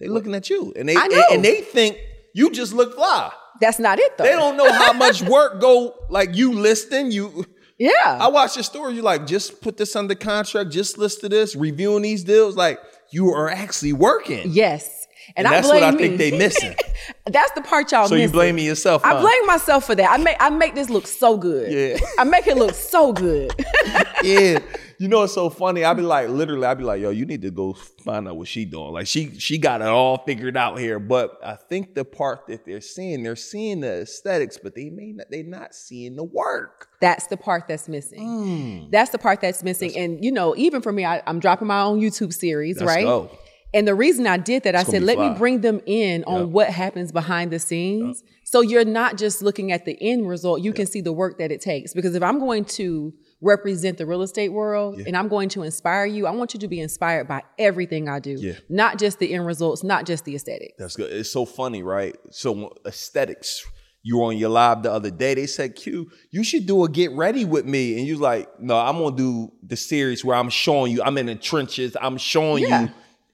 They're 0.00 0.08
looking 0.08 0.34
at 0.34 0.48
you, 0.48 0.72
and 0.74 0.88
they 0.88 0.94
know. 0.94 1.24
and 1.30 1.44
they 1.44 1.60
think 1.60 1.98
you 2.34 2.50
just 2.50 2.72
look 2.72 2.94
fly. 2.94 3.30
that's 3.60 3.78
not 3.78 3.98
it 3.98 4.16
though. 4.16 4.24
They 4.24 4.30
don't 4.32 4.56
know 4.56 4.72
how 4.72 4.94
much 4.94 5.20
work 5.36 5.60
go 5.60 5.94
like 6.08 6.34
you 6.34 6.54
listing 6.54 7.10
you. 7.12 7.44
Yeah. 7.80 8.18
I 8.20 8.26
watch 8.26 8.56
your 8.56 8.64
story. 8.64 8.94
You 8.94 9.02
like 9.02 9.24
just 9.24 9.60
put 9.60 9.76
this 9.76 9.94
under 9.94 10.16
contract, 10.16 10.70
just 10.72 10.98
listed 10.98 11.30
this, 11.30 11.54
reviewing 11.54 12.02
these 12.02 12.24
deals. 12.24 12.56
Like 12.56 12.80
you 13.12 13.30
are 13.30 13.48
actually 13.48 13.92
working. 13.92 14.50
yes. 14.50 15.06
And, 15.36 15.46
And 15.46 15.48
I 15.48 15.50
that's 15.56 15.68
blame 15.68 15.80
what 15.82 15.88
I 15.94 15.96
me. 15.96 15.98
think 15.98 16.18
they 16.18 16.36
missing. 16.36 16.74
that's 17.26 17.52
the 17.52 17.60
part 17.60 17.90
y'all 17.92 18.08
So 18.08 18.14
you 18.14 18.22
missing. 18.22 18.32
blaming 18.32 18.64
yourself? 18.64 19.04
I 19.04 19.20
blame 19.20 19.46
myself 19.46 19.84
for 19.84 19.94
that. 19.94 20.10
I 20.10 20.16
make 20.22 20.36
I 20.40 20.50
make 20.50 20.74
this 20.74 20.90
look 20.90 21.06
so 21.06 21.36
good. 21.36 21.72
Yeah. 21.72 22.06
I 22.18 22.24
make 22.24 22.46
it 22.46 22.56
look 22.56 22.74
so 22.74 23.12
good. 23.12 23.52
yeah. 24.22 24.58
You 25.00 25.06
know 25.06 25.22
it's 25.22 25.32
so 25.32 25.48
funny. 25.48 25.84
I'd 25.84 25.96
be 25.96 26.02
like, 26.02 26.28
literally, 26.28 26.66
I'd 26.66 26.76
be 26.78 26.82
like, 26.82 27.00
yo, 27.00 27.10
you 27.10 27.24
need 27.24 27.42
to 27.42 27.52
go 27.52 27.74
find 28.04 28.26
out 28.26 28.36
what 28.36 28.48
she 28.48 28.64
doing. 28.64 28.92
Like 28.92 29.06
she 29.06 29.38
she 29.38 29.56
got 29.56 29.80
it 29.80 29.86
all 29.86 30.18
figured 30.26 30.56
out 30.56 30.76
here. 30.80 30.98
But 30.98 31.38
I 31.40 31.54
think 31.54 31.94
the 31.94 32.04
part 32.04 32.48
that 32.48 32.66
they're 32.66 32.80
seeing, 32.80 33.22
they're 33.22 33.36
seeing 33.36 33.78
the 33.78 34.00
aesthetics, 34.02 34.58
but 34.60 34.74
they 34.74 34.90
may 34.90 35.12
not 35.12 35.26
they're 35.30 35.44
not 35.44 35.72
seeing 35.76 36.16
the 36.16 36.24
work. 36.24 36.88
That's 37.00 37.28
the 37.28 37.36
part 37.36 37.68
that's 37.68 37.86
missing. 37.86 38.18
Hmm. 38.26 38.90
That's 38.90 39.10
the 39.10 39.18
part 39.18 39.40
that's 39.40 39.62
missing. 39.62 39.96
and 39.96 40.24
you 40.24 40.32
know, 40.32 40.56
even 40.56 40.82
for 40.82 40.90
me, 40.90 41.04
I, 41.04 41.22
I'm 41.28 41.38
dropping 41.38 41.68
my 41.68 41.82
own 41.82 42.00
YouTube 42.00 42.32
series, 42.32 42.80
Let's 42.80 42.88
right? 42.88 43.04
go. 43.04 43.30
And 43.74 43.86
the 43.86 43.94
reason 43.94 44.26
I 44.26 44.38
did 44.38 44.62
that, 44.62 44.74
I 44.74 44.82
said, 44.82 45.02
let 45.02 45.18
me 45.18 45.30
bring 45.36 45.60
them 45.60 45.80
in 45.84 46.24
on 46.24 46.40
Yep. 46.40 46.48
what 46.50 46.68
happens 46.70 47.12
behind 47.12 47.50
the 47.50 47.58
scenes. 47.58 48.22
So 48.44 48.62
you're 48.62 48.84
not 48.86 49.18
just 49.18 49.42
looking 49.42 49.72
at 49.72 49.84
the 49.84 49.96
end 50.00 50.26
result, 50.26 50.62
you 50.62 50.72
can 50.72 50.86
see 50.86 51.02
the 51.02 51.12
work 51.12 51.36
that 51.38 51.52
it 51.52 51.60
takes. 51.60 51.92
Because 51.92 52.14
if 52.14 52.22
I'm 52.22 52.38
going 52.38 52.64
to 52.64 53.12
represent 53.42 53.98
the 53.98 54.06
real 54.06 54.22
estate 54.22 54.48
world 54.48 54.98
and 55.06 55.14
I'm 55.16 55.28
going 55.28 55.50
to 55.50 55.62
inspire 55.64 56.06
you, 56.06 56.26
I 56.26 56.30
want 56.30 56.54
you 56.54 56.60
to 56.60 56.68
be 56.68 56.80
inspired 56.80 57.28
by 57.28 57.42
everything 57.58 58.08
I 58.08 58.20
do, 58.20 58.32
Yeah. 58.40 58.54
not 58.70 58.98
just 58.98 59.18
the 59.18 59.32
end 59.34 59.44
results, 59.44 59.84
not 59.84 60.06
just 60.06 60.24
the 60.24 60.34
aesthetics. 60.34 60.72
That's 60.78 60.96
good. 60.96 61.12
It's 61.12 61.30
so 61.30 61.44
funny, 61.44 61.82
right? 61.82 62.16
So 62.30 62.68
uh, 62.68 62.68
aesthetics. 62.86 63.64
You 64.02 64.18
were 64.18 64.24
on 64.26 64.38
your 64.38 64.48
live 64.48 64.82
the 64.84 64.92
other 64.92 65.10
day. 65.10 65.34
They 65.34 65.46
said, 65.46 65.74
"Q, 65.74 66.08
you 66.30 66.42
should 66.44 66.66
do 66.66 66.84
a 66.84 66.88
get 66.88 67.10
ready 67.12 67.44
with 67.44 67.66
me." 67.66 67.98
And 67.98 68.06
you're 68.06 68.16
like, 68.16 68.48
"No, 68.60 68.78
I'm 68.78 68.96
gonna 68.96 69.14
do 69.16 69.52
the 69.62 69.76
series 69.76 70.24
where 70.24 70.36
I'm 70.36 70.48
showing 70.48 70.92
you. 70.92 71.02
I'm 71.02 71.18
in 71.18 71.26
the 71.26 71.34
trenches. 71.34 71.96
I'm 72.00 72.16
showing 72.16 72.62
Yeah. 72.62 72.82
you 72.82 72.88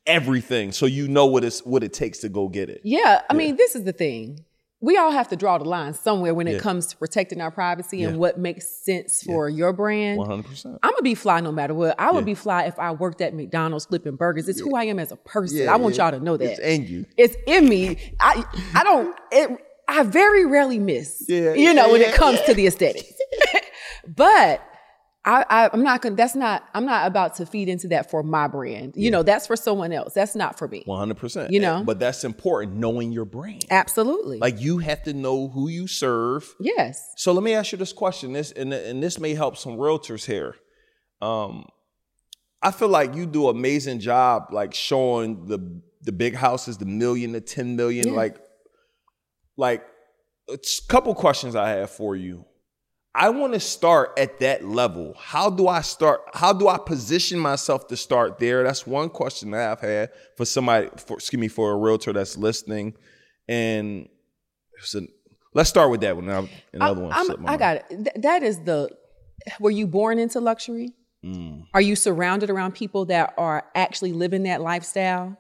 everything, 0.06 0.72
so 0.72 0.86
you 0.86 1.08
know 1.08 1.26
what 1.26 1.44
it's 1.44 1.60
what 1.64 1.82
it 1.82 1.92
takes 1.92 2.18
to 2.18 2.28
go 2.28 2.48
get 2.48 2.68
it." 2.70 2.80
Yeah, 2.84 3.22
I 3.28 3.34
mean, 3.34 3.56
this 3.56 3.74
is 3.74 3.84
the 3.84 3.92
thing. 3.92 4.44
We 4.80 4.98
all 4.98 5.12
have 5.12 5.28
to 5.28 5.36
draw 5.36 5.56
the 5.56 5.64
line 5.64 5.94
somewhere 5.94 6.34
when 6.34 6.46
it 6.46 6.54
Yeah. 6.54 6.58
comes 6.58 6.86
to 6.88 6.96
protecting 6.98 7.40
our 7.40 7.50
privacy 7.50 7.98
Yeah. 7.98 8.08
and 8.08 8.18
what 8.18 8.38
makes 8.38 8.68
sense 8.68 9.22
for 9.22 9.48
your 9.48 9.72
brand. 9.72 10.18
One 10.18 10.28
hundred 10.28 10.44
percent. 10.46 10.78
I'm 10.82 10.90
gonna 10.90 11.00
be 11.02 11.14
fly 11.14 11.40
no 11.40 11.52
matter 11.52 11.72
what. 11.72 11.94
I 11.98 12.10
would 12.10 12.24
Yeah. 12.24 12.24
be 12.26 12.34
fly 12.34 12.64
if 12.64 12.78
I 12.78 12.92
worked 12.92 13.22
at 13.22 13.32
McDonald's 13.34 13.86
flipping 13.86 14.16
burgers. 14.16 14.46
It's 14.46 14.60
who 14.60 14.76
I 14.76 14.84
am 14.84 14.98
as 14.98 15.10
a 15.10 15.16
person. 15.16 15.58
Yeah, 15.58 15.72
I 15.72 15.76
want 15.76 15.96
yeah. 15.96 16.10
y'all 16.10 16.18
to 16.18 16.22
know 16.24 16.36
that. 16.36 16.50
It's 16.50 16.60
in 16.60 16.86
you. 16.86 17.06
It's 17.16 17.34
in 17.46 17.66
me. 17.66 17.96
I 18.20 18.44
I 18.74 18.84
don't. 18.84 19.16
It, 19.32 19.58
I 19.88 20.02
very 20.02 20.44
rarely 20.44 20.78
miss. 20.78 21.24
Yeah, 21.28 21.54
you 21.54 21.72
know 21.72 21.86
yeah, 21.86 21.92
when 21.92 22.00
yeah, 22.02 22.08
it 22.08 22.14
comes 22.14 22.40
to 22.42 22.52
the 22.52 22.66
aesthetics. 22.66 23.12
but 24.16 24.60
I, 25.26 25.44
I 25.48 25.70
I'm 25.72 25.82
not 25.82 26.02
gonna. 26.02 26.16
That's 26.16 26.34
not. 26.34 26.64
I'm 26.74 26.84
not 26.84 27.06
about 27.06 27.36
to 27.36 27.46
feed 27.46 27.68
into 27.68 27.88
that 27.88 28.10
for 28.10 28.22
my 28.22 28.46
brand. 28.46 28.94
You 28.96 29.10
know, 29.10 29.22
that's 29.22 29.46
for 29.46 29.56
someone 29.56 29.92
else. 29.92 30.12
That's 30.12 30.34
not 30.34 30.58
for 30.58 30.68
me. 30.68 30.82
One 30.84 30.98
hundred 30.98 31.16
percent. 31.16 31.50
You 31.50 31.60
know? 31.60 31.82
but 31.84 31.98
that's 31.98 32.24
important. 32.24 32.76
Knowing 32.76 33.12
your 33.12 33.24
brand. 33.24 33.64
Absolutely. 33.70 34.38
Like 34.38 34.60
you 34.60 34.78
have 34.78 35.02
to 35.04 35.14
know 35.14 35.48
who 35.48 35.68
you 35.68 35.86
serve. 35.86 36.54
yes. 36.60 37.12
So 37.16 37.32
let 37.32 37.42
me 37.42 37.54
ask 37.54 37.72
you 37.72 37.78
this 37.78 37.92
question. 37.92 38.32
This 38.34 38.52
and, 38.52 38.72
and 38.72 39.02
this 39.02 39.18
may 39.18 39.34
help 39.34 39.56
some 39.56 39.76
realtors 39.76 40.26
here. 40.26 40.56
Um, 41.22 41.66
I 42.60 42.70
feel 42.70 42.88
like 42.88 43.14
you 43.14 43.26
do 43.26 43.48
an 43.48 43.56
amazing 43.56 44.00
job, 44.00 44.48
like 44.50 44.74
showing 44.74 45.46
the 45.46 45.80
the 46.02 46.12
big 46.12 46.34
houses, 46.34 46.76
the 46.76 46.86
million, 46.86 47.32
the 47.32 47.40
ten 47.40 47.76
million. 47.76 48.08
Yeah. 48.08 48.14
Like, 48.14 48.36
like 49.56 49.86
a 50.50 50.58
couple 50.88 51.14
questions 51.14 51.56
I 51.56 51.70
have 51.70 51.90
for 51.90 52.14
you. 52.14 52.44
I 53.16 53.28
want 53.28 53.52
to 53.52 53.60
start 53.60 54.12
at 54.18 54.40
that 54.40 54.64
level. 54.64 55.14
How 55.18 55.48
do 55.48 55.68
I 55.68 55.82
start? 55.82 56.22
How 56.34 56.52
do 56.52 56.66
I 56.68 56.78
position 56.78 57.38
myself 57.38 57.86
to 57.88 57.96
start 57.96 58.38
there? 58.38 58.64
That's 58.64 58.86
one 58.86 59.08
question 59.08 59.52
that 59.52 59.70
I've 59.70 59.80
had 59.80 60.10
for 60.36 60.44
somebody. 60.44 60.88
For, 61.06 61.14
excuse 61.18 61.38
me, 61.40 61.48
for 61.48 61.70
a 61.72 61.76
realtor 61.76 62.12
that's 62.12 62.36
listening, 62.36 62.94
and 63.48 64.08
so 64.80 65.02
let's 65.54 65.68
start 65.68 65.90
with 65.90 66.00
that 66.00 66.16
one. 66.16 66.26
Now 66.26 66.48
another 66.72 67.02
one. 67.02 67.12
I'm- 67.12 67.30
I 67.30 67.36
mind. 67.36 67.58
got 67.58 67.76
it. 67.76 67.84
Th- 67.90 68.16
that 68.16 68.42
is 68.42 68.60
the. 68.60 68.90
Were 69.60 69.70
you 69.70 69.86
born 69.86 70.18
into 70.18 70.40
luxury? 70.40 70.94
Mm. 71.24 71.66
Are 71.72 71.80
you 71.80 71.96
surrounded 71.96 72.50
around 72.50 72.72
people 72.74 73.04
that 73.06 73.34
are 73.38 73.64
actually 73.74 74.12
living 74.12 74.42
that 74.44 74.60
lifestyle? 74.60 75.36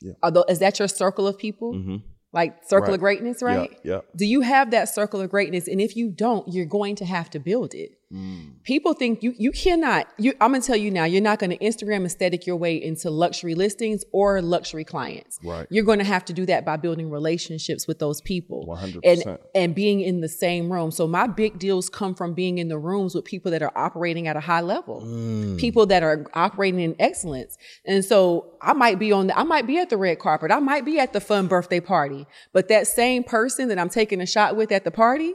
Yeah. 0.00 0.12
Are 0.22 0.30
tho- 0.30 0.44
is 0.48 0.60
that 0.60 0.78
your 0.78 0.88
circle 0.88 1.26
of 1.28 1.38
people? 1.38 1.74
Mm-hmm. 1.74 1.96
Like 2.32 2.64
circle 2.64 2.88
Right. 2.88 2.94
of 2.94 3.00
greatness, 3.00 3.42
right? 3.42 3.78
Yeah. 3.82 4.00
Do 4.16 4.24
you 4.24 4.40
have 4.40 4.70
that 4.70 4.88
circle 4.88 5.20
of 5.20 5.30
greatness? 5.30 5.68
And 5.68 5.80
if 5.80 5.96
you 5.96 6.08
don't, 6.08 6.48
you're 6.52 6.64
going 6.66 6.96
to 6.96 7.04
have 7.04 7.28
to 7.30 7.38
build 7.38 7.74
it. 7.74 7.98
Mm. 8.12 8.62
People 8.64 8.92
think 8.94 9.22
you 9.22 9.34
you 9.38 9.52
cannot. 9.52 10.06
You, 10.18 10.34
I'm 10.40 10.52
gonna 10.52 10.62
tell 10.62 10.76
you 10.76 10.90
now. 10.90 11.04
You're 11.04 11.22
not 11.22 11.38
gonna 11.38 11.56
Instagram 11.56 12.04
aesthetic 12.04 12.46
your 12.46 12.56
way 12.56 12.76
into 12.82 13.10
luxury 13.10 13.54
listings 13.54 14.04
or 14.12 14.42
luxury 14.42 14.84
clients. 14.84 15.38
Right. 15.42 15.66
You're 15.70 15.84
going 15.84 15.98
to 15.98 16.04
have 16.04 16.24
to 16.26 16.32
do 16.32 16.46
that 16.46 16.64
by 16.64 16.76
building 16.76 17.10
relationships 17.10 17.86
with 17.86 17.98
those 17.98 18.20
people. 18.20 18.66
100%. 18.66 19.00
And 19.04 19.38
and 19.54 19.74
being 19.74 20.00
in 20.00 20.20
the 20.20 20.28
same 20.28 20.72
room. 20.72 20.90
So 20.90 21.06
my 21.06 21.26
big 21.26 21.58
deals 21.58 21.88
come 21.88 22.14
from 22.14 22.34
being 22.34 22.58
in 22.58 22.68
the 22.68 22.78
rooms 22.78 23.14
with 23.14 23.24
people 23.24 23.50
that 23.50 23.62
are 23.62 23.72
operating 23.76 24.28
at 24.28 24.36
a 24.36 24.40
high 24.40 24.60
level. 24.60 25.02
Mm. 25.02 25.58
People 25.58 25.86
that 25.86 26.02
are 26.02 26.26
operating 26.34 26.80
in 26.80 26.96
excellence. 26.98 27.56
And 27.86 28.04
so 28.04 28.54
I 28.60 28.72
might 28.72 28.98
be 28.98 29.12
on 29.12 29.28
the, 29.28 29.38
I 29.38 29.42
might 29.42 29.66
be 29.66 29.78
at 29.78 29.90
the 29.90 29.96
red 29.96 30.18
carpet. 30.18 30.50
I 30.50 30.58
might 30.58 30.84
be 30.84 30.98
at 30.98 31.12
the 31.12 31.20
fun 31.20 31.46
birthday 31.46 31.80
party. 31.80 32.26
But 32.52 32.68
that 32.68 32.86
same 32.86 33.24
person 33.24 33.68
that 33.68 33.78
I'm 33.78 33.88
taking 33.88 34.20
a 34.20 34.26
shot 34.26 34.56
with 34.56 34.72
at 34.72 34.84
the 34.84 34.90
party, 34.90 35.34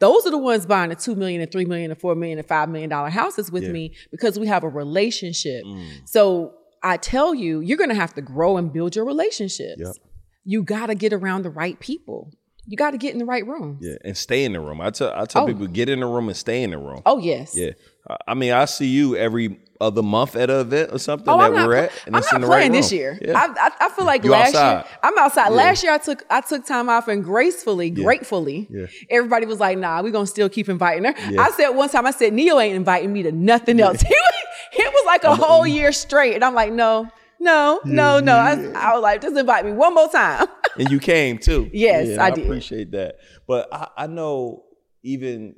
those 0.00 0.26
are 0.26 0.30
the 0.30 0.38
ones 0.38 0.64
buying 0.66 0.90
the 0.90 0.96
two 0.96 1.14
million 1.16 1.40
and 1.40 1.50
three 1.50 1.64
million 1.64 1.90
and 1.90 2.00
four 2.00 2.14
million 2.14 2.38
and 2.38 2.46
five 2.46 2.68
million 2.68 2.88
dollar 2.90 3.10
houses 3.10 3.50
with 3.50 3.64
Yeah. 3.64 3.72
me 3.72 3.94
because 4.10 4.38
we 4.38 4.46
have 4.46 4.62
a 4.64 4.68
relationship. 4.68 5.64
Mm. 5.64 6.08
So 6.08 6.54
I 6.82 6.96
tell 6.96 7.34
you, 7.34 7.60
you're 7.60 7.78
gonna 7.78 7.94
have 7.94 8.14
to 8.14 8.22
grow 8.22 8.56
and 8.56 8.72
build 8.72 8.94
your 8.94 9.04
relationships. 9.04 9.80
Yep. 9.80 9.94
You 10.44 10.62
gotta 10.62 10.94
get 10.94 11.12
around 11.12 11.42
the 11.42 11.50
right 11.50 11.78
people. 11.80 12.32
You 12.66 12.76
gotta 12.76 12.98
get 12.98 13.12
in 13.14 13.18
the 13.18 13.24
right 13.24 13.46
room. 13.46 13.78
Yeah, 13.80 13.94
and 14.04 14.16
stay 14.16 14.44
in 14.44 14.52
the 14.52 14.60
room. 14.60 14.80
I 14.80 14.90
tell 14.90 15.12
I 15.14 15.24
tell 15.24 15.44
Oh. 15.44 15.46
people 15.46 15.66
get 15.66 15.88
in 15.88 16.00
the 16.00 16.06
room 16.06 16.28
and 16.28 16.36
stay 16.36 16.62
in 16.62 16.70
the 16.70 16.78
room. 16.78 17.00
Oh 17.06 17.18
yes. 17.18 17.56
Yeah, 17.56 17.70
I- 18.26 18.34
mean 18.34 18.52
I 18.52 18.64
see 18.64 18.86
you 18.86 19.16
every 19.16 19.58
other 19.80 20.02
month 20.02 20.34
at 20.34 20.50
an 20.50 20.58
event 20.60 20.90
or 20.92 20.98
something 20.98 21.28
Oh, 21.32 21.38
that 21.38 21.44
I'm 21.44 21.54
not, 21.54 21.68
we're 21.68 21.74
at, 21.76 21.92
I'm 22.08 22.16
it's 22.16 22.26
not 22.32 22.36
in 22.36 22.40
the 22.40 22.46
playing 22.48 22.72
right 22.72 22.76
this 22.76 22.90
room. 22.90 22.98
year. 23.00 23.18
Yeah. 23.22 23.38
I, 23.38 23.66
I, 23.68 23.86
I 23.86 23.88
feel 23.90 24.04
like 24.06 24.24
You 24.24 24.30
last 24.32 24.48
outside. 24.56 24.72
year 24.72 24.84
I'm 25.04 25.18
outside. 25.18 25.48
Yeah. 25.50 25.54
Last 25.56 25.82
year 25.84 25.92
I 25.92 25.98
took 25.98 26.24
I 26.28 26.40
took 26.40 26.66
time 26.66 26.88
off 26.88 27.06
and 27.08 27.22
gracefully, 27.22 27.90
gratefully, 27.90 28.66
Yeah. 28.70 28.86
everybody 29.08 29.46
was 29.46 29.60
like, 29.60 29.78
"Nah, 29.78 30.02
we're 30.02 30.10
gonna 30.10 30.26
still 30.26 30.48
keep 30.48 30.68
inviting 30.68 31.04
her." 31.04 31.14
I 31.40 31.50
said 31.52 31.68
one 31.70 31.88
time, 31.90 32.06
I 32.06 32.10
said, 32.10 32.32
"Neo 32.32 32.58
ain't 32.58 32.74
inviting 32.74 33.12
me 33.12 33.22
to 33.24 33.30
nothing 33.32 33.80
else." 33.80 34.02
He 34.70 34.80
was, 34.80 34.88
it 34.88 34.92
was 34.92 35.06
like 35.06 35.24
a 35.24 35.34
whole 35.36 35.66
year 35.66 35.92
straight, 35.92 36.34
and 36.34 36.44
I'm 36.44 36.54
like, 36.54 36.72
"No, 36.72 37.08
no, 37.40 37.80
no, 37.84 38.18
no." 38.20 38.34
I, 38.36 38.52
I 38.74 38.94
was 38.94 39.02
like, 39.02 39.22
"Just 39.22 39.36
invite 39.36 39.64
me 39.64 39.72
one 39.72 39.94
more 39.94 40.08
time." 40.08 40.46
and 40.76 40.90
you 40.90 40.98
came 40.98 41.38
too. 41.38 41.70
Yes, 41.72 42.18
I 42.18 42.26
I 42.26 42.30
did. 42.32 42.44
appreciate 42.44 42.90
that. 42.92 43.16
But 43.46 43.72
I, 43.72 43.88
I 43.96 44.06
know 44.08 44.64
even 45.04 45.54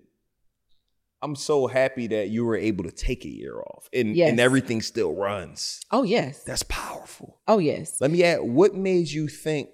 I'm 1.23 1.37
so 1.37 1.67
happy 1.67 2.07
that 2.09 2.29
you 2.31 2.45
were 2.47 2.57
able 2.57 2.85
to 2.85 2.91
take 2.91 3.25
a 3.25 3.29
year 3.29 3.61
off 3.61 3.89
and, 3.93 4.17
Yes. 4.17 4.31
and 4.31 4.41
everything 4.41 4.81
still 4.83 5.15
runs. 5.15 5.81
oh 5.91 6.03
yes. 6.03 6.43
That's 6.45 6.63
powerful. 6.65 7.41
Oh 7.47 7.59
yes. 7.59 8.01
Let 8.01 8.11
me 8.11 8.25
add, 8.25 8.41
what 8.41 8.75
made 8.75 9.09
you 9.11 9.29
think, 9.29 9.69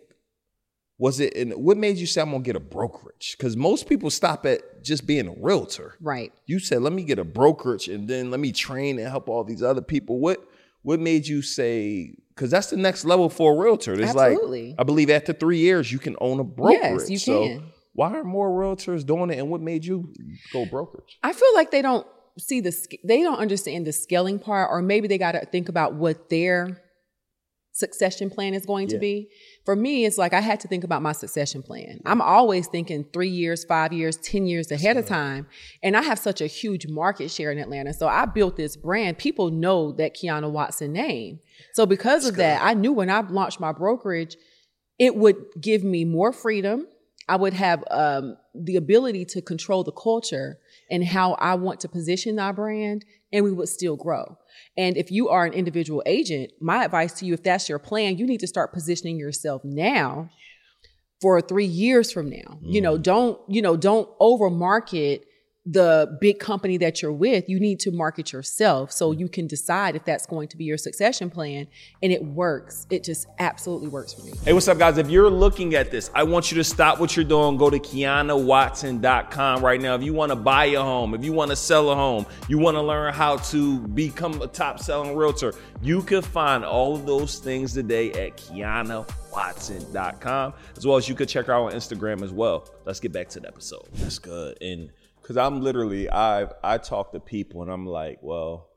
was 0.98 1.20
it, 1.20 1.36
and 1.36 1.52
what 1.52 1.76
made 1.76 1.98
you 1.98 2.06
say, 2.06 2.22
I'm 2.22 2.30
gonna 2.30 2.42
get 2.42 2.56
a 2.56 2.60
brokerage? 2.60 3.36
Because 3.36 3.56
most 3.56 3.86
people 3.88 4.08
stop 4.10 4.46
at 4.46 4.82
just 4.82 5.06
being 5.06 5.28
a 5.28 5.34
realtor. 5.38 5.94
Right. 6.00 6.32
You 6.46 6.58
said, 6.58 6.80
let 6.82 6.92
me 6.92 7.04
get 7.04 7.18
a 7.18 7.24
brokerage 7.24 7.86
and 7.88 8.08
then 8.08 8.30
let 8.30 8.40
me 8.40 8.50
train 8.50 8.98
and 8.98 9.06
help 9.08 9.28
all 9.28 9.44
these 9.44 9.62
other 9.62 9.82
people. 9.82 10.18
What 10.18 10.42
what 10.82 10.98
made 11.00 11.26
you 11.26 11.42
say, 11.42 12.14
because 12.28 12.50
that's 12.50 12.68
the 12.70 12.76
next 12.76 13.04
level 13.04 13.28
for 13.28 13.52
a 13.54 13.58
realtor. 13.58 13.92
It's 13.94 14.14
Absolutely. 14.14 14.68
like, 14.70 14.76
I 14.78 14.84
believe 14.84 15.10
after 15.10 15.32
three 15.32 15.58
years, 15.58 15.90
you 15.92 15.98
can 15.98 16.16
own 16.20 16.38
a 16.40 16.44
brokerage. 16.44 16.80
Yes, 17.02 17.10
you 17.10 17.18
So 17.18 17.42
can. 17.46 17.62
Why 17.96 18.12
are 18.12 18.24
more 18.24 18.50
realtors 18.50 19.04
doing 19.04 19.30
it 19.30 19.38
and 19.38 19.50
what 19.50 19.60
made 19.60 19.84
you 19.84 20.12
go 20.52 20.66
brokerage? 20.66 21.18
I 21.22 21.32
feel 21.32 21.54
like 21.54 21.70
they 21.70 21.82
don't 21.82 22.06
see 22.38 22.60
the 22.60 22.74
they 23.02 23.22
don't 23.22 23.38
understand 23.38 23.86
the 23.86 23.92
scaling 23.92 24.38
part, 24.38 24.70
or 24.70 24.82
maybe 24.82 25.08
they 25.08 25.18
got 25.18 25.32
to 25.32 25.44
think 25.46 25.68
about 25.68 25.94
what 25.94 26.28
their 26.28 26.82
succession 27.72 28.30
plan 28.30 28.54
is 28.54 28.64
going 28.64 28.88
to 28.88 28.98
be. 28.98 29.28
For 29.66 29.76
me, 29.76 30.06
it's 30.06 30.16
like 30.16 30.32
I 30.32 30.40
had 30.40 30.60
to 30.60 30.68
think 30.68 30.82
about 30.82 31.02
my 31.02 31.12
succession 31.12 31.62
plan. 31.62 32.00
I'm 32.06 32.22
always 32.22 32.66
thinking 32.68 33.04
three 33.12 33.28
years, 33.28 33.64
five 33.64 33.92
years, 33.92 34.16
ten 34.16 34.46
years 34.46 34.70
ahead 34.70 34.96
of 34.96 35.06
time, 35.06 35.46
and 35.82 35.96
I 35.96 36.02
have 36.02 36.18
such 36.18 36.40
a 36.40 36.46
huge 36.46 36.86
market 36.86 37.30
share 37.30 37.50
in 37.50 37.58
Atlanta. 37.58 37.92
So 37.92 38.08
I 38.08 38.26
built 38.26 38.56
this 38.56 38.76
brand. 38.76 39.18
People 39.18 39.50
know 39.50 39.92
that 39.92 40.16
Quiana 40.16 40.50
Watson 40.50 40.92
name. 40.92 41.40
So 41.72 41.86
because 41.86 42.26
of 42.26 42.36
that, 42.36 42.62
I 42.62 42.74
knew 42.74 42.92
when 42.92 43.10
I 43.10 43.20
launched 43.20 43.60
my 43.60 43.72
brokerage, 43.72 44.36
it 44.98 45.16
would 45.16 45.36
give 45.60 45.84
me 45.84 46.04
more 46.04 46.32
freedom. 46.32 46.86
I 47.28 47.36
would 47.36 47.54
have 47.54 47.82
um, 47.90 48.36
the 48.54 48.76
ability 48.76 49.24
to 49.26 49.42
control 49.42 49.82
the 49.82 49.92
culture 49.92 50.58
and 50.90 51.04
how 51.04 51.32
I 51.34 51.54
want 51.54 51.80
to 51.80 51.88
position 51.88 52.38
our 52.38 52.52
brand, 52.52 53.04
and 53.32 53.44
we 53.44 53.52
would 53.52 53.68
still 53.68 53.96
grow. 53.96 54.38
And 54.76 54.96
if 54.96 55.10
you 55.10 55.28
are 55.28 55.44
an 55.44 55.52
individual 55.52 56.02
agent, 56.06 56.52
my 56.60 56.84
advice 56.84 57.12
to 57.14 57.26
you, 57.26 57.34
if 57.34 57.42
that's 57.42 57.68
your 57.68 57.78
plan, 57.78 58.18
you 58.18 58.26
need 58.26 58.40
to 58.40 58.46
start 58.46 58.72
positioning 58.72 59.18
yourself 59.18 59.64
now 59.64 60.30
for 61.20 61.40
three 61.40 61.66
years 61.66 62.12
from 62.12 62.30
now. 62.30 62.58
You 62.62 62.80
know, 62.80 62.96
don't 62.96 63.40
you 63.48 63.62
know, 63.62 63.76
don't 63.76 64.08
over 64.20 64.48
market 64.48 65.25
the 65.66 66.16
big 66.20 66.38
company 66.38 66.76
that 66.78 67.02
you're 67.02 67.12
with, 67.12 67.48
you 67.48 67.58
need 67.58 67.80
to 67.80 67.90
market 67.90 68.32
yourself 68.32 68.92
so 68.92 69.10
you 69.10 69.28
can 69.28 69.48
decide 69.48 69.96
if 69.96 70.04
that's 70.04 70.24
going 70.24 70.46
to 70.48 70.56
be 70.56 70.64
your 70.64 70.78
succession 70.78 71.28
plan. 71.28 71.66
And 72.02 72.12
it 72.12 72.24
works. 72.24 72.86
It 72.88 73.02
just 73.02 73.26
absolutely 73.40 73.88
works 73.88 74.14
for 74.14 74.22
me. 74.22 74.34
Hey, 74.44 74.52
what's 74.52 74.68
up, 74.68 74.78
guys? 74.78 74.96
If 74.96 75.10
you're 75.10 75.28
looking 75.28 75.74
at 75.74 75.90
this, 75.90 76.08
I 76.14 76.22
want 76.22 76.52
you 76.52 76.56
to 76.58 76.64
stop 76.64 77.00
what 77.00 77.16
you're 77.16 77.24
doing. 77.24 77.56
Go 77.56 77.68
to 77.68 77.80
QuianaWatson.com 77.80 79.64
right 79.64 79.80
now. 79.80 79.96
If 79.96 80.04
you 80.04 80.14
want 80.14 80.30
to 80.30 80.36
buy 80.36 80.66
a 80.66 80.80
home, 80.80 81.14
if 81.14 81.24
you 81.24 81.32
want 81.32 81.50
to 81.50 81.56
sell 81.56 81.90
a 81.90 81.96
home, 81.96 82.26
you 82.48 82.58
want 82.58 82.76
to 82.76 82.82
learn 82.82 83.12
how 83.12 83.38
to 83.38 83.80
become 83.88 84.40
a 84.40 84.46
top 84.46 84.78
selling 84.78 85.16
realtor, 85.16 85.52
you 85.82 86.00
can 86.02 86.22
find 86.22 86.64
all 86.64 86.94
of 86.94 87.06
those 87.06 87.40
things 87.40 87.72
today 87.72 88.12
at 88.12 88.36
QuianaWatson.com, 88.36 90.54
as 90.76 90.86
well 90.86 90.96
as 90.96 91.08
you 91.08 91.16
could 91.16 91.28
check 91.28 91.46
her 91.46 91.52
out 91.52 91.64
on 91.64 91.72
Instagram 91.72 92.22
as 92.22 92.32
well. 92.32 92.68
Let's 92.84 93.00
get 93.00 93.12
back 93.12 93.28
to 93.30 93.40
the 93.40 93.48
episode. 93.48 93.88
That's 93.94 94.20
good. 94.20 94.56
And 94.62 94.92
because 95.26 95.36
I'm 95.36 95.60
literally, 95.60 96.08
I 96.08 96.46
I 96.62 96.78
talk 96.78 97.12
to 97.12 97.18
people 97.18 97.62
and 97.62 97.70
I'm 97.70 97.84
like, 97.84 98.20
well, 98.22 98.68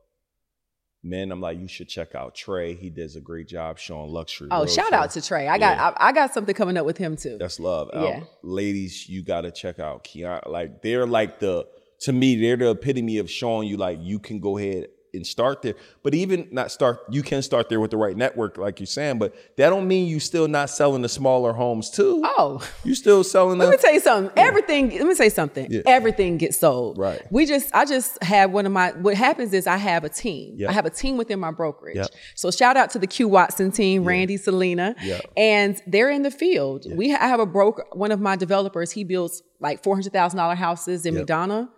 men, 1.04 1.32
I'm 1.32 1.40
like, 1.40 1.60
you 1.60 1.68
should 1.68 1.88
check 1.88 2.16
out 2.16 2.34
Trey. 2.34 2.74
He 2.74 2.90
does 2.90 3.16
a 3.16 3.22
great 3.22 3.48
job 3.48 3.78
showing 3.78 4.10
luxury. 4.10 4.48
Oh, 4.50 4.66
shout 4.66 4.92
out 4.92 5.12
to 5.12 5.22
Trey. 5.22 5.48
I 5.48 5.60
got 5.60 5.78
I, 5.78 6.10
I 6.10 6.12
got 6.12 6.34
something 6.34 6.56
coming 6.56 6.76
up 6.76 6.88
with 6.88 6.98
him 6.98 7.18
too. 7.18 7.38
That's 7.38 7.60
love. 7.60 7.92
Um, 7.94 8.04
Yeah. 8.04 8.24
ladies, 8.42 9.08
you 9.08 9.24
gotta 9.24 9.52
check 9.52 9.78
out 9.78 10.04
Quiana. 10.06 10.50
Like 10.50 10.82
they're 10.82 11.06
like 11.06 11.40
the 11.40 11.68
to 12.02 12.14
me, 12.14 12.36
they're 12.36 12.58
the 12.58 12.72
epitome 12.72 13.20
of 13.20 13.30
showing 13.30 13.68
you 13.68 13.78
like 13.78 14.00
you 14.02 14.18
can 14.18 14.40
go 14.40 14.58
ahead 14.58 14.88
and 15.14 15.26
start 15.26 15.62
there. 15.62 15.76
But 16.04 16.14
even 16.14 16.48
not 16.52 16.72
start, 16.72 17.00
you 17.10 17.24
can 17.24 17.42
start 17.42 17.70
there 17.70 17.80
with 17.80 17.92
the 17.92 17.98
right 17.98 18.16
network, 18.16 18.58
like 18.58 18.80
you're 18.80 18.88
saying. 18.88 19.18
But 19.20 19.34
that 19.58 19.70
don't 19.70 19.88
mean 19.88 20.08
you 20.08 20.20
still 20.20 20.48
not 20.48 20.70
selling 20.70 21.02
the 21.02 21.10
smaller 21.10 21.54
homes 21.54 21.90
too. 21.90 22.22
Oh, 22.24 22.68
You 22.84 22.96
still 22.96 23.24
selling 23.24 23.58
let 23.60 23.66
the 23.66 23.72
me 23.72 23.78
tell 23.78 23.94
you 23.94 24.00
something. 24.00 24.32
Everything. 24.38 24.90
Let 24.92 25.08
me 25.08 25.16
say 25.16 25.30
something. 25.30 25.68
Yeah. 25.72 25.82
Everything 25.86 26.38
gets 26.38 26.60
sold. 26.60 26.98
Right. 26.98 27.22
We 27.32 27.46
just. 27.46 27.74
I 27.74 27.86
just 27.86 28.22
have 28.24 28.52
one 28.52 28.66
of 28.66 28.72
my. 28.72 28.92
What 28.92 29.16
happens 29.16 29.54
is 29.54 29.68
I 29.68 29.78
have 29.78 30.04
a 30.04 30.10
team. 30.10 30.56
Yep. 30.58 30.70
I 30.70 30.74
have 30.74 30.86
a 30.86 30.90
team 30.90 31.18
within 31.18 31.40
my 31.40 31.52
brokerage. 31.52 31.96
Yep. 31.96 32.08
So 32.36 32.52
shout 32.52 32.78
out 32.78 32.90
to 32.92 33.00
the 33.00 33.08
Q 33.08 33.28
Watson 33.28 33.72
team, 33.72 34.04
Randy, 34.06 34.38
Selena, 34.38 34.96
and 35.38 35.82
they're 35.88 36.10
in 36.10 36.24
the 36.24 36.32
field. 36.32 36.86
We. 36.96 37.14
I 37.14 37.28
have 37.28 37.40
a 37.40 37.46
broker. 37.46 37.86
One 37.94 38.12
of 38.12 38.20
my 38.20 38.36
developers. 38.36 38.92
He 38.92 39.04
builds 39.04 39.44
like 39.60 39.84
four 39.84 39.96
hundred 39.96 40.14
thousand 40.14 40.38
dollar 40.38 40.56
houses 40.56 41.06
in 41.06 41.16
Yep. 41.16 41.28
McDonough. 41.28 41.70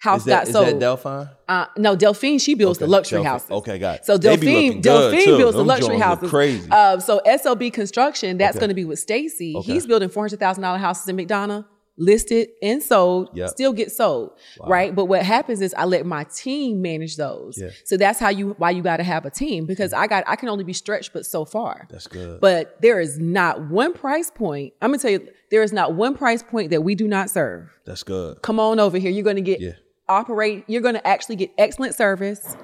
House 0.00 0.20
is 0.20 0.24
that, 0.26 0.38
got 0.40 0.46
is 0.48 0.52
sold. 0.54 0.66
that 0.66 0.80
Delphine? 0.80 1.28
Uh, 1.48 1.66
no, 1.76 1.94
Delphine, 1.94 2.38
she 2.40 2.54
builds 2.54 2.78
the 2.78 2.86
luxury 2.86 3.18
Delphine. 3.22 3.30
houses. 3.30 3.50
Okay, 3.50 3.78
got 3.78 3.96
it. 4.00 4.06
So 4.06 4.16
Delphine, 4.18 4.80
Delphine 4.80 5.24
too. 5.24 5.36
builds 5.36 5.56
the 5.56 5.64
luxury 5.64 5.98
houses. 5.98 6.30
crazy. 6.30 6.68
Uh, 6.70 6.98
so 7.00 7.20
SLB 7.26 7.70
Construction, 7.72 8.38
that's 8.38 8.56
Okay. 8.56 8.60
going 8.60 8.68
to 8.70 8.74
be 8.74 8.84
with 8.86 8.98
Stacy. 8.98 9.54
Okay. 9.56 9.72
He's 9.72 9.86
building 9.86 10.08
four 10.08 10.24
hundred 10.24 10.40
thousand 10.40 10.62
dollar 10.62 10.78
houses 10.78 11.06
in 11.08 11.16
McDonough, 11.16 11.66
listed 11.98 12.48
and 12.62 12.82
sold. 12.82 13.28
Yep. 13.34 13.48
Still 13.50 13.72
get 13.74 13.92
sold, 13.92 14.30
right? 14.66 14.94
But 14.94 15.04
what 15.04 15.22
happens 15.22 15.60
is 15.60 15.74
I 15.76 15.84
let 15.84 16.06
my 16.06 16.24
team 16.24 16.80
manage 16.80 17.16
those. 17.16 17.58
Yeah. 17.60 17.68
So 17.84 17.98
that's 17.98 18.18
how 18.18 18.30
you 18.30 18.54
why 18.56 18.70
you 18.70 18.82
got 18.82 18.98
to 18.98 19.02
have 19.04 19.26
a 19.26 19.30
team 19.30 19.66
because 19.66 19.92
I 19.92 20.06
got 20.06 20.24
I 20.26 20.36
can 20.36 20.48
only 20.48 20.64
be 20.64 20.72
stretched 20.72 21.12
but 21.12 21.26
so 21.26 21.44
far. 21.44 21.86
That's 21.90 22.06
good. 22.06 22.40
But 22.40 22.80
there 22.80 23.00
is 23.00 23.18
not 23.18 23.68
one 23.68 23.92
price 23.92 24.30
point. 24.30 24.72
I'm 24.80 24.90
gonna 24.92 24.98
tell 25.02 25.10
you, 25.10 25.28
there 25.50 25.62
is 25.62 25.74
not 25.74 25.92
one 25.94 26.16
price 26.16 26.42
point 26.42 26.70
that 26.70 26.82
we 26.82 26.94
do 26.94 27.06
not 27.06 27.28
serve 27.28 27.68
That's 27.84 28.02
good. 28.02 28.40
come 28.40 28.58
on 28.58 28.80
over 28.80 28.96
here. 28.96 29.10
You're 29.10 29.24
going 29.24 29.36
to 29.36 29.42
get 29.42 29.60
Yeah. 29.60 29.72
Operate. 30.10 30.64
You're 30.66 30.82
going 30.82 30.94
to 30.94 31.06
actually 31.06 31.36
get 31.36 31.50
excellent 31.56 31.94
service, 31.94 32.56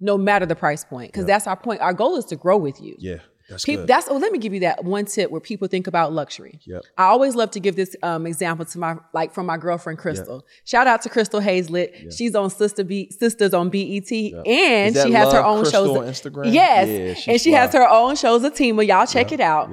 no 0.00 0.16
matter 0.18 0.46
the 0.46 0.56
price 0.56 0.84
point. 0.84 1.12
Because 1.12 1.26
that's 1.26 1.46
our 1.46 1.56
point. 1.56 1.80
Our 1.80 1.92
goal 1.92 2.16
is 2.16 2.24
to 2.26 2.36
grow 2.36 2.56
with 2.56 2.80
you. 2.80 2.96
Yeah, 2.98 3.18
that's 3.48 3.64
Peop- 3.64 3.80
good. 3.80 3.86
that's 3.86 4.08
oh, 4.08 4.16
let 4.16 4.32
me 4.32 4.38
give 4.38 4.52
you 4.52 4.60
that 4.60 4.84
one 4.84 5.04
tip 5.04 5.30
where 5.30 5.40
people 5.40 5.68
think 5.68 5.86
about 5.86 6.12
luxury. 6.12 6.58
Yep. 6.64 6.82
I 6.98 7.04
always 7.04 7.34
love 7.36 7.52
to 7.52 7.60
give 7.60 7.76
this 7.76 7.94
um, 8.02 8.26
example 8.26 8.64
to 8.64 8.78
my 8.78 8.96
like 9.12 9.32
from 9.32 9.46
my 9.46 9.56
girlfriend 9.56 9.98
Crystal. 9.98 10.44
Shout 10.64 10.86
out 10.86 11.02
to 11.02 11.08
Crystal 11.08 11.40
Hazlett. 11.40 12.12
She's 12.12 12.34
on 12.34 12.50
Sister 12.50 12.82
B 12.82 13.10
Sisters 13.10 13.54
on 13.54 13.68
BET, 13.70 14.10
and 14.12 14.96
she 14.96 15.12
has 15.12 15.32
her 15.32 15.44
own 15.44 15.60
Crystal 15.60 15.86
shows. 15.86 15.96
on 15.96 16.04
Instagram? 16.04 16.52
Yes, 16.52 16.88
Yeah, 17.26 17.32
and 17.32 17.40
she 17.40 17.52
has 17.52 17.72
her 17.72 17.88
own 17.88 18.16
shows. 18.16 18.42
Atima, 18.42 18.86
y'all 18.86 19.06
check 19.06 19.30
it 19.32 19.40
out. 19.40 19.70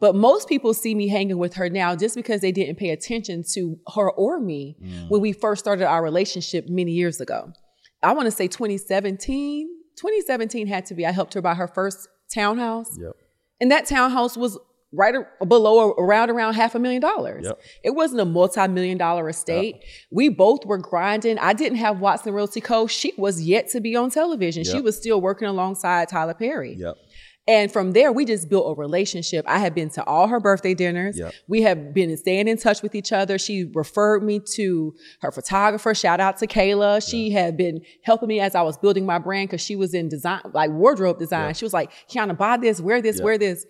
Yep. 0.00 0.12
But 0.12 0.14
most 0.14 0.48
people 0.48 0.74
see 0.74 0.94
me 0.94 1.08
hanging 1.08 1.38
with 1.38 1.54
her 1.54 1.68
now 1.70 1.96
just 1.96 2.14
because 2.14 2.40
they 2.40 2.52
didn't 2.52 2.76
pay 2.76 2.90
attention 2.90 3.42
to 3.54 3.78
her 3.94 4.10
or 4.10 4.40
me 4.40 4.76
Mm. 4.82 5.10
when 5.10 5.20
we 5.20 5.32
first 5.32 5.60
started 5.64 5.86
our 5.86 6.02
relationship 6.02 6.68
many 6.68 6.92
years 6.92 7.20
ago. 7.20 7.52
I 8.02 8.12
want 8.12 8.26
to 8.26 8.30
say 8.30 8.46
2017. 8.48 9.68
2017 9.96 10.66
had 10.66 10.86
to 10.86 10.94
be. 10.94 11.06
I 11.06 11.10
helped 11.12 11.34
her 11.34 11.40
buy 11.42 11.54
her 11.54 11.68
first 11.68 12.08
townhouse. 12.32 12.90
Yep. 13.00 13.12
And 13.60 13.70
that 13.70 13.86
townhouse 13.86 14.36
was 14.36 14.58
right 14.92 15.14
below 15.46 15.92
around 15.92 16.30
around 16.30 16.54
half 16.54 16.74
a 16.74 16.78
million 16.78 17.00
dollars. 17.02 17.44
Yep. 17.44 17.58
It 17.84 17.90
wasn't 17.90 18.20
a 18.20 18.24
multi-million 18.24 18.98
dollar 18.98 19.28
estate. 19.28 19.76
We 20.10 20.28
both 20.28 20.64
were 20.64 20.78
grinding. 20.78 21.38
I 21.38 21.54
didn't 21.54 21.78
have 21.78 22.00
Watson 22.00 22.32
Realty 22.34 22.60
Co. 22.60 22.86
She 22.86 23.12
was 23.16 23.42
yet 23.42 23.68
to 23.70 23.80
be 23.80 23.96
on 23.96 24.10
television. 24.10 24.64
She 24.64 24.80
was 24.80 24.96
still 24.96 25.20
working 25.20 25.48
alongside 25.48 26.08
Tyler 26.08 26.34
Perry. 26.34 26.74
Yep. 26.78 26.94
And 27.48 27.70
from 27.70 27.92
there, 27.92 28.10
we 28.10 28.24
just 28.24 28.48
built 28.48 28.76
a 28.76 28.80
relationship. 28.80 29.44
I 29.48 29.58
had 29.58 29.72
been 29.74 29.88
to 29.90 30.04
all 30.04 30.26
her 30.26 30.40
birthday 30.40 30.74
dinners. 30.74 31.16
Yep. 31.18 31.32
We 31.46 31.62
have 31.62 31.94
been 31.94 32.16
staying 32.16 32.48
in 32.48 32.56
touch 32.58 32.82
with 32.82 32.94
each 32.94 33.12
other. 33.12 33.38
She 33.38 33.70
referred 33.72 34.24
me 34.24 34.40
to 34.54 34.94
her 35.20 35.30
photographer. 35.30 35.94
Shout 35.94 36.18
out 36.18 36.38
to 36.38 36.48
Kayla. 36.48 37.08
She 37.08 37.30
had 37.30 37.56
been 37.56 37.82
helping 38.02 38.26
me 38.28 38.40
as 38.40 38.56
I 38.56 38.62
was 38.62 38.76
building 38.76 39.06
my 39.06 39.18
brand 39.18 39.48
because 39.48 39.60
she 39.60 39.76
was 39.76 39.94
in 39.94 40.08
design, 40.08 40.40
like 40.52 40.70
wardrobe 40.70 41.18
design. 41.20 41.54
She 41.54 41.64
was 41.64 41.72
like, 41.72 41.92
Quiana, 42.10 42.36
buy 42.36 42.56
this, 42.56 42.80
wear 42.80 43.00
this, 43.00 43.16
Yep. 43.16 43.24
wear 43.24 43.38
this. 43.38 43.64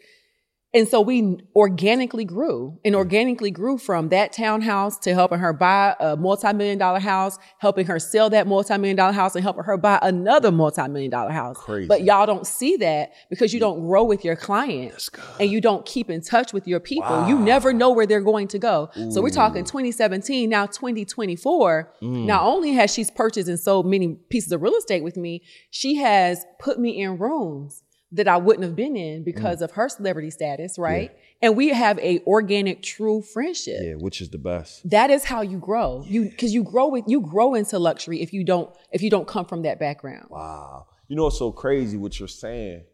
And 0.76 0.86
so 0.86 1.00
we 1.00 1.38
organically 1.56 2.26
grew 2.26 2.78
and 2.84 2.94
organically 2.94 3.50
grew 3.50 3.78
from 3.78 4.10
that 4.10 4.34
townhouse 4.34 4.98
to 4.98 5.14
helping 5.14 5.38
her 5.38 5.54
buy 5.54 5.96
a 5.98 6.18
multi-million 6.18 6.76
dollar 6.76 7.00
house, 7.00 7.38
helping 7.56 7.86
her 7.86 7.98
sell 7.98 8.28
that 8.28 8.46
multi-million 8.46 8.94
dollar 8.94 9.14
house 9.14 9.34
and 9.34 9.42
helping 9.42 9.64
her 9.64 9.78
buy 9.78 9.98
another 10.02 10.52
multi-million 10.52 11.10
dollar 11.10 11.30
house. 11.30 11.56
Crazy. 11.56 11.88
But 11.88 12.04
y'all 12.04 12.26
don't 12.26 12.46
see 12.46 12.76
that 12.76 13.12
because 13.30 13.54
you 13.54 13.58
don't 13.58 13.86
grow 13.86 14.04
with 14.04 14.22
your 14.22 14.36
clients 14.36 15.08
and 15.40 15.50
you 15.50 15.62
don't 15.62 15.86
keep 15.86 16.10
in 16.10 16.20
touch 16.20 16.52
with 16.52 16.68
your 16.68 16.78
people. 16.78 17.26
You 17.26 17.38
never 17.38 17.72
know 17.72 17.88
where 17.88 18.04
they're 18.04 18.20
going 18.20 18.48
to 18.48 18.58
go. 18.58 18.90
So 19.08 19.22
we're 19.22 19.30
talking 19.30 19.64
2017, 19.64 20.50
now 20.50 20.66
2024. 20.66 21.94
Mm. 22.02 22.26
Not 22.26 22.42
only 22.42 22.72
has 22.72 22.92
she's 22.92 23.10
purchased 23.10 23.48
and 23.48 23.58
sold 23.58 23.86
many 23.86 24.14
pieces 24.28 24.52
of 24.52 24.60
real 24.60 24.74
estate 24.74 25.02
with 25.02 25.16
me, 25.16 25.42
she 25.70 25.94
has 25.94 26.44
put 26.58 26.78
me 26.78 27.00
in 27.00 27.16
rooms 27.16 27.82
that 28.16 28.29
I 28.29 28.37
wouldn't 28.37 28.64
have 28.64 28.76
been 28.76 28.96
in 28.96 29.22
mm. 29.22 29.24
because 29.24 29.62
of 29.62 29.72
her 29.72 29.88
celebrity 29.88 30.31
status, 30.31 30.79
right? 30.79 31.16
And 31.42 31.57
we 31.57 31.68
have 31.68 31.98
a 31.98 32.20
organic, 32.26 32.83
true 32.83 33.22
friendship. 33.22 33.81
Yeah, 33.83 33.94
which 33.94 34.20
is 34.20 34.31
the 34.31 34.38
best. 34.38 34.88
That 34.90 35.11
is 35.11 35.24
how 35.24 35.42
you 35.42 35.59
grow. 35.59 36.05
You 36.07 36.24
because 36.24 36.55
you 36.55 36.64
grow 36.64 36.88
with 36.88 37.05
you 37.07 37.20
grow 37.20 37.55
into 37.55 37.79
luxury 37.79 38.22
if 38.22 38.33
you 38.33 38.44
don't 38.44 38.74
if 38.90 39.02
you 39.02 39.11
don't 39.11 39.29
come 39.29 39.44
from 39.44 39.62
that 39.62 39.79
background. 39.79 40.26
Wow. 40.31 40.87
You 41.09 41.16
know 41.16 41.24
what's 41.24 41.38
so 41.38 41.52
crazy 41.52 41.96
what 41.96 42.18
you're 42.18 42.29
saying? 42.29 42.85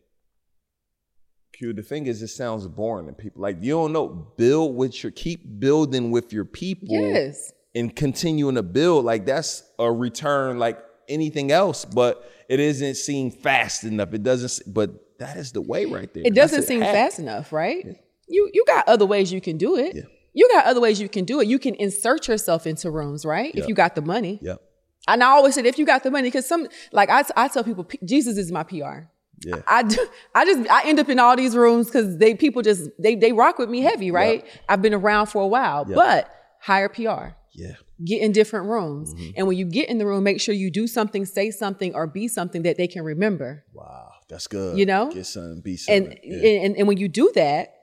Q, 1.53 1.73
the 1.73 1.83
thing 1.83 2.07
is 2.07 2.23
it 2.23 2.29
sounds 2.29 2.67
boring 2.67 3.07
to 3.07 3.13
people. 3.13 3.43
Like 3.43 3.59
you 3.61 3.73
don't 3.73 3.93
know, 3.93 4.09
build 4.37 4.77
with 4.77 5.03
your 5.03 5.13
keep 5.13 5.61
building 5.61 6.11
with 6.11 6.33
your 6.33 6.45
people 6.45 6.89
Yes. 6.91 7.53
and 7.75 7.95
continuing 7.95 8.57
to 8.57 8.63
build. 8.63 9.05
Like 9.05 9.25
that's 9.25 9.63
a 9.79 9.91
return 9.91 10.59
like 10.59 10.79
anything 11.09 11.53
else, 11.53 11.85
but 11.85 12.29
it 12.49 12.61
isn't 12.61 12.97
seen 12.97 13.31
fast 13.31 13.85
enough. 13.85 14.13
It 14.13 14.23
doesn't 14.23 14.73
but 14.73 14.91
that 15.23 15.37
is 15.37 15.53
the 15.53 15.61
way 15.63 15.85
right 15.87 16.13
there. 16.13 16.23
It 16.27 16.35
doesn't 16.35 16.65
seem 16.65 16.81
fast 16.81 17.19
enough, 17.19 17.53
right? 17.53 17.85
You 18.29 18.51
you 18.53 18.65
got 18.67 18.89
other 18.89 19.07
ways 19.07 19.33
you 19.33 19.41
can 19.41 19.57
do 19.59 19.77
it. 19.77 19.95
Yeah. 19.97 20.03
You 20.35 20.49
got 20.51 20.65
other 20.67 20.81
ways 20.81 21.01
you 21.01 21.09
can 21.09 21.25
do 21.25 21.41
it. 21.41 21.47
You 21.49 21.59
can 21.59 21.75
insert 21.75 22.27
yourself 22.29 22.67
into 22.67 22.91
rooms, 22.91 23.25
right? 23.27 23.55
Yeah. 23.55 23.63
If 23.63 23.69
you 23.69 23.75
got 23.75 23.95
the 23.95 24.01
money. 24.03 24.39
Yep. 24.41 24.61
And 25.09 25.23
I 25.23 25.27
always 25.27 25.55
said, 25.55 25.67
if 25.67 25.79
you 25.79 25.85
got 25.85 26.05
the 26.05 26.11
money, 26.11 26.29
because 26.29 26.47
some, 26.47 26.69
like 26.93 27.11
I, 27.11 27.25
I 27.37 27.49
tell 27.49 27.65
people, 27.65 27.85
P- 27.85 27.99
Jesus 28.05 28.39
is 28.39 28.51
my 28.53 28.63
PR. 28.63 29.09
Yeah. 29.45 29.57
I, 29.67 29.83
do, 29.83 29.99
I 30.35 30.45
just, 30.45 30.71
I 30.71 30.85
end 30.89 31.01
up 31.01 31.09
in 31.09 31.19
all 31.19 31.37
these 31.37 31.57
rooms 31.57 31.87
because 31.89 32.17
they, 32.19 32.35
people 32.35 32.63
just, 32.63 32.89
they, 32.99 33.15
they 33.17 33.33
rock 33.33 33.59
with 33.59 33.69
me 33.69 33.81
heavy, 33.81 34.11
right? 34.13 34.47
I've 34.69 34.81
been 34.81 34.95
around 34.95 35.27
for 35.27 35.43
a 35.43 35.47
while, 35.49 35.85
Yeah. 35.89 35.97
but 35.97 36.31
hire 36.61 36.89
PR. 36.89 37.35
Yeah. 37.55 37.75
Get 38.05 38.23
in 38.23 38.33
different 38.33 38.67
rooms. 38.69 39.15
Mm-hmm. 39.15 39.31
And 39.37 39.47
when 39.47 39.57
you 39.59 39.67
get 39.67 39.89
in 39.89 39.99
the 39.99 40.07
room, 40.07 40.25
make 40.25 40.41
sure 40.41 40.55
you 40.55 40.71
do 40.71 40.87
something, 40.87 41.25
say 41.27 41.51
something, 41.51 41.95
or 41.95 42.07
be 42.07 42.29
something 42.29 42.63
that 42.63 42.77
they 42.77 42.87
can 42.87 43.03
remember. 43.05 43.65
Wow. 43.73 44.09
That's 44.29 44.47
good. 44.47 44.79
You 44.79 44.87
know? 44.87 45.11
Get 45.13 45.27
something, 45.27 45.61
be 45.61 45.73
And, 45.89 46.05
something. 46.07 46.19
yeah. 46.25 46.49
and, 46.63 46.77
and 46.77 46.89
when 46.89 46.97
you 46.97 47.09
do 47.09 47.31
that, 47.35 47.75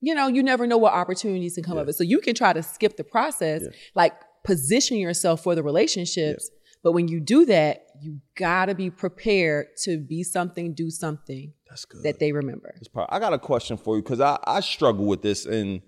you 0.00 0.14
know, 0.14 0.28
you 0.28 0.42
never 0.42 0.66
know 0.66 0.76
what 0.78 0.92
opportunities 0.92 1.54
can 1.54 1.64
come 1.64 1.78
of 1.78 1.88
it. 1.88 1.94
So 1.94 2.04
you 2.04 2.20
can 2.20 2.34
try 2.34 2.52
to 2.52 2.62
skip 2.62 2.96
the 2.96 3.04
process, 3.04 3.62
Yeah. 3.62 3.68
like 3.94 4.12
position 4.44 4.98
yourself 4.98 5.42
for 5.42 5.54
the 5.54 5.62
relationships. 5.62 6.50
But 6.84 6.92
when 6.92 7.08
you 7.08 7.18
do 7.18 7.44
that, 7.46 7.86
you 8.00 8.20
gotta 8.36 8.74
be 8.74 8.90
prepared 8.90 9.68
to 9.82 9.98
be 9.98 10.22
something, 10.22 10.74
do 10.74 10.90
something 10.90 11.52
That's 11.68 11.84
good. 11.84 12.04
that 12.04 12.20
they 12.20 12.30
remember. 12.32 12.74
Part. 12.92 13.08
I 13.10 13.18
got 13.18 13.32
a 13.32 13.38
question 13.38 13.76
for 13.76 13.96
you 13.96 14.02
because 14.02 14.20
I, 14.20 14.38
I 14.44 14.60
struggle 14.60 15.06
with 15.06 15.22
this 15.22 15.44
and 15.46 15.80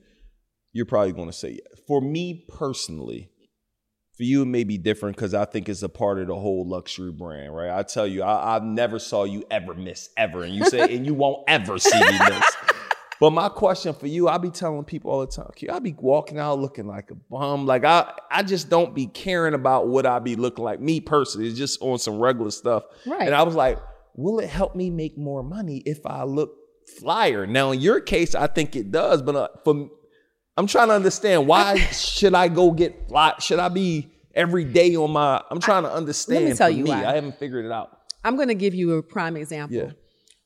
you're 0.73 0.87
probably 0.87 1.13
going 1.13 1.29
to 1.29 1.33
say 1.33 1.51
yes. 1.51 1.81
For 1.87 2.01
me 2.01 2.47
personally, 2.49 3.31
for 4.17 4.25
you 4.25 4.43
it 4.43 4.47
may 4.47 4.65
be 4.65 4.79
different 4.79 5.17
because 5.17 5.35
I 5.35 5.45
think 5.45 5.69
it's 5.69 5.83
a 5.83 5.89
part 5.89 6.19
of 6.19 6.27
the 6.27 6.35
whole 6.35 6.69
luxury 6.69 7.13
brand, 7.13 7.55
right? 7.55 7.71
I 7.71 7.83
tell 7.83 8.07
you, 8.07 8.23
I, 8.23 8.57
I 8.57 8.59
never 8.61 8.99
saw 8.99 9.25
you 9.25 9.45
ever 9.51 9.75
miss 9.75 10.11
ever, 10.17 10.43
and 10.43 10.55
you 10.55 10.65
say, 10.67 10.95
and 10.95 11.07
you 11.07 11.15
won't 11.15 11.45
ever 11.49 11.79
see 11.79 11.99
me 11.99 12.19
miss. 12.29 12.57
But 13.21 13.33
my 13.33 13.51
question 13.51 13.93
for 13.93 14.07
you, 14.07 14.29
I 14.29 14.39
be 14.39 14.49
telling 14.51 14.83
people 14.85 15.11
all 15.11 15.21
the 15.21 15.27
time, 15.27 15.51
I 15.71 15.79
be 15.79 15.95
walking 15.99 16.39
out 16.39 16.59
looking 16.59 16.87
like 16.87 17.11
a 17.11 17.15
bum. 17.15 17.67
Like 17.67 17.85
I, 17.85 18.15
I 18.31 18.43
just 18.43 18.71
don't 18.71 18.95
be 18.95 19.07
caring 19.07 19.53
about 19.53 19.89
what 19.89 20.07
I 20.07 20.19
be 20.21 20.37
looking 20.37 20.65
like. 20.65 20.81
Me 20.81 21.01
personally, 21.01 21.47
it's 21.47 21.59
just 21.59 21.83
on 21.83 21.99
some 21.99 22.19
regular 22.19 22.51
stuff. 22.51 22.85
Right. 23.05 23.27
And 23.27 23.35
I 23.35 23.43
was 23.43 23.55
like, 23.55 23.79
will 24.17 24.39
it 24.39 24.49
help 24.49 24.75
me 24.75 24.89
make 24.89 25.19
more 25.19 25.43
money 25.43 25.83
if 25.85 26.07
I 26.07 26.25
look 26.25 26.55
flyer? 26.99 27.47
Now, 27.47 27.73
in 27.73 27.81
your 27.81 28.01
case, 28.01 28.35
I 28.35 28.47
think 28.47 28.75
it 28.75 28.91
does. 28.91 29.21
But 29.21 29.37
uh, 29.37 29.49
for, 29.65 29.91
I'm 30.57 30.67
trying 30.67 30.89
to 30.89 30.95
understand 30.95 31.47
why 31.47 31.77
should 31.93 32.35
I 32.35 32.49
go 32.49 32.71
get 32.73 33.09
fly? 33.09 33.35
Should 33.41 33.59
I 33.59 33.69
be 33.69 34.09
every 34.35 34.65
day 34.65 34.97
on 34.97 35.11
my? 35.13 35.43
I'm 35.51 35.61
trying 35.61 35.85
to 35.85 35.93
understand. 35.93 36.45
Let 36.45 36.51
me 36.51 36.57
tell 36.57 36.69
for 36.69 36.73
you 36.77 36.85
me. 36.85 36.91
why. 36.91 37.05
I 37.07 37.15
haven't 37.15 37.39
figured 37.39 37.65
it 37.65 37.73
out. 37.73 37.97
I'm 38.25 38.37
going 38.37 38.49
to 38.49 38.55
give 38.55 38.75
you 38.75 38.95
a 38.97 39.03
prime 39.03 39.37
example. 39.37 39.77
Yeah. 39.77 39.91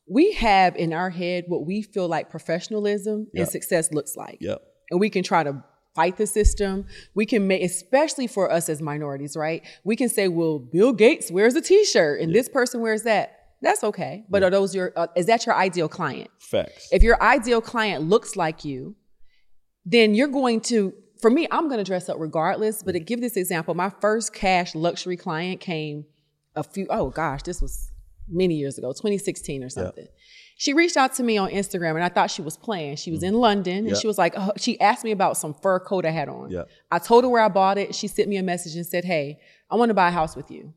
We 0.09 0.33
have 0.33 0.77
in 0.77 0.93
our 0.93 1.11
head 1.11 1.45
what 1.49 1.67
we 1.67 1.83
feel 1.83 2.07
like 2.09 2.31
professionalism 2.31 3.29
Yep. 3.33 3.43
and 3.43 3.51
success 3.51 3.91
looks 3.93 4.17
like. 4.17 4.39
Yep. 4.41 4.63
And 4.91 5.01
we 5.01 5.09
can 5.11 5.23
try 5.25 5.43
to 5.43 5.65
fight 5.97 6.17
the 6.19 6.27
system. 6.27 6.87
We 7.15 7.25
can 7.25 7.47
make, 7.49 7.63
especially 7.63 8.27
for 8.27 8.51
us 8.53 8.69
as 8.69 8.83
minorities, 8.83 9.37
right? 9.37 9.63
We 9.83 9.97
can 9.97 10.09
say, 10.09 10.29
well, 10.29 10.59
Bill 10.59 10.93
Gates 10.93 11.31
wears 11.31 11.55
a 11.55 11.61
t 11.63 11.85
shirt 11.85 12.21
and 12.21 12.35
this 12.35 12.49
person 12.49 12.81
wears 12.81 13.05
that. 13.05 13.39
That's 13.63 13.83
okay. 13.83 14.25
But 14.29 14.43
are 14.43 14.51
those 14.51 14.75
your, 14.75 14.93
uh, 14.95 15.07
is 15.17 15.27
that 15.27 15.47
your 15.47 15.55
ideal 15.55 15.89
client? 15.89 16.29
Facts. 16.39 16.89
If 16.93 17.03
your 17.03 17.21
ideal 17.23 17.63
client 17.63 18.05
looks 18.05 18.37
like 18.37 18.63
you, 18.65 18.95
then 19.85 20.15
you're 20.15 20.29
going 20.29 20.61
to, 20.63 20.93
for 21.21 21.31
me, 21.31 21.47
I'm 21.51 21.69
going 21.69 21.79
to 21.79 21.85
dress 21.85 22.09
up 22.09 22.17
regardless. 22.19 22.83
But 22.83 22.93
to 22.93 23.01
give 23.01 23.21
this 23.21 23.37
example, 23.37 23.75
my 23.75 23.91
first 24.01 24.33
cash 24.33 24.75
luxury 24.75 25.17
client 25.17 25.61
came 25.61 26.07
a 26.57 26.63
few, 26.63 26.87
oh 26.91 27.11
gosh, 27.11 27.43
this 27.43 27.61
was 27.61 27.91
many 28.29 28.55
years 28.55 28.79
ago, 28.79 28.93
2016 28.93 29.63
or 29.63 29.69
something. 29.69 30.07
She 30.57 30.73
reached 30.73 30.97
out 30.97 31.15
to 31.15 31.23
me 31.23 31.37
on 31.37 31.51
Instagram 31.51 31.97
and 31.97 32.05
I 32.05 32.09
thought 32.09 32.31
she 32.31 32.41
was 32.41 32.57
playing. 32.57 32.97
She 32.97 33.11
was 33.11 33.21
mm. 33.21 33.29
in 33.29 33.35
London 33.35 33.79
and 33.79 33.89
Yeah. 33.89 33.95
she 33.95 34.07
was 34.07 34.19
like, 34.19 34.35
oh, 34.37 34.53
she 34.57 34.81
asked 34.81 35.05
me 35.05 35.11
about 35.11 35.37
some 35.37 35.53
fur 35.53 35.81
coat 35.81 36.07
I 36.07 36.11
had 36.11 36.29
on. 36.29 36.51
Yeah. 36.51 36.63
I 36.91 37.01
told 37.01 37.25
her 37.25 37.31
where 37.31 37.43
I 37.43 37.49
bought 37.49 37.77
it. 37.77 37.95
She 37.95 38.07
sent 38.07 38.29
me 38.29 38.37
a 38.37 38.43
message 38.43 38.77
and 38.77 38.87
said, 38.87 39.05
hey, 39.05 39.41
I 39.71 39.77
want 39.77 39.91
to 39.91 39.95
buy 39.95 40.09
a 40.09 40.13
house 40.13 40.37
with 40.37 40.51
you. 40.51 40.73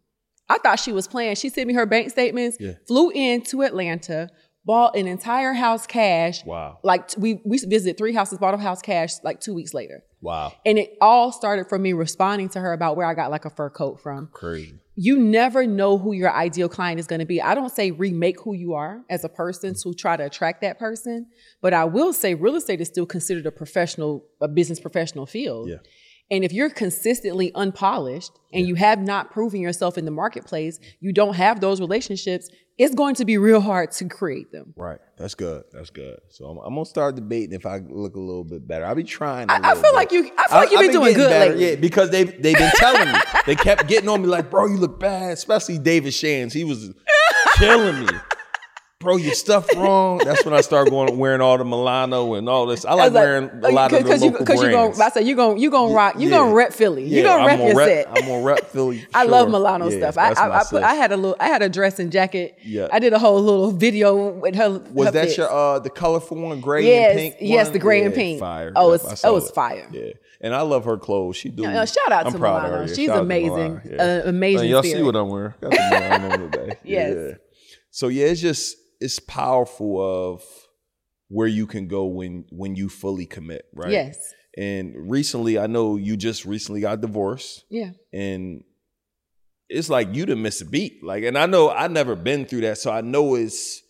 I 0.49 0.57
thought 0.57 0.79
she 0.79 0.91
was 0.93 1.07
playing. 1.07 1.35
She 1.35 1.49
sent 1.49 1.67
me 1.67 1.73
her 1.73 1.85
bank 1.85 2.09
statements, 2.09 2.57
Yeah. 2.59 2.73
flew 2.87 3.11
into 3.11 3.61
Atlanta, 3.61 4.29
bought 4.67 4.97
an 4.97 5.07
entire 5.07 5.53
house 5.53 5.87
cash. 5.87 6.45
Wow. 6.45 6.77
Like 6.83 7.11
we 7.17 7.41
we 7.45 7.57
visited 7.57 7.97
three 7.97 8.13
houses, 8.13 8.37
bought 8.37 8.53
a 8.53 8.57
house 8.57 8.81
cash 8.81 9.13
like 9.23 9.39
two 9.39 9.55
weeks 9.55 9.73
later. 9.73 10.03
Wow. 10.21 10.53
And 10.65 10.77
it 10.77 10.95
all 10.99 11.31
started 11.31 11.67
from 11.69 11.81
me 11.81 11.93
responding 11.93 12.49
to 12.49 12.59
her 12.59 12.73
about 12.73 12.97
where 12.97 13.07
I 13.07 13.13
got 13.13 13.31
like 13.31 13.45
a 13.45 13.49
fur 13.49 13.69
coat 13.69 14.01
from. 14.01 14.29
Crazy. 14.33 14.75
You 14.95 15.17
never 15.17 15.65
know 15.65 15.97
who 15.97 16.11
your 16.11 16.31
ideal 16.31 16.67
client 16.67 16.99
is 16.99 17.07
going 17.07 17.19
to 17.19 17.25
be. 17.25 17.41
I 17.41 17.55
don't 17.55 17.71
say 17.71 17.91
remake 17.91 18.41
who 18.41 18.53
you 18.53 18.73
are 18.73 19.03
as 19.09 19.23
a 19.23 19.29
person 19.29 19.73
to 19.83 19.93
try 19.93 20.17
to 20.17 20.25
attract 20.25 20.61
that 20.61 20.79
person, 20.79 21.27
but 21.61 21.73
I 21.73 21.85
will 21.85 22.13
say 22.13 22.33
real 22.33 22.55
estate 22.55 22.81
is 22.81 22.87
still 22.87 23.05
considered 23.05 23.45
a 23.45 23.51
professional, 23.51 24.25
a 24.41 24.47
business 24.47 24.79
professional 24.79 25.25
field. 25.27 25.69
Yeah. 25.69 25.77
And 26.29 26.43
if 26.43 26.51
you're 26.51 26.69
consistently 26.69 27.53
unpolished 27.55 28.31
and 28.51 28.67
you 28.67 28.75
have 28.75 28.99
not 28.99 29.31
proven 29.31 29.61
yourself 29.61 29.97
in 29.97 30.03
the 30.03 30.11
marketplace, 30.11 30.79
you 30.99 31.13
don't 31.13 31.35
have 31.35 31.61
those 31.61 31.79
relationships, 31.79 32.49
it's 32.77 32.93
going 32.95 33.15
to 33.15 33.25
be 33.25 33.37
real 33.37 33.59
hard 33.61 33.91
to 33.93 34.05
create 34.07 34.51
them. 34.51 34.73
Right. 34.75 34.99
That's 35.17 35.33
good. 35.35 35.63
That's 35.71 35.89
good. 35.89 36.19
So 36.29 36.45
I'm, 36.45 36.57
I'm 36.59 36.73
gonna 36.75 36.85
start 36.85 37.15
debating 37.15 37.53
if 37.53 37.65
I 37.65 37.79
look 37.79 38.15
a 38.15 38.19
little 38.19 38.43
bit 38.43 38.67
better. 38.67 38.85
I'll 38.85 38.93
be 38.95 39.03
trying. 39.03 39.49
I 39.49 39.55
I- 39.55 39.71
I 39.71 39.75
feel 39.75 39.93
like 39.93 40.11
you- 40.11 40.31
I 40.37 40.47
feel 40.47 40.57
like 40.59 40.71
you've 40.71 40.81
been 40.81 40.91
doing 40.91 41.13
good 41.15 41.29
lately. 41.31 41.69
Yeah, 41.69 41.75
because 41.75 42.09
they 42.11 42.23
they've 42.23 42.57
been 42.57 42.71
telling 42.75 43.11
me. 43.11 43.19
They 43.47 43.55
kept 43.55 43.87
getting 43.87 44.09
on 44.09 44.21
me 44.21 44.27
like, 44.27 44.49
bro, 44.51 44.67
you 44.67 44.75
look 44.75 44.99
bad. 44.99 45.31
Especially 45.31 45.77
David 45.79 46.13
Shands. 46.13 46.53
He 46.53 46.65
was 46.65 46.91
killing 47.55 48.01
me. 48.05 48.07
Bro, 48.99 49.17
your 49.17 49.35
stuff 49.35 49.67
wrong. 49.75 50.17
That's 50.25 50.43
when 50.43 50.55
I 50.55 50.61
start 50.61 50.89
going 50.89 51.19
wearing 51.19 51.39
all 51.39 51.55
the 51.59 51.63
Milano 51.63 52.33
and 52.33 52.49
all 52.49 52.65
this. 52.65 52.83
I 52.83 52.93
like, 52.93 53.05
was 53.05 53.13
like, 53.13 53.23
wearing 53.23 53.49
a 53.63 53.69
lot 53.69 53.93
of 53.93 53.99
the 53.99 54.03
because 54.03 54.23
you 54.23 54.31
local 54.31 54.45
because 54.45 54.61
you 54.63 54.69
going 54.71 54.85
brands. 54.87 54.99
I 54.99 55.09
said 55.09 55.27
you 55.27 55.35
going 55.35 55.59
you 55.59 55.69
going 55.69 55.89
to 55.91 55.95
rock 55.95 56.15
you 56.15 56.29
Yeah. 56.29 56.37
going 56.37 56.49
to 56.49 56.55
rep 56.55 56.73
Philly. 56.73 57.03
you 57.03 57.17
Yeah, 57.17 57.23
going 57.23 57.37
to 57.37 57.41
I'm 57.43 57.47
rep 57.47 57.57
gonna 57.59 57.67
your 57.69 57.77
rep- 57.77 57.87
set. 57.89 58.07
I'm 58.07 58.27
gonna 58.27 58.43
rep 58.43 58.65
Philly. 58.71 59.05
I 59.13 59.23
love 59.25 59.49
Milano 59.51 59.87
Yeah, 59.89 60.09
stuff. 60.09 60.17
I 60.17 60.29
I, 60.31 60.59
I, 60.59 60.63
put. 60.63 60.81
I 60.81 60.95
had 60.95 61.11
a 61.11 61.15
little 61.15 61.35
I 61.39 61.45
had 61.47 61.61
a 61.61 61.69
dress 61.69 61.99
and 61.99 62.11
jacket. 62.11 62.57
Yeah. 62.63 62.87
I 62.91 62.97
did 62.97 63.13
a 63.13 63.19
whole 63.19 63.39
little 63.39 63.69
video 63.71 64.29
with 64.31 64.55
her. 64.55 64.69
Was 64.91 65.05
her 65.05 65.11
that 65.11 65.25
fits. 65.25 65.37
your 65.37 65.51
uh 65.51 65.77
the 65.77 65.91
colorful 65.91 66.37
one, 66.41 66.59
gray 66.59 66.87
Yes, 66.87 67.11
and 67.11 67.19
pink? 67.19 67.35
yes, 67.39 67.67
one? 67.67 67.73
the 67.73 67.79
gray 67.79 68.03
and 68.03 68.15
pink. 68.15 68.39
Fire. 68.39 68.73
Oh, 68.75 68.93
Yep, 68.93 69.01
it's- 69.01 69.23
I 69.23 69.27
oh, 69.27 69.37
it's 69.37 69.51
fire. 69.51 69.87
Yeah, 69.91 70.13
and 70.41 70.55
I 70.55 70.61
love 70.61 70.85
her 70.85 70.97
clothes. 70.97 71.35
She 71.37 71.49
do. 71.49 71.61
Yeah, 71.61 71.85
shout 71.85 72.11
out 72.11 72.25
I'm 72.25 72.31
to 72.31 72.39
proud 72.39 72.65
of 72.65 72.71
her. 72.71 72.87
She's 72.95 73.05
shout 73.09 73.19
amazing. 73.19 73.79
Milano. 73.85 74.21
Amazing 74.25 74.69
y'all 74.71 74.81
see 74.81 75.03
what 75.03 75.15
I'm 75.15 75.29
wearing? 75.29 75.53
Got 75.61 75.69
the 75.69 76.17
Milano 76.19 76.49
today. 76.49 76.77
Yes. 76.83 77.13
Yeah. 77.15 77.33
So 77.91 78.07
yeah, 78.07 78.25
it's 78.25 78.41
just 78.41 78.75
it's 78.99 79.19
powerful 79.19 80.01
of 80.01 80.43
where 81.29 81.47
you 81.47 81.67
can 81.67 81.87
go 81.87 82.05
when 82.05 82.45
when 82.51 82.75
you 82.75 82.89
fully 82.89 83.25
commit, 83.25 83.65
right? 83.73 83.91
Yes. 83.91 84.33
And 84.57 85.09
recently, 85.09 85.59
I 85.59 85.67
know 85.67 85.97
you 85.97 86.17
just 86.17 86.45
recently 86.45 86.81
got 86.81 86.99
divorced 87.01 87.65
Yeah. 87.69 87.91
and 88.11 88.63
it's 89.69 89.89
like 89.89 90.15
you 90.15 90.25
didn't 90.25 90.41
miss 90.41 90.61
a 90.61 90.65
beat. 90.65 91.03
Like, 91.03 91.23
and 91.25 91.37
I 91.37 91.45
know 91.45 91.69
I 91.69 91.87
never 91.89 92.15
been 92.15 92.45
through 92.45 92.61
that, 92.61 92.77
so 92.77 92.89
I 92.91 93.01
know 93.01 93.35
it's 93.35 93.83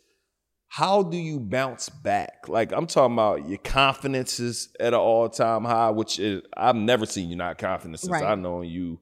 how 0.69 1.03
do 1.03 1.15
you 1.15 1.39
bounce 1.39 1.87
back? 1.87 2.49
Like, 2.49 2.73
I'm 2.73 2.87
talking 2.87 3.13
about 3.13 3.47
your 3.47 3.59
confidence 3.59 4.39
is 4.39 4.69
at 4.79 4.87
an 4.93 4.99
all 4.99 5.29
time 5.29 5.63
high, 5.63 5.91
which 5.91 6.19
is 6.19 6.41
I've 6.57 6.75
never 6.75 7.05
seen 7.05 7.29
you 7.29 7.35
not 7.37 7.57
confident 7.59 7.99
since 7.99 8.11
Right. 8.11 8.23
I 8.25 8.35
know 8.35 8.61
you. 8.63 8.99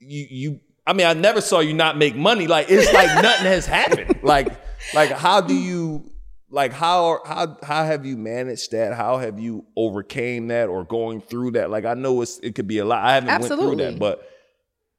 You 0.00 0.26
you. 0.30 0.60
I 0.88 0.94
mean, 0.94 1.06
I 1.06 1.12
never 1.12 1.40
saw 1.42 1.60
you 1.60 1.74
not 1.74 1.98
make 1.98 2.16
money. 2.16 2.46
Like, 2.46 2.70
it's 2.70 2.92
like 2.92 3.06
nothing 3.22 3.46
has 3.46 3.66
happened. 3.66 4.20
Like, 4.22 4.48
like 4.94 5.10
how 5.10 5.40
do 5.42 5.54
you? 5.54 6.10
Like 6.50 6.72
how 6.72 7.20
how 7.26 7.58
how 7.62 7.84
have 7.84 8.06
you 8.06 8.16
managed 8.16 8.72
that? 8.72 8.94
How 8.94 9.18
have 9.18 9.38
you 9.38 9.66
overcame 9.76 10.48
that 10.48 10.70
or 10.70 10.82
going 10.82 11.20
through 11.20 11.50
that? 11.52 11.68
Like 11.68 11.84
I 11.84 11.92
know 11.92 12.22
it's 12.22 12.38
it 12.38 12.54
could 12.54 12.66
be 12.66 12.78
a 12.78 12.86
lot. 12.86 13.04
I 13.04 13.12
haven't 13.12 13.28
went 13.28 13.46
through 13.48 13.76
that, 13.76 13.98
but 13.98 14.26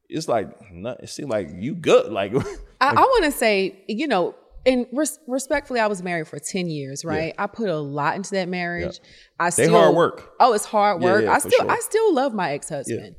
it's 0.08 0.28
like 0.28 0.72
not, 0.72 1.02
it 1.02 1.10
seemed 1.10 1.32
like 1.32 1.50
you 1.56 1.74
good. 1.74 2.12
Like 2.12 2.36
I, 2.36 2.40
I 2.82 2.94
want 3.02 3.26
to 3.26 3.32
say, 3.32 3.84
you 3.88 4.08
know, 4.08 4.36
and 4.66 4.86
res- 4.92 5.20
respectfully, 5.28 5.80
I 5.80 5.88
was 5.88 6.04
married 6.04 6.28
for 6.28 6.38
10 6.38 6.68
years, 6.70 7.04
right? 7.06 7.34
I 7.38 7.48
put 7.48 7.70
a 7.70 7.78
lot 7.78 8.16
into 8.16 8.32
that 8.32 8.48
marriage. 8.50 9.00
I 9.40 9.46
They 9.46 9.66
still 9.66 9.72
hard 9.80 9.96
work. 9.96 10.34
Oh, 10.40 10.54
it's 10.54 10.66
hard 10.66 11.02
work. 11.02 11.24
yeah, 11.24 11.34
I 11.34 11.40
still 11.40 11.52
sure. 11.52 11.72
I 11.72 11.80
still 11.80 12.14
love 12.14 12.34
my 12.34 12.52
ex-husband. 12.52 13.16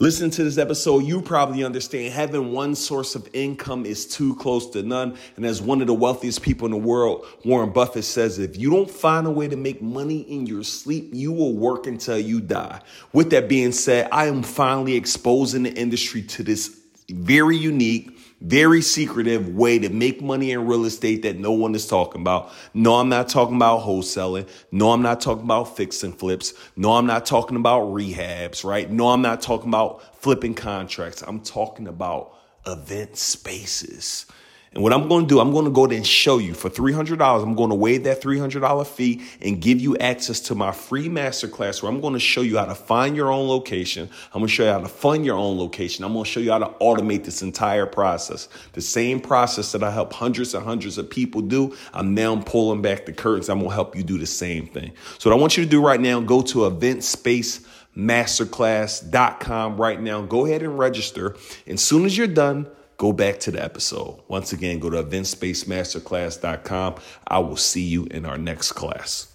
Listen 0.00 0.30
to 0.30 0.44
this 0.44 0.58
episode, 0.58 1.00
you 1.00 1.20
probably 1.20 1.64
understand 1.64 2.14
having 2.14 2.52
one 2.52 2.76
source 2.76 3.16
of 3.16 3.28
income 3.32 3.84
is 3.84 4.06
too 4.06 4.36
close 4.36 4.70
to 4.70 4.84
none. 4.84 5.16
And 5.34 5.44
as 5.44 5.60
one 5.60 5.80
of 5.80 5.88
the 5.88 5.94
wealthiest 5.94 6.40
people 6.40 6.66
in 6.66 6.70
the 6.70 6.78
world, 6.78 7.26
Warren 7.44 7.70
Buffett 7.70 8.04
says, 8.04 8.38
if 8.38 8.56
you 8.56 8.70
don't 8.70 8.88
find 8.88 9.26
a 9.26 9.30
way 9.30 9.48
to 9.48 9.56
make 9.56 9.82
money 9.82 10.20
in 10.20 10.46
your 10.46 10.62
sleep, 10.62 11.10
you 11.12 11.32
will 11.32 11.52
work 11.52 11.88
until 11.88 12.16
you 12.16 12.40
die. 12.40 12.80
With 13.12 13.30
that 13.30 13.48
being 13.48 13.72
said, 13.72 14.08
I 14.12 14.26
am 14.26 14.44
finally 14.44 14.94
exposing 14.94 15.64
the 15.64 15.74
industry 15.74 16.22
to 16.22 16.44
this 16.44 16.80
very 17.10 17.56
unique, 17.56 18.17
very 18.40 18.82
secretive 18.82 19.48
way 19.48 19.78
to 19.78 19.88
make 19.88 20.22
money 20.22 20.52
in 20.52 20.66
real 20.66 20.84
estate 20.84 21.22
that 21.22 21.38
no 21.38 21.52
one 21.52 21.74
is 21.74 21.86
talking 21.86 22.20
about. 22.20 22.50
No, 22.72 22.96
I'm 22.96 23.08
not 23.08 23.28
talking 23.28 23.56
about 23.56 23.82
wholesaling. 23.82 24.48
No, 24.70 24.92
I'm 24.92 25.02
not 25.02 25.20
talking 25.20 25.44
about 25.44 25.76
fix 25.76 26.04
and 26.04 26.16
flips. 26.16 26.54
No, 26.76 26.92
I'm 26.92 27.06
not 27.06 27.26
talking 27.26 27.56
about 27.56 27.88
rehabs, 27.88 28.64
right? 28.64 28.88
No, 28.90 29.08
I'm 29.08 29.22
not 29.22 29.42
talking 29.42 29.68
about 29.68 30.22
flipping 30.22 30.54
contracts. 30.54 31.22
I'm 31.22 31.40
talking 31.40 31.88
about 31.88 32.34
event 32.66 33.16
spaces. 33.16 34.26
And 34.74 34.82
what 34.82 34.92
I'm 34.92 35.08
going 35.08 35.24
to 35.24 35.28
do, 35.28 35.40
I'm 35.40 35.52
going 35.52 35.64
to 35.64 35.70
go 35.70 35.86
there 35.86 35.96
and 35.96 36.06
show 36.06 36.38
you 36.38 36.54
for 36.54 36.68
$300. 36.68 37.42
I'm 37.42 37.54
going 37.54 37.70
to 37.70 37.74
waive 37.74 38.04
that 38.04 38.20
$300 38.20 38.86
fee 38.86 39.22
and 39.40 39.60
give 39.60 39.80
you 39.80 39.96
access 39.96 40.40
to 40.40 40.54
my 40.54 40.72
free 40.72 41.08
masterclass 41.08 41.82
where 41.82 41.90
I'm 41.90 42.00
going 42.00 42.12
to 42.12 42.20
show 42.20 42.42
you 42.42 42.58
how 42.58 42.66
to 42.66 42.74
find 42.74 43.16
your 43.16 43.32
own 43.32 43.48
location. 43.48 44.08
I'm 44.34 44.40
going 44.40 44.48
to 44.48 44.52
show 44.52 44.64
you 44.64 44.70
how 44.70 44.80
to 44.80 44.88
fund 44.88 45.24
your 45.24 45.36
own 45.36 45.58
location. 45.58 46.04
I'm 46.04 46.12
going 46.12 46.24
to 46.24 46.30
show 46.30 46.40
you 46.40 46.52
how 46.52 46.58
to 46.58 46.68
automate 46.80 47.24
this 47.24 47.42
entire 47.42 47.86
process. 47.86 48.48
The 48.74 48.82
same 48.82 49.20
process 49.20 49.72
that 49.72 49.82
I 49.82 49.90
help 49.90 50.12
hundreds 50.12 50.54
and 50.54 50.64
hundreds 50.64 50.98
of 50.98 51.08
people 51.08 51.40
do. 51.40 51.74
I'm 51.94 52.14
now 52.14 52.36
pulling 52.36 52.82
back 52.82 53.06
the 53.06 53.12
curtains. 53.12 53.48
I'm 53.48 53.58
going 53.58 53.70
to 53.70 53.74
help 53.74 53.96
you 53.96 54.02
do 54.02 54.18
the 54.18 54.26
same 54.26 54.66
thing. 54.66 54.92
So 55.18 55.30
what 55.30 55.36
I 55.36 55.40
want 55.40 55.56
you 55.56 55.64
to 55.64 55.70
do 55.70 55.84
right 55.84 56.00
now, 56.00 56.20
go 56.20 56.42
to 56.42 56.66
event 56.66 57.04
space 57.04 57.66
masterclass.com 57.96 59.76
right 59.76 60.00
now. 60.00 60.22
Go 60.22 60.46
ahead 60.46 60.62
and 60.62 60.78
register. 60.78 61.34
And 61.66 61.74
as 61.74 61.84
soon 61.84 62.04
as 62.04 62.16
you're 62.16 62.28
done, 62.28 62.68
go 62.98 63.12
back 63.12 63.38
to 63.40 63.50
the 63.50 63.64
episode. 63.64 64.20
Once 64.28 64.52
again, 64.52 64.78
go 64.78 64.90
to 64.90 65.02
eventspacemasterclass.com. 65.02 66.96
I 67.26 67.38
will 67.38 67.56
see 67.56 67.82
you 67.82 68.04
in 68.10 68.26
our 68.26 68.36
next 68.36 68.72
class. 68.72 69.34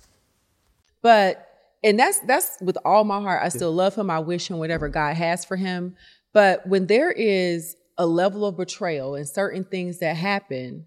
But 1.01 1.49
and 1.83 1.99
that's 1.99 2.19
that's 2.19 2.57
with 2.61 2.77
all 2.85 3.03
my 3.03 3.19
heart. 3.19 3.41
I 3.43 3.49
still 3.49 3.71
love 3.71 3.95
him. 3.95 4.09
I 4.09 4.19
wish 4.19 4.49
him 4.49 4.59
whatever 4.59 4.87
God 4.87 5.15
has 5.15 5.43
for 5.43 5.57
him. 5.57 5.95
But 6.31 6.67
when 6.67 6.87
there 6.87 7.11
is 7.11 7.75
a 7.97 8.05
level 8.05 8.45
of 8.45 8.57
betrayal 8.57 9.15
and 9.15 9.27
certain 9.27 9.63
things 9.63 9.99
that 9.99 10.15
happen 10.15 10.85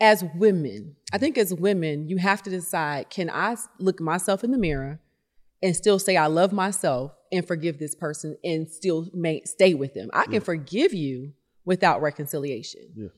as 0.00 0.24
women, 0.34 0.96
I 1.12 1.18
think 1.18 1.36
as 1.38 1.54
women, 1.54 2.08
you 2.08 2.16
have 2.16 2.42
to 2.44 2.50
decide, 2.50 3.10
can 3.10 3.30
I 3.30 3.56
look 3.78 4.00
myself 4.00 4.42
in 4.42 4.50
the 4.50 4.58
mirror 4.58 5.00
and 5.62 5.76
still 5.76 5.98
say 5.98 6.16
I 6.16 6.26
love 6.26 6.52
myself 6.52 7.12
and 7.30 7.46
forgive 7.46 7.78
this 7.78 7.94
person 7.94 8.36
and 8.42 8.68
still 8.68 9.08
may 9.14 9.42
stay 9.44 9.74
with 9.74 9.94
them. 9.94 10.10
I 10.12 10.26
can 10.26 10.40
forgive 10.40 10.92
you 10.92 11.34
without 11.64 12.00
reconciliation. 12.02 12.82
Yeah. 12.96 13.08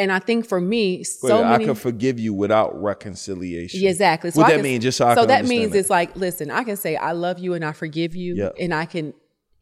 And 0.00 0.12
I 0.12 0.20
think 0.20 0.46
for 0.46 0.60
me, 0.60 1.02
so 1.02 1.42
I 1.42 1.52
many 1.52 1.64
can 1.64 1.74
forgive 1.74 2.20
you 2.20 2.32
without 2.32 2.80
reconciliation. 2.80 3.80
Yeah, 3.80 3.90
exactly. 3.90 4.30
What 4.30 4.46
I 4.46 4.50
that 4.50 4.54
can- 4.56 4.62
mean? 4.62 4.80
Just 4.80 4.98
so 4.98 5.08
I 5.08 5.14
so 5.14 5.26
that 5.26 5.46
means 5.46 5.72
that. 5.72 5.78
it's 5.78 5.90
like, 5.90 6.14
listen, 6.16 6.50
I 6.50 6.62
can 6.64 6.76
say 6.76 6.96
I 6.96 7.12
love 7.12 7.38
you 7.40 7.54
and 7.54 7.64
I 7.64 7.72
forgive 7.72 8.14
you, 8.14 8.36
Yeah. 8.36 8.50
and 8.60 8.72
I 8.72 8.84
can 8.86 9.12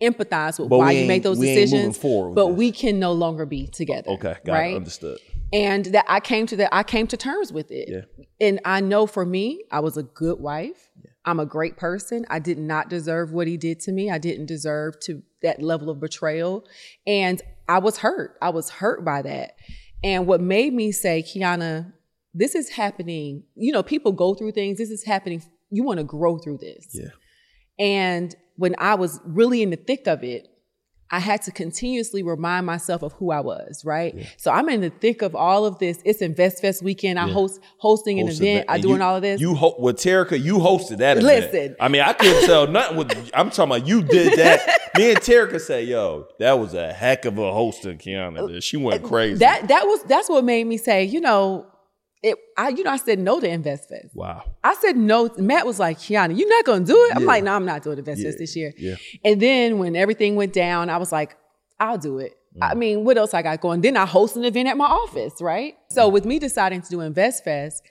empathize 0.03 0.59
with 0.59 0.69
But 0.69 0.79
why 0.79 0.91
you 0.93 1.07
make 1.07 1.23
those 1.23 1.39
decisions. 1.39 1.99
but 1.99 2.49
this. 2.49 2.57
we 2.57 2.71
can 2.71 2.99
no 2.99 3.13
longer 3.13 3.47
be 3.47 3.67
together. 3.69 4.11
okay, 4.11 4.37
got 4.45 4.53
right? 4.53 4.75
it, 4.75 4.77
understood. 4.77 5.19
and 5.55 5.87
that 5.87 6.05
I 6.07 6.21
came 6.21 6.47
to 6.49 6.57
that 6.57 6.69
I 6.71 6.83
came 6.83 7.07
to 7.07 7.17
terms 7.17 7.51
with 7.51 7.71
it. 7.71 7.89
Yeah. 7.89 8.27
And 8.39 8.61
I 8.67 8.81
know 8.83 9.07
for 9.07 9.25
me, 9.25 9.65
I 9.71 9.81
was 9.81 9.97
a 9.97 10.03
good 10.03 10.39
wife. 10.39 10.91
Yeah. 11.03 11.11
I'm 11.25 11.41
a 11.41 11.47
great 11.47 11.79
person. 11.79 12.27
I 12.29 12.41
did 12.41 12.59
not 12.59 12.91
deserve 12.91 13.33
what 13.33 13.47
he 13.47 13.57
did 13.57 13.81
to 13.81 13.93
me. 13.93 14.11
I 14.11 14.19
didn't 14.19 14.47
deserve 14.47 15.01
to 15.05 15.23
that 15.43 15.63
level 15.63 15.89
of 15.89 15.99
betrayal. 15.99 16.67
And 17.07 17.41
I 17.69 17.79
was 17.79 17.99
hurt. 17.99 18.37
I 18.41 18.51
was 18.51 18.71
hurt 18.71 19.05
by 19.05 19.23
that. 19.23 19.57
And 20.05 20.27
what 20.27 20.41
made 20.41 20.73
me 20.73 20.93
say, 20.93 21.23
Quiana, 21.23 21.93
this 22.35 22.55
is 22.55 22.71
happening. 22.71 23.45
You 23.55 23.73
know, 23.73 23.83
people 23.83 24.13
go 24.13 24.35
through 24.35 24.53
things. 24.53 24.79
This 24.79 24.91
is 24.91 25.05
happening. 25.05 25.43
You 25.71 25.85
want 25.85 25.99
to 25.99 26.05
grow 26.05 26.39
through 26.39 26.59
this. 26.59 26.87
Yeah. 26.93 27.09
And 27.79 28.35
when 28.57 28.75
I 28.79 28.95
was 28.95 29.21
really 29.25 29.63
in 29.63 29.71
the 29.71 29.77
thick 29.77 30.07
of 30.07 30.23
it, 30.23 30.49
I 31.11 31.21
had 31.21 31.43
to 31.43 31.53
continuously 31.53 32.23
remind 32.25 32.67
myself 32.67 33.03
of 33.03 33.13
who 33.13 33.31
I 33.31 33.41
was, 33.41 33.85
right? 33.85 34.27
So 34.37 34.51
I'm 34.51 34.69
in 34.69 34.81
the 34.81 34.91
thick 34.91 35.23
of 35.23 35.37
all 35.37 35.65
of 35.65 35.79
this. 35.79 36.01
It's 36.05 36.21
Invest 36.21 36.61
Fest 36.61 36.83
weekend. 36.83 37.19
I 37.19 37.29
host 37.29 37.61
hosting 37.79 38.19
an 38.19 38.29
event. 38.29 38.67
I 38.69 38.75
and 38.75 38.83
doing 38.83 38.97
you- 38.97 39.03
all 39.03 39.17
of 39.17 39.23
this. 39.23 39.41
You 39.41 39.55
ho- 39.55 39.77
with 39.79 39.97
Terica, 39.99 40.43
you 40.43 40.57
hosted 40.59 40.99
that. 40.99 41.19
event. 41.19 41.53
Listen. 41.53 41.77
I 41.79 41.89
mean, 41.89 42.03
I 42.03 42.13
couldn't 42.13 42.45
tell 42.47 42.67
nothing. 42.67 42.97
With 42.97 43.31
I'm 43.35 43.51
talking 43.51 43.77
about 43.77 43.87
you 43.87 44.03
did 44.03 44.39
that. 44.39 44.81
Me 44.97 45.11
and 45.11 45.19
Terica 45.21 45.61
say, 45.61 45.85
"Yo, 45.85 46.27
that 46.39 46.59
was 46.59 46.75
a 46.75 46.93
heck 46.93 47.25
of 47.25 47.39
a 47.39 47.53
hosting, 47.53 47.99
Quiana. 47.99 48.43
Uh, 48.43 48.47
did. 48.49 48.65
She 48.65 48.77
went 48.77 49.03
crazy." 49.05 49.39
that 49.39 49.69
that 49.69 49.85
was 49.87 50.03
that's 50.05 50.29
what 50.29 50.43
made 50.45 50.65
me 50.67 50.77
say, 50.77 51.05
you 51.05 51.21
know, 51.21 51.67
it. 52.27 52.37
I 52.57 52.69
you 52.71 52.83
know 52.85 52.91
I 52.91 52.97
said 52.97 53.19
no 53.19 53.41
to 53.41 53.49
Invest 53.49 53.89
Fest. 53.89 54.15
wow. 54.15 54.43
I 54.65 54.75
said 54.75 54.97
no. 54.97 55.31
Matt 55.39 55.65
was 55.67 55.79
like, 55.79 55.99
Quiana, 55.99 56.37
you're 56.37 56.49
not 56.49 56.65
gonna 56.65 56.85
do 56.85 56.97
it. 57.07 57.17
I'm 57.17 57.23
Yeah. 57.23 57.27
like, 57.27 57.45
no, 57.45 57.53
I'm 57.55 57.65
not 57.67 57.83
doing 57.83 57.99
Invest 57.99 58.23
Fest 58.23 58.37
Yeah, 58.37 58.43
this 58.43 58.57
year. 58.57 58.73
yeah. 58.79 58.97
And 59.25 59.41
then 59.41 59.79
when 59.79 59.97
everything 59.97 60.37
went 60.37 60.53
down, 60.53 60.91
I 60.91 60.97
was 60.99 61.13
like, 61.13 61.37
I'll 61.81 61.99
do 61.99 62.19
it. 62.19 62.33
I 62.61 62.75
Mm. 62.75 62.79
mean, 62.79 63.05
what 63.05 63.19
else 63.19 63.35
I 63.35 63.43
got 63.43 63.61
going? 63.61 63.81
Then 63.83 63.97
I 63.97 64.07
host 64.07 64.37
an 64.37 64.45
event 64.45 64.69
at 64.69 64.77
my 64.77 64.87
office, 64.87 65.35
right? 65.41 65.75
Mm. 65.75 65.95
So 65.95 66.09
with 66.09 66.25
me 66.25 66.39
deciding 66.39 66.81
to 66.83 66.89
do 66.89 67.01
Invest 67.03 67.45
Fest, 67.45 67.83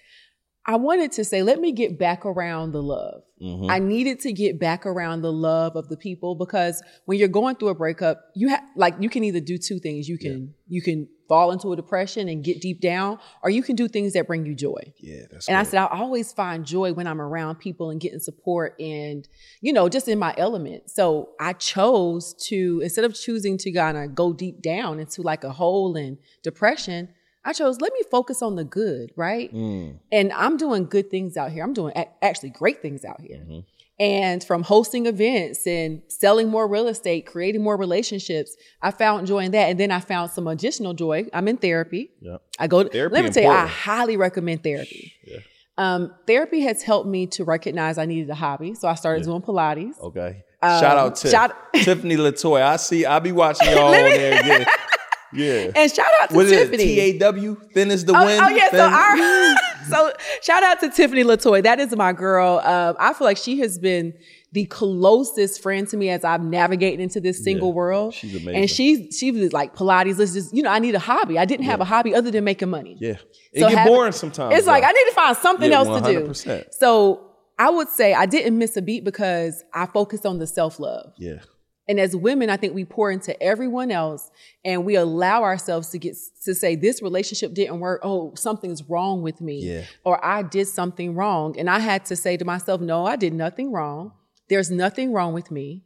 I 0.68 0.78
wanted 0.78 1.12
to 1.14 1.24
say, 1.24 1.44
let 1.44 1.60
me 1.62 1.72
get 1.72 2.00
back 2.00 2.26
around 2.26 2.72
the 2.72 2.82
love. 2.82 3.22
Mm-hmm. 3.40 3.70
I 3.70 3.78
needed 3.78 4.20
to 4.22 4.34
get 4.34 4.60
back 4.60 4.88
around 4.88 5.22
the 5.22 5.32
love 5.32 5.76
of 5.76 5.90
the 5.90 5.98
people 5.98 6.34
because 6.34 6.82
when 7.06 7.20
you're 7.20 7.28
going 7.28 7.56
through 7.58 7.68
a 7.68 7.76
breakup, 7.76 8.20
you 8.36 8.48
have 8.50 8.64
like 8.76 8.96
you 9.00 9.10
can 9.10 9.24
either 9.24 9.40
do 9.42 9.60
two 9.60 9.78
things. 9.80 10.08
You 10.10 10.18
can 10.18 10.56
you 10.68 10.82
can 10.82 11.08
fall 11.28 11.52
into 11.52 11.72
a 11.72 11.76
depression 11.76 12.30
and 12.30 12.44
get 12.44 12.62
deep 12.62 12.82
down, 12.82 13.20
or 13.44 13.50
you 13.50 13.64
can 13.64 13.76
do 13.76 13.88
things 13.88 14.14
that 14.14 14.28
bring 14.28 14.46
you 14.46 14.56
joy. 14.56 14.94
Yeah, 15.00 15.24
that's. 15.32 15.48
And 15.48 15.58
I 15.58 15.64
said, 15.64 15.80
I 15.80 15.88
always 15.88 16.32
find 16.32 16.66
joy 16.66 16.94
when 16.94 17.08
I'm 17.08 17.22
around 17.22 17.56
people 17.56 17.90
and 17.90 18.00
getting 18.00 18.20
support 18.20 18.80
and, 18.80 19.28
you 19.62 19.74
know, 19.74 19.90
just 19.90 20.08
in 20.08 20.20
my 20.20 20.34
element. 20.38 20.90
So 20.90 21.30
I 21.40 21.54
chose 21.54 22.34
to, 22.48 22.82
instead 22.84 23.06
of 23.06 23.14
choosing 23.14 23.58
to 23.60 23.72
kind 23.72 23.98
of 23.98 24.16
go 24.16 24.34
deep 24.34 24.62
down 24.62 25.00
into 25.00 25.22
like 25.22 25.44
a 25.44 25.52
hole 25.52 25.96
and 25.96 26.18
depression, 26.44 27.10
I 27.48 27.54
chose, 27.54 27.80
let 27.80 27.94
me 27.94 28.02
focus 28.10 28.42
on 28.42 28.56
the 28.56 28.64
good, 28.64 29.12
right? 29.16 29.54
Mm. 29.54 30.00
And 30.12 30.34
I'm 30.34 30.58
doing 30.58 30.86
good 30.86 31.12
things 31.12 31.38
out 31.38 31.52
here. 31.52 31.64
I'm 31.64 31.74
doing 31.74 31.94
a- 31.96 32.08
actually 32.24 32.50
great 32.50 32.82
things 32.82 33.06
out 33.06 33.22
here. 33.22 33.38
Mm-hmm. 33.38 33.60
And 33.98 34.44
from 34.44 34.64
hosting 34.64 35.06
events 35.06 35.66
and 35.66 36.02
selling 36.10 36.50
more 36.50 36.68
real 36.68 36.88
estate, 36.90 37.26
creating 37.26 37.64
more 37.64 37.78
relationships, 37.78 38.54
I 38.82 38.92
found 38.92 39.26
joy 39.26 39.46
in 39.46 39.52
that. 39.52 39.70
And 39.70 39.80
then 39.80 39.90
I 39.90 40.02
found 40.02 40.32
some 40.32 40.48
additional 40.48 40.94
joy. 40.94 41.28
I'm 41.34 41.48
in 41.48 41.56
therapy. 41.56 42.12
Yeah. 42.20 42.38
I 42.60 42.68
go 42.68 42.84
to 42.84 42.90
Therapy 42.90 43.14
let 43.16 43.24
me 43.24 43.30
tell 43.30 43.44
you, 43.44 43.50
I 43.50 43.66
highly 43.68 44.18
recommend 44.18 44.64
therapy. 44.64 45.14
Yeah. 45.26 45.38
Um, 45.78 46.14
therapy 46.28 46.60
has 46.62 46.82
helped 46.84 47.08
me 47.08 47.28
to 47.28 47.46
recognize 47.46 47.98
I 47.98 48.06
needed 48.06 48.30
a 48.30 48.36
hobby. 48.36 48.74
So 48.76 48.88
I 48.90 48.96
started 48.96 49.24
doing 49.26 49.42
Pilates. 49.42 49.98
Okay. 50.02 50.44
Um, 50.62 50.80
shout 50.82 50.98
out 50.98 51.16
to 51.18 51.30
shout- 51.30 51.56
Tiffany 51.76 52.18
Latoya. 52.18 52.64
I 52.64 52.76
see. 52.78 53.06
I'll 53.06 53.20
be 53.22 53.32
watching 53.32 53.70
y'all 53.72 53.86
on 53.94 53.94
there 53.94 54.40
again. 54.40 54.66
Yeah. 55.34 55.70
And 55.76 55.92
shout 55.92 56.06
out 56.22 56.30
to 56.30 56.36
What 56.36 56.48
Tiffany. 56.48 56.78
T 56.78 57.00
A 57.02 57.18
W. 57.20 57.58
Thin 57.74 57.92
is 57.92 58.06
the 58.06 58.14
Oh, 58.18 58.26
wind. 58.26 58.42
oh, 58.42 58.48
yeah, 58.48 58.70
so 58.72 58.86
our 58.88 59.56
so 59.90 60.12
shout 60.42 60.64
out 60.64 60.80
to 60.82 60.90
Tiffany 60.90 61.24
Latoy. 61.24 61.64
That 61.64 61.80
is 61.80 61.96
my 61.96 62.14
girl. 62.14 62.60
Um, 62.64 62.96
I 63.00 63.14
feel 63.14 63.26
like 63.26 63.38
she 63.38 63.60
has 63.60 63.78
been 63.80 64.14
the 64.52 64.66
closest 64.66 65.62
friend 65.62 65.88
to 65.90 65.98
me 65.98 66.10
as 66.10 66.24
I'm 66.24 66.50
navigating 66.50 67.02
into 67.02 67.20
this 67.20 67.44
single 67.44 67.70
Yeah, 67.70 67.74
world. 67.76 68.14
she's 68.14 68.36
amazing. 68.36 68.56
And 68.56 68.70
she's 68.70 69.18
she 69.18 69.32
was 69.32 69.52
like 69.54 69.76
Pilates. 69.76 70.18
Let's 70.18 70.34
just 70.34 70.54
you 70.56 70.64
know 70.64 70.70
I 70.70 70.80
need 70.80 70.96
a 70.96 71.00
hobby. 71.00 71.38
I 71.38 71.46
didn't 71.46 71.66
have 71.66 71.82
a 71.82 71.86
hobby 71.86 72.16
other 72.16 72.32
than 72.32 72.44
making 72.44 72.70
money. 72.70 72.98
Yeah. 73.00 73.18
It 73.54 73.62
So 73.62 73.70
get 73.70 73.78
having- 73.80 73.94
boring 73.94 74.12
sometimes. 74.14 74.56
It's 74.58 74.68
like. 74.68 74.84
I 74.84 74.92
need 74.92 75.06
to 75.10 75.16
find 75.16 75.38
something 75.38 75.72
Yeah, 75.72 75.78
else 75.84 76.02
to 76.02 76.14
do. 76.44 76.66
So 76.72 77.32
I 77.58 77.70
would 77.70 77.90
say 77.90 78.14
I 78.14 78.26
didn't 78.26 78.58
miss 78.58 78.76
a 78.78 78.82
beat 78.82 79.04
because 79.04 79.64
I 79.74 79.86
focused 79.86 80.26
on 80.26 80.40
the 80.40 80.48
self 80.48 80.80
love. 80.80 81.14
Yeah. 81.18 81.40
And 81.88 82.00
as 82.00 82.16
women, 82.16 82.50
I 82.50 82.58
think 82.58 82.74
we 82.74 82.84
pour 82.84 83.12
into 83.12 83.42
everyone 83.42 83.92
else 83.92 84.32
and 84.64 84.86
we 84.86 84.96
allow 84.96 85.44
ourselves 85.44 85.90
to 85.90 86.00
get 86.00 86.16
to 86.44 86.56
say 86.56 86.76
this 86.76 87.02
relationship 87.02 87.54
didn't 87.54 87.80
work. 87.80 88.02
Oh, 88.04 88.34
something's 88.36 88.84
wrong 88.84 89.22
with 89.22 89.40
me. 89.40 89.60
Yeah. 89.64 89.84
Or 90.04 90.24
I 90.24 90.42
did 90.42 90.68
something 90.68 91.14
wrong. 91.14 91.58
And 91.60 91.70
I 91.70 91.80
had 91.80 92.06
to 92.06 92.16
say 92.16 92.38
to 92.38 92.46
myself, 92.46 92.82
no, 92.82 93.06
I 93.06 93.16
did 93.18 93.34
nothing 93.34 93.72
wrong. 93.72 94.14
There's 94.50 94.72
nothing 94.72 95.14
wrong 95.14 95.34
with 95.34 95.52
me. 95.52 95.84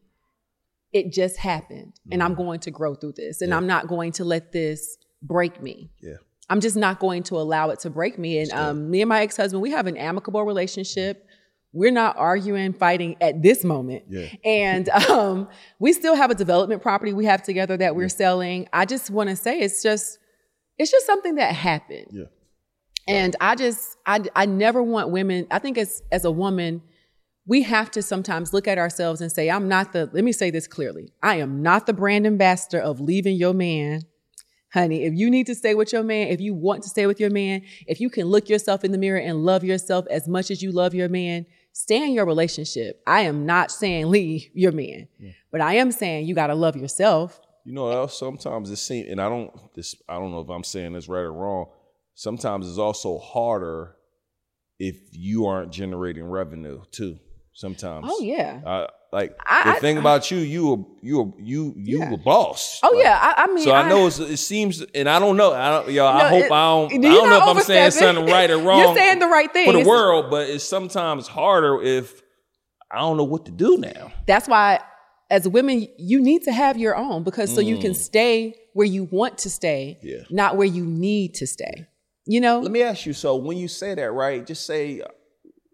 It 0.93 1.11
just 1.11 1.37
happened. 1.37 1.93
And 2.11 2.23
I'm 2.23 2.33
going 2.33 2.61
to 2.61 2.71
grow 2.71 2.95
through 2.95 3.13
this. 3.17 3.41
And 3.41 3.49
Mm-hmm. 3.49 3.53
Yeah. 3.53 3.57
I'm 3.57 3.67
not 3.67 3.87
going 3.87 4.13
to 4.13 4.23
let 4.23 4.53
this 4.53 4.97
break 5.21 5.61
me. 5.61 5.91
Yeah. 6.01 6.15
I'm 6.49 6.61
just 6.61 6.75
not 6.75 6.99
going 6.99 7.23
to 7.23 7.37
allow 7.37 7.69
it 7.69 7.79
to 7.81 7.89
break 7.89 8.17
me. 8.17 8.39
And 8.39 8.51
um, 8.53 8.89
me 8.89 9.01
and 9.01 9.09
my 9.09 9.21
ex-husband, 9.21 9.61
we 9.61 9.71
have 9.71 9.85
an 9.85 9.97
amicable 9.97 10.43
relationship. 10.43 11.27
We're 11.71 11.91
not 11.91 12.17
arguing, 12.17 12.73
fighting 12.73 13.15
at 13.21 13.43
this 13.43 13.63
moment. 13.63 14.05
Yeah. 14.09 14.27
And 14.43 14.89
um, 14.89 15.47
we 15.77 15.93
still 15.93 16.15
have 16.15 16.31
a 16.31 16.35
development 16.35 16.81
property 16.81 17.13
we 17.13 17.25
have 17.25 17.43
together 17.43 17.77
that 17.77 17.95
we're 17.95 18.09
selling. 18.09 18.67
I 18.73 18.85
just 18.85 19.11
want 19.11 19.29
to 19.29 19.35
say 19.35 19.59
it's 19.59 19.83
just, 19.83 20.17
it's 20.77 20.89
just 20.89 21.05
something 21.05 21.35
that 21.35 21.53
happened. 21.53 22.07
Yeah. 22.11 22.23
And 23.07 23.35
I 23.39 23.55
just, 23.55 23.97
I, 24.05 24.23
I 24.35 24.45
never 24.45 24.81
want 24.81 25.09
women, 25.09 25.47
I 25.51 25.59
think 25.59 25.77
as, 25.77 26.01
as 26.11 26.25
a 26.25 26.31
woman, 26.31 26.81
we 27.45 27.63
have 27.63 27.89
to 27.91 28.03
sometimes 28.03 28.53
look 28.53 28.67
at 28.67 28.77
ourselves 28.77 29.21
and 29.21 29.31
say, 29.31 29.49
I'm 29.49 29.67
not 29.67 29.93
the, 29.93 30.09
let 30.13 30.23
me 30.23 30.31
say 30.31 30.51
this 30.51 30.67
clearly. 30.67 31.11
I 31.23 31.37
am 31.37 31.63
not 31.63 31.87
the 31.87 31.93
brand 31.93 32.27
ambassador 32.27 32.79
of 32.79 32.99
leaving 32.99 33.35
your 33.35 33.53
man. 33.53 34.03
Honey, 34.71 35.03
if 35.05 35.15
you 35.15 35.31
need 35.31 35.47
to 35.47 35.55
stay 35.55 35.73
with 35.73 35.91
your 35.91 36.03
man, 36.03 36.27
if 36.27 36.39
you 36.39 36.53
want 36.53 36.83
to 36.83 36.89
stay 36.89 37.07
with 37.07 37.19
your 37.19 37.31
man, 37.31 37.63
if 37.87 37.99
you 37.99 38.07
can 38.11 38.25
look 38.27 38.49
yourself 38.49 38.83
in 38.83 38.91
the 38.91 38.99
mirror 38.99 39.17
and 39.19 39.43
love 39.43 39.63
yourself 39.63 40.05
as 40.11 40.27
much 40.27 40.51
as 40.51 40.61
you 40.61 40.71
love 40.71 40.93
your 40.93 41.09
man, 41.09 41.47
stay 41.73 42.03
in 42.03 42.13
your 42.13 42.25
relationship. 42.25 43.01
I 43.07 43.21
am 43.21 43.45
not 43.45 43.71
saying 43.71 44.09
leave 44.09 44.49
your 44.53 44.71
man, 44.71 45.07
but 45.51 45.61
I 45.61 45.75
am 45.75 45.91
saying 45.91 46.27
you 46.27 46.35
got 46.35 46.47
to 46.47 46.55
love 46.55 46.75
yourself. 46.75 47.39
You 47.65 47.73
know, 47.73 47.85
what 47.85 47.95
else 47.95 48.17
sometimes 48.17 48.69
it 48.69 48.77
seems, 48.77 49.09
and 49.09 49.21
I 49.21 49.29
don't 49.29 49.51
this 49.75 49.95
I 50.07 50.15
don't 50.15 50.31
know 50.31 50.41
if 50.41 50.49
I'm 50.49 50.63
saying 50.63 50.93
this 50.93 51.07
right 51.07 51.21
or 51.21 51.33
wrong. 51.33 51.67
Sometimes 52.15 52.67
it's 52.67 52.77
also 52.77 53.17
harder 53.19 53.95
if 54.79 54.97
you 55.11 55.45
aren't 55.45 55.71
generating 55.71 56.23
revenue 56.23 56.81
too. 56.91 57.19
Sometimes. 57.53 58.05
Oh, 58.07 58.21
yeah. 58.21 58.61
Uh, 58.65 58.87
like 59.11 59.35
I- 59.45 59.71
the 59.71 59.77
I- 59.77 59.79
thing 59.79 59.97
about 59.97 60.29
you, 60.31 60.37
you 60.37 60.73
a 60.73 60.77
you 61.05 61.21
a, 61.21 61.41
you 61.41 61.73
you 61.77 61.99
Yeah. 61.99 62.13
a 62.13 62.17
boss. 62.17 62.79
Oh, 62.83 62.91
Like, 62.95 63.03
yeah. 63.05 63.17
I, 63.37 63.43
I 63.43 63.47
mean, 63.47 63.63
So 63.63 63.71
I 63.73 63.87
know 63.89 64.07
it's, 64.07 64.19
it 64.19 64.37
seems, 64.37 64.81
and 64.93 65.09
I 65.09 65.17
don't 65.19 65.35
know. 65.37 65.53
I 65.53 65.69
don't, 65.71 65.91
y'all. 65.91 66.07
I 66.07 66.29
hope 66.29 66.43
it- 66.43 66.51
I 66.51 66.65
don't. 66.69 67.05
I 67.05 67.09
don't 67.09 67.29
know 67.29 67.37
if 67.37 67.57
I'm 67.57 67.63
saying 67.63 67.91
something 67.91 68.25
right 68.25 68.49
or 68.51 68.57
wrong. 68.61 68.79
You're 68.79 68.95
saying 68.95 69.19
the 69.19 69.27
right 69.27 69.51
thing. 69.51 69.65
for 69.65 69.73
the 69.73 69.87
world, 69.87 70.29
but 70.29 70.49
it's 70.49 70.63
sometimes 70.63 71.27
harder 71.27 71.81
if 71.81 72.21
I 72.91 72.99
don't 72.99 73.17
know 73.17 73.23
what 73.23 73.45
to 73.45 73.51
do 73.51 73.77
now. 73.77 74.11
That's 74.27 74.47
why, 74.47 74.79
as 75.29 75.47
women, 75.47 75.87
you 75.97 76.19
need 76.21 76.43
to 76.43 76.51
have 76.51 76.77
your 76.77 76.95
own 76.95 77.23
because 77.23 77.53
so 77.53 77.61
you 77.61 77.77
can 77.77 77.93
stay 77.93 78.55
where 78.73 78.87
you 78.87 79.03
want 79.11 79.37
to 79.39 79.49
stay, 79.49 79.97
Mm. 80.03 80.09
Yeah. 80.09 80.17
not 80.29 80.55
where 80.57 80.67
you 80.67 80.85
need 80.85 81.33
to 81.35 81.47
stay. 81.47 81.87
You 82.25 82.41
know? 82.41 82.59
Let 82.59 82.71
me 82.71 82.83
ask 82.83 83.05
you. 83.07 83.13
So 83.13 83.35
when 83.35 83.57
you 83.57 83.67
say 83.67 83.95
that, 83.95 84.11
right? 84.11 84.45
Just 84.45 84.65
say 84.67 85.01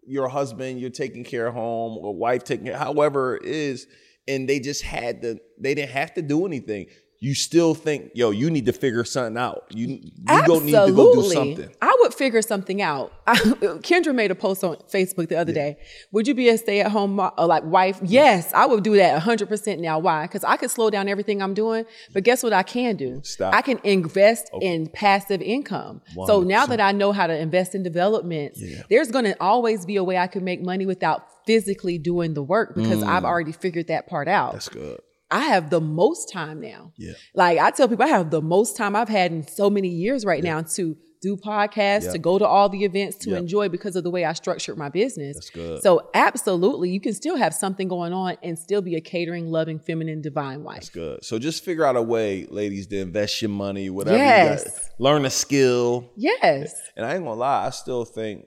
your 0.06 0.28
husband, 0.28 0.80
you're 0.80 0.90
taking 0.90 1.24
care 1.24 1.46
of 1.46 1.54
home, 1.54 1.98
or 1.98 2.14
wife 2.14 2.44
taking 2.44 2.66
care, 2.66 2.76
however 2.76 3.36
it 3.36 3.44
is, 3.44 3.86
and 4.28 4.48
they 4.48 4.60
just 4.60 4.82
had 4.82 5.22
to. 5.22 5.38
They 5.58 5.74
didn't 5.74 5.90
have 5.90 6.14
to 6.14 6.22
do 6.22 6.46
anything. 6.46 6.86
You 7.20 7.34
still 7.34 7.74
think, 7.74 8.10
yo, 8.14 8.30
you 8.30 8.50
need 8.50 8.66
to 8.66 8.72
figure 8.72 9.04
something 9.04 9.38
out. 9.38 9.64
You 9.70 9.88
you 9.88 10.42
don't 10.46 10.64
need 10.64 10.72
to 10.72 10.92
go 10.92 11.14
do 11.14 11.22
something. 11.30 11.70
I 11.80 11.96
would 12.00 12.12
figure 12.12 12.42
something 12.42 12.82
out. 12.82 13.12
I, 13.26 13.34
Kendra 13.82 14.14
made 14.14 14.30
a 14.30 14.34
post 14.34 14.62
on 14.62 14.76
Facebook 14.92 15.28
the 15.28 15.36
other 15.36 15.52
day. 15.52 15.78
Would 16.12 16.28
you 16.28 16.34
be 16.34 16.48
a 16.48 16.58
stay 16.58 16.80
at 16.80 16.90
home 16.90 17.18
uh, 17.18 17.30
like 17.38 17.64
wife? 17.64 18.00
Yes, 18.02 18.52
I 18.52 18.66
would 18.66 18.84
do 18.84 18.96
that 18.96 19.22
100% 19.22 19.78
now. 19.78 19.98
Why? 19.98 20.22
Because 20.22 20.44
I 20.44 20.56
could 20.56 20.70
slow 20.70 20.90
down 20.90 21.08
everything 21.08 21.42
I'm 21.42 21.54
doing. 21.54 21.84
But 22.12 22.24
guess 22.24 22.42
what 22.42 22.52
I 22.52 22.62
can 22.62 22.96
do? 22.96 23.20
Stop. 23.24 23.54
I 23.54 23.62
can 23.62 23.80
invest 23.82 24.50
in 24.60 24.88
passive 24.88 25.40
income. 25.40 26.02
100%. 26.16 26.26
So 26.26 26.42
now 26.42 26.66
that 26.66 26.80
I 26.80 26.92
know 26.92 27.12
how 27.12 27.26
to 27.26 27.36
invest 27.36 27.74
in 27.74 27.82
developments, 27.82 28.62
there's 28.90 29.10
going 29.10 29.24
to 29.24 29.36
always 29.40 29.86
be 29.86 29.96
a 29.96 30.04
way 30.04 30.18
I 30.18 30.26
can 30.26 30.44
make 30.44 30.62
money 30.62 30.86
without 30.86 31.26
physically 31.46 31.96
doing 31.96 32.34
the 32.34 32.42
work 32.42 32.74
because 32.74 33.02
I've 33.02 33.24
already 33.24 33.52
figured 33.52 33.88
that 33.88 34.06
part 34.06 34.28
out. 34.28 34.50
Mm. 34.50 34.52
That's 34.52 34.68
good. 34.68 35.00
I 35.30 35.40
have 35.40 35.70
the 35.70 35.80
most 35.80 36.32
time 36.32 36.60
now. 36.60 36.92
Yeah. 36.96 37.12
Like 37.34 37.58
I 37.58 37.70
tell 37.70 37.88
people, 37.88 38.04
I 38.04 38.08
have 38.08 38.30
the 38.30 38.42
most 38.42 38.76
time 38.76 38.94
I've 38.94 39.08
had 39.08 39.32
in 39.32 39.46
so 39.46 39.68
many 39.68 39.88
years 39.88 40.24
right 40.24 40.42
now 40.42 40.62
to 40.62 40.96
do 41.22 41.36
podcasts, 41.36 42.04
Yeah. 42.04 42.12
to 42.12 42.18
go 42.18 42.38
to 42.38 42.46
all 42.46 42.68
the 42.68 42.84
events, 42.84 43.16
to 43.24 43.30
Yeah. 43.30 43.38
enjoy 43.38 43.68
because 43.68 43.96
of 43.96 44.04
the 44.04 44.10
way 44.10 44.24
I 44.24 44.34
structured 44.34 44.76
my 44.78 44.88
business. 44.90 45.34
That's 45.36 45.50
good. 45.50 45.82
So 45.82 46.08
absolutely, 46.14 46.90
you 46.90 47.00
can 47.00 47.14
still 47.14 47.36
have 47.36 47.54
something 47.54 47.88
going 47.88 48.12
on 48.12 48.36
and 48.42 48.56
still 48.56 48.82
be 48.82 48.94
a 48.94 49.00
catering, 49.00 49.50
loving, 49.50 49.80
feminine, 49.80 50.20
divine 50.20 50.62
wife. 50.62 50.76
That's 50.76 50.90
good. 50.90 51.24
So 51.24 51.38
just 51.40 51.64
figure 51.64 51.84
out 51.84 51.96
a 51.96 52.02
way, 52.02 52.46
ladies, 52.48 52.86
to 52.88 52.98
invest 52.98 53.42
your 53.42 53.48
money, 53.48 53.90
whatever 53.90 54.18
you 54.18 54.22
Yes. 54.22 54.90
Learn 55.00 55.24
a 55.24 55.30
skill. 55.30 56.12
Yes. 56.16 56.74
And 56.96 57.04
I 57.04 57.14
ain't 57.16 57.24
gonna 57.24 57.34
lie, 57.40 57.66
I 57.66 57.70
still 57.70 58.04
think 58.04 58.46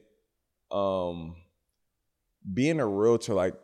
um 0.72 1.36
being 2.54 2.80
a 2.80 2.88
realtor, 2.88 3.34
like 3.34 3.56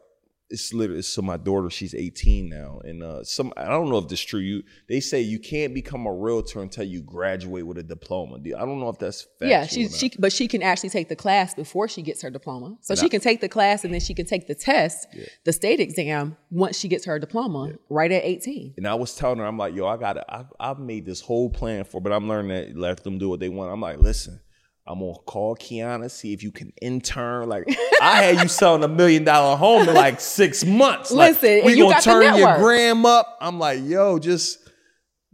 it's 0.50 0.74
literally 0.74 1.02
so 1.02 1.22
my 1.22 1.38
daughter, 1.38 1.70
she's 1.70 1.96
18 1.96 2.50
now. 2.50 2.80
And 2.84 3.02
uh 3.02 3.24
some 3.24 3.52
I 3.58 3.66
don't 3.66 3.90
know 3.90 3.98
if 3.98 4.08
this 4.08 4.20
is 4.20 4.26
true. 4.26 4.40
You 4.40 4.64
they 4.88 5.00
say 5.00 5.22
you 5.22 5.40
can't 5.40 5.74
become 5.74 6.06
a 6.06 6.14
realtor 6.14 6.62
until 6.62 6.84
you 6.86 7.02
graduate 7.02 7.66
with 7.66 7.78
a 7.80 7.84
diploma. 7.84 8.38
I 8.38 8.60
don't 8.66 8.80
know 8.80 8.90
if 8.90 9.00
that's 9.00 9.28
Yeah, 9.42 9.66
she 9.66 9.88
she 9.90 10.12
but 10.20 10.32
she 10.32 10.48
can 10.48 10.62
actually 10.62 10.90
take 10.90 11.10
the 11.10 11.16
class 11.16 11.56
before 11.56 11.88
she 11.88 12.02
gets 12.04 12.22
her 12.22 12.30
diploma. 12.30 12.78
So 12.82 12.92
And 12.92 13.00
she 13.00 13.06
I- 13.08 13.10
can 13.10 13.22
take 13.22 13.42
the 13.42 13.50
class 13.50 13.84
and 13.84 13.94
then 13.94 14.02
she 14.02 14.14
can 14.14 14.26
take 14.28 14.48
the 14.48 14.56
test, 14.56 15.08
the 15.46 15.54
state 15.54 15.80
exam 15.80 16.38
once 16.52 16.78
she 16.78 16.88
gets 16.88 17.06
her 17.06 17.18
diploma 17.18 17.74
right 17.90 18.12
at 18.12 18.24
18. 18.24 18.76
And 18.78 18.88
I 18.88 18.94
was 18.96 19.16
telling 19.16 19.40
her, 19.40 19.46
I'm 19.46 19.58
like, 19.58 19.74
yo, 19.74 19.88
I 19.88 19.98
got 19.98 20.14
to 20.14 20.32
I, 20.32 20.46
I've 20.60 20.80
made 20.80 21.06
this 21.06 21.22
whole 21.22 21.50
plan 21.50 21.86
for, 21.86 22.00
but 22.00 22.12
I'm 22.14 22.28
learning 22.28 22.50
that 22.50 22.78
let 22.78 23.04
them 23.04 23.18
do 23.18 23.30
what 23.30 23.40
they 23.40 23.50
want. 23.50 23.72
I'm 23.74 23.82
like, 23.82 23.98
listen, 24.00 24.40
I'm 24.88 25.00
gonna 25.00 25.14
call 25.26 25.56
Quiana, 25.56 26.12
see 26.12 26.34
if 26.34 26.44
you 26.44 26.52
can 26.52 26.72
intern. 26.82 27.50
Like, 27.50 27.66
I 28.02 28.22
had 28.24 28.42
you 28.44 28.48
selling 28.48 28.84
a 28.84 28.88
million 28.88 29.24
dollar 29.24 29.56
home 29.58 29.88
in 29.90 29.96
like 29.96 30.20
six 30.22 30.64
months. 30.64 31.12
Like, 31.12 31.42
Listen, 31.42 31.66
we 31.66 31.74
you 31.74 31.84
gonna 31.84 31.96
got 31.96 32.04
turn 32.04 32.38
your 32.38 32.58
gram 32.58 33.06
up. 33.06 33.38
I'm 33.42 33.58
like, 33.60 33.80
yo, 33.84 34.20
just. 34.20 34.60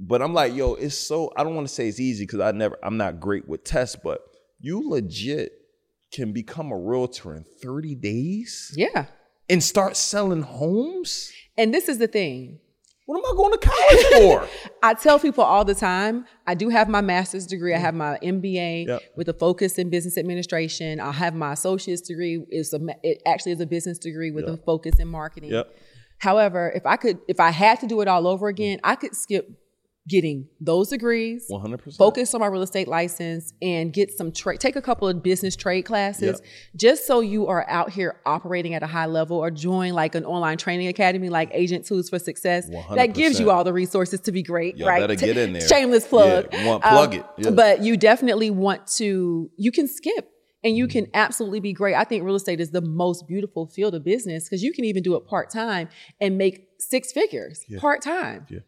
But 0.04 0.22
I'm 0.24 0.34
like, 0.34 0.56
yo, 0.56 0.74
it's 0.76 0.96
so. 0.96 1.32
I 1.36 1.44
don't 1.44 1.54
want 1.54 1.68
to 1.68 1.74
say 1.74 1.88
it's 1.88 2.00
easy 2.00 2.24
because 2.24 2.40
I 2.40 2.52
never. 2.52 2.78
I'm 2.82 2.98
not 2.98 3.20
great 3.20 3.48
with 3.48 3.64
tests, 3.64 3.98
but 4.02 4.22
you 4.60 4.90
legit 4.90 5.52
can 6.14 6.34
become 6.34 6.72
a 6.72 6.78
realtor 6.78 7.36
in 7.36 7.46
30 7.62 7.96
days 7.96 8.74
Yeah. 8.76 9.06
and 9.50 9.64
start 9.64 9.96
selling 9.96 10.42
homes. 10.42 11.32
And 11.58 11.74
this 11.74 11.88
is 11.88 12.00
the 12.00 12.08
thing. 12.08 12.60
What 13.12 13.26
am 13.26 13.34
I 13.34 13.36
going 13.36 13.52
to 13.52 13.58
college 13.58 14.22
for? 14.22 14.70
I 14.84 14.94
tell 14.94 15.20
people 15.20 15.44
all 15.44 15.66
the 15.66 15.76
time, 15.76 16.24
I 16.48 16.56
do 16.56 16.70
have 16.70 16.88
my 16.88 17.02
master's 17.02 17.46
degree. 17.46 17.74
I 17.74 17.78
mm. 17.78 17.82
have 17.82 17.94
my 17.94 18.18
MBA 18.24 18.88
Yep. 18.88 19.02
with 19.18 19.28
a 19.28 19.34
focus 19.34 19.78
in 19.78 19.90
business 19.90 20.18
administration. 20.18 21.02
I 21.02 21.12
have 21.12 21.36
my 21.36 21.52
associate's 21.52 22.00
degree. 22.00 22.42
It's 22.48 22.72
a, 22.72 22.80
it 23.04 23.22
actually 23.26 23.52
is 23.52 23.60
a 23.60 23.66
business 23.66 23.98
degree 23.98 24.32
with 24.32 24.46
a 24.48 24.56
focus 24.56 24.98
in 24.98 25.10
marketing. 25.10 25.52
Yep. 25.52 25.76
However, 26.20 26.72
if 26.74 26.86
I 26.86 26.96
could, 26.96 27.20
if 27.28 27.42
I 27.42 27.50
had 27.50 27.82
to 27.82 27.86
do 27.86 28.00
it 28.00 28.08
all 28.08 28.28
over 28.28 28.48
mm. 28.48 28.52
again, 28.52 28.80
I 28.82 28.96
could 28.96 29.14
skip 29.14 29.61
getting 30.08 30.48
those 30.60 30.90
degrees, 30.90 31.48
100%. 31.52 31.96
focus 31.98 32.34
on 32.34 32.42
my 32.42 32.48
real 32.48 32.62
estate 32.64 32.88
license, 32.88 33.54
and 33.62 33.94
get 33.94 34.10
some 34.12 34.32
trade. 34.32 34.60
Take 34.60 34.76
a 34.76 34.82
couple 34.82 35.08
of 35.08 35.22
business 35.22 35.56
trade 35.56 35.84
classes, 35.84 36.42
just 36.76 37.06
so 37.06 37.20
you 37.20 37.48
are 37.48 37.70
out 37.70 37.92
here 37.92 38.20
operating 38.26 38.74
at 38.74 38.82
a 38.84 38.88
high 38.88 39.06
level, 39.06 39.38
or 39.38 39.52
join 39.52 39.94
like 39.94 40.16
an 40.16 40.26
online 40.26 40.58
training 40.58 40.88
academy 40.88 41.30
like 41.30 41.50
Agent 41.54 41.86
Tools 41.86 42.10
for 42.10 42.18
Success 42.20 42.68
that 42.96 43.14
gives 43.14 43.40
you 43.40 43.52
all 43.52 43.64
the 43.64 43.74
resources 43.74 44.20
to 44.22 44.32
be 44.32 44.42
great. 44.42 44.76
Y'all 44.78 44.88
right? 44.90 45.02
better 45.02 45.16
get 45.16 45.38
in 45.38 45.54
there. 45.54 45.68
Shameless 45.68 46.08
plug. 46.08 46.48
Yeah, 46.52 46.66
want- 46.68 46.84
plug 46.84 47.16
it. 47.16 47.26
Yeah. 47.38 47.52
But 47.52 47.82
you 47.84 47.96
definitely 47.98 48.50
want 48.50 48.88
to. 48.98 49.50
You 49.58 49.72
can 49.72 49.88
skip. 49.88 50.28
And 50.64 50.78
you 50.78 50.86
Mm-hmm. 50.86 50.92
can 51.06 51.08
absolutely 51.16 51.60
be 51.60 51.74
great. 51.74 51.96
I 51.96 52.04
think 52.04 52.24
real 52.24 52.36
estate 52.36 52.60
is 52.62 52.70
the 52.70 52.82
most 52.82 53.28
beautiful 53.28 53.66
field 53.66 53.96
of 53.96 54.04
business 54.04 54.44
because 54.44 54.62
you 54.62 54.72
can 54.74 54.86
even 54.86 55.02
do 55.02 55.16
it 55.16 55.26
part 55.26 55.50
time 55.50 55.90
and 56.20 56.38
make 56.38 56.68
six 56.78 57.12
figures 57.12 57.66
part 57.80 58.04
time 58.04 58.46
Yeah. 58.48 58.60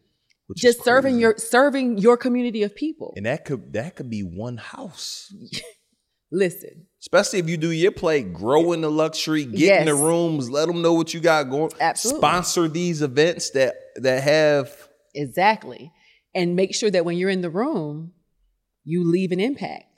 Just 0.54 0.84
serving 0.84 1.18
your 1.18 1.36
serving 1.36 1.98
your 1.98 2.16
community 2.16 2.62
of 2.62 2.74
people. 2.74 3.12
and 3.16 3.26
that 3.26 3.44
could 3.44 3.72
that 3.72 3.96
could 3.96 4.10
be 4.10 4.20
one 4.22 4.56
house. 4.56 5.32
Listen, 6.32 6.86
Especially 7.00 7.38
if 7.38 7.48
you 7.48 7.56
do 7.56 7.70
your 7.70 7.92
play, 7.92 8.22
grow 8.22 8.72
in 8.72 8.80
the 8.80 8.90
luxury, 8.90 9.44
get 9.44 9.80
in 9.80 9.86
the 9.86 9.94
rooms, 9.94 10.50
let 10.50 10.66
them 10.66 10.82
know 10.82 10.94
what 10.94 11.12
you 11.14 11.20
got 11.20 11.44
going. 11.50 11.70
Absolutely. 11.78 12.18
Sponsor 12.18 12.66
these 12.66 13.02
events 13.02 13.50
that 13.50 13.74
that 13.96 14.22
have 14.22 14.88
exactly, 15.14 15.92
and 16.34 16.56
make 16.56 16.74
sure 16.74 16.90
that 16.90 17.04
when 17.04 17.16
you're 17.18 17.30
in 17.30 17.42
the 17.42 17.50
room, 17.50 18.12
you 18.84 19.04
leave 19.08 19.32
an 19.32 19.38
impact. 19.38 19.93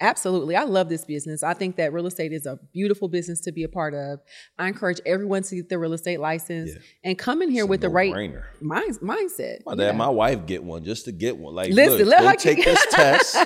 Yeah. 0.00 0.08
Absolutely. 0.08 0.56
I 0.56 0.64
love 0.64 0.88
this 0.88 1.04
business. 1.04 1.42
I 1.42 1.54
think 1.54 1.76
that 1.76 1.92
real 1.92 2.06
estate 2.06 2.32
is 2.32 2.46
a 2.46 2.58
beautiful 2.72 3.08
business 3.08 3.40
to 3.42 3.52
be 3.52 3.64
a 3.64 3.68
part 3.68 3.94
of. 3.94 4.20
I 4.58 4.68
encourage 4.68 5.00
everyone 5.04 5.42
to 5.44 5.56
get 5.56 5.68
their 5.68 5.78
real 5.78 5.92
estate 5.92 6.20
license 6.20 6.70
Yeah. 6.72 6.80
and 7.10 7.18
come 7.18 7.42
in 7.42 7.50
here 7.50 7.64
It's 7.64 7.70
with 7.70 7.80
the 7.80 7.88
right 7.88 8.12
mind, 8.60 8.98
mindset. 9.00 9.58
My 9.66 9.72
Yeah. 9.72 9.86
dad, 9.88 9.96
my 9.96 10.08
wife 10.08 10.46
get 10.46 10.62
one 10.62 10.84
just 10.84 11.04
to 11.06 11.12
get 11.12 11.36
one. 11.36 11.54
Like, 11.54 11.72
Listen, 11.72 11.98
look, 12.08 12.20
let 12.20 12.24
her 12.24 12.34
take 12.36 12.64
this 12.64 12.84
test. 12.90 13.36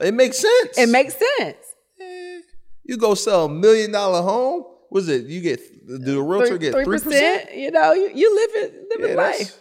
It 0.00 0.14
makes 0.14 0.38
sense. 0.38 0.78
It 0.78 0.88
makes 0.88 1.14
sense. 1.38 1.56
Eh, 2.00 2.40
you 2.84 2.96
go 2.98 3.14
sell 3.14 3.46
a 3.46 3.48
million 3.48 3.92
dollar 3.92 4.22
home. 4.22 4.64
Was 4.90 5.08
it 5.08 5.26
you 5.26 5.40
get 5.40 5.60
do 5.86 5.98
the 5.98 6.22
realtor 6.22 6.58
get 6.58 6.72
three 6.72 6.84
percent? 6.84 7.54
You 7.54 7.70
know, 7.70 7.92
you, 7.92 8.10
you 8.14 8.34
live 8.34 8.50
it, 8.64 8.84
live 9.00 9.10
it 9.10 9.16
life. 9.16 9.56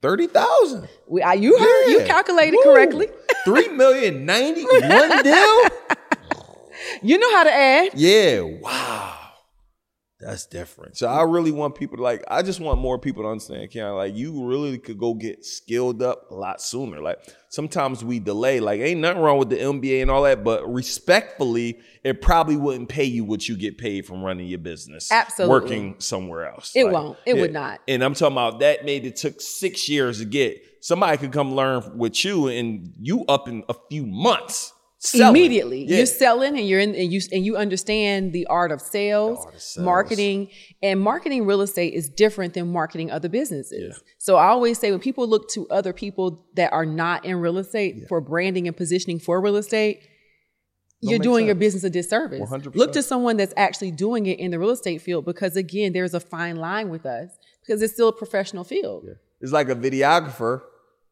Thirty 0.00 0.26
thousand. 0.28 0.88
We, 1.06 1.22
I, 1.22 1.34
you 1.34 1.58
heard, 1.58 1.88
you 1.90 2.04
calculated 2.06 2.58
correctly. 2.62 3.08
Three 3.44 3.68
million 3.68 4.24
ninety 4.24 4.64
one 4.64 5.22
deal. 5.22 5.60
You 7.02 7.18
know 7.18 7.30
how 7.36 7.44
to 7.44 7.52
add. 7.52 7.90
Yeah, 7.94 8.40
wow. 8.40 9.17
That's 10.20 10.46
different. 10.46 10.96
So 10.96 11.06
I 11.06 11.22
really 11.22 11.52
want 11.52 11.76
people 11.76 11.96
to 11.98 12.02
like, 12.02 12.24
I 12.26 12.42
just 12.42 12.58
want 12.58 12.80
more 12.80 12.98
people 12.98 13.22
to 13.22 13.28
understand, 13.28 13.70
Quiana, 13.70 13.96
like 13.96 14.16
you 14.16 14.44
really 14.44 14.76
could 14.76 14.98
go 14.98 15.14
get 15.14 15.44
skilled 15.44 16.02
up 16.02 16.28
a 16.32 16.34
lot 16.34 16.60
sooner. 16.60 17.00
Like 17.00 17.20
sometimes 17.50 18.04
we 18.04 18.18
delay, 18.18 18.58
like 18.58 18.80
ain't 18.80 19.00
nothing 19.00 19.22
wrong 19.22 19.38
with 19.38 19.48
the 19.48 19.56
MBA 19.56 20.02
and 20.02 20.10
all 20.10 20.24
that, 20.24 20.42
but 20.42 20.68
respectfully, 20.68 21.78
it 22.02 22.20
probably 22.20 22.56
wouldn't 22.56 22.88
pay 22.88 23.04
you 23.04 23.24
what 23.24 23.48
you 23.48 23.56
get 23.56 23.78
paid 23.78 24.06
from 24.06 24.24
running 24.24 24.48
your 24.48 24.58
business. 24.58 25.12
Absolutely. 25.12 25.52
Working 25.52 25.94
somewhere 26.00 26.50
else. 26.50 26.72
It 26.74 26.90
won't. 26.90 27.16
It 27.24 27.34
would 27.34 27.52
not. 27.52 27.80
And 27.86 28.02
I'm 28.02 28.14
talking 28.14 28.34
about 28.34 28.58
that 28.58 28.84
Maybe 28.84 29.08
it 29.08 29.16
took 29.16 29.40
six 29.40 29.88
years 29.88 30.18
to 30.18 30.24
get. 30.24 30.62
Somebody 30.80 31.18
could 31.18 31.32
come 31.32 31.54
learn 31.54 31.96
with 31.96 32.24
you 32.24 32.48
and 32.48 32.92
you 32.98 33.24
up 33.26 33.46
in 33.46 33.62
a 33.68 33.74
few 33.88 34.06
months. 34.06 34.72
Selling. 34.98 35.36
immediately 35.36 35.84
Yeah. 35.84 35.98
you're 35.98 36.06
selling 36.06 36.58
and 36.58 36.66
you're 36.68 36.80
in 36.80 36.94
and 36.94 37.12
you 37.12 37.20
and 37.32 37.44
you 37.44 37.56
understand 37.56 38.32
the 38.32 38.46
art 38.46 38.72
of 38.72 38.80
sales, 38.80 39.44
art 39.44 39.54
of 39.54 39.60
sales. 39.62 39.84
marketing 39.84 40.48
and 40.82 41.00
marketing 41.00 41.46
real 41.46 41.60
estate 41.60 41.94
is 41.94 42.08
different 42.08 42.54
than 42.54 42.72
marketing 42.72 43.10
other 43.10 43.28
businesses 43.28 44.00
so 44.18 44.34
i 44.36 44.46
always 44.48 44.78
say 44.78 44.90
when 44.90 44.98
people 45.00 45.26
look 45.28 45.48
to 45.50 45.68
other 45.68 45.92
people 45.92 46.44
that 46.56 46.72
are 46.72 46.84
not 46.86 47.24
in 47.24 47.36
real 47.36 47.58
estate 47.58 48.06
for 48.08 48.20
branding 48.20 48.66
and 48.66 48.76
positioning 48.76 49.18
for 49.20 49.40
real 49.40 49.56
estate 49.56 50.00
you're 51.00 51.12
makes 51.12 51.22
doing 51.22 51.46
your 51.46 51.54
business 51.54 51.84
a 51.84 51.90
disservice 51.90 52.40
100%. 52.50 52.74
look 52.74 52.92
to 52.92 53.02
someone 53.02 53.36
that's 53.36 53.54
actually 53.56 53.92
doing 53.92 54.26
it 54.26 54.40
in 54.40 54.50
the 54.50 54.58
real 54.58 54.70
estate 54.70 55.00
field 55.00 55.24
because 55.24 55.56
again 55.56 55.92
there's 55.92 56.12
a 56.14 56.18
fine 56.20 56.56
line 56.56 56.88
with 56.88 57.06
us 57.06 57.30
because 57.64 57.80
it's 57.82 57.92
still 57.92 58.08
a 58.08 58.12
professional 58.12 58.64
field 58.64 59.04
It's 59.40 59.52
like 59.52 59.68
a 59.68 59.76
videographer. 59.76 60.62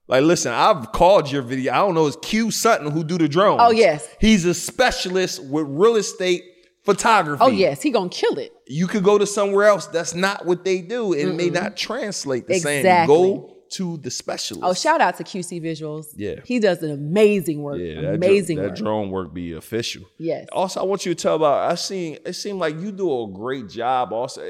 Like, 0.09 0.23
listen, 0.23 0.53
I've 0.53 0.93
called 0.93 1.31
your 1.31 1.43
video. 1.43 1.73
I 1.73 1.77
don't 1.79 1.95
know, 1.95 2.07
it's 2.07 2.17
Q 2.23 2.51
Sutton 2.51 2.91
who 2.93 3.03
do 3.03 3.19
the 3.19 3.29
drones. 3.29 3.61
Oh, 3.63 3.71
yes. 3.71 4.07
He's 4.21 4.45
a 4.45 4.55
specialist 4.55 5.43
with 5.45 5.67
real 5.69 5.97
estate 5.97 6.45
photography. 6.85 7.43
oh 7.43 7.49
yes 7.49 7.83
he 7.83 7.91
gonna 7.91 8.09
kill 8.09 8.39
it 8.39 8.53
You 8.69 8.87
could 8.87 9.03
go 9.03 9.19
to 9.19 9.27
somewhere 9.27 9.67
else. 9.67 9.87
That's 9.89 10.15
not 10.15 10.47
what 10.47 10.65
they 10.65 10.81
do. 10.83 11.13
It 11.15 11.35
may 11.35 11.51
not 11.51 11.77
translate 11.77 12.47
the 12.47 12.61
same. 12.61 12.79
Exactly. 12.79 13.13
Go 13.13 13.57
to 13.71 13.97
the 13.97 14.11
specialist. 14.13 14.63
oh 14.65 14.73
shout 14.73 15.01
out 15.01 15.17
to 15.17 15.25
qc 15.25 15.61
visuals 15.61 16.15
Yeah. 16.15 16.37
he 16.45 16.61
does 16.61 16.85
an 16.85 16.93
amazing 16.93 17.61
work 17.63 17.81
Yeah, 17.81 18.03
that, 18.03 18.15
amazing 18.15 18.59
dro- 18.59 18.67
work 18.67 18.77
that 18.77 18.81
drone 18.85 19.11
work 19.11 19.35
be 19.35 19.55
official. 19.55 20.05
Yes. 20.19 20.47
Also, 20.53 20.79
I 20.81 20.85
want 20.85 21.05
you 21.05 21.13
to 21.13 21.21
tell 21.21 21.35
about. 21.35 21.69
I 21.69 21.75
seen. 21.75 22.19
It 22.25 22.35
seemed 22.35 22.61
like 22.61 22.79
you 22.79 22.93
do 22.93 23.23
a 23.25 23.27
great 23.33 23.69
job. 23.69 24.13
Also, 24.13 24.49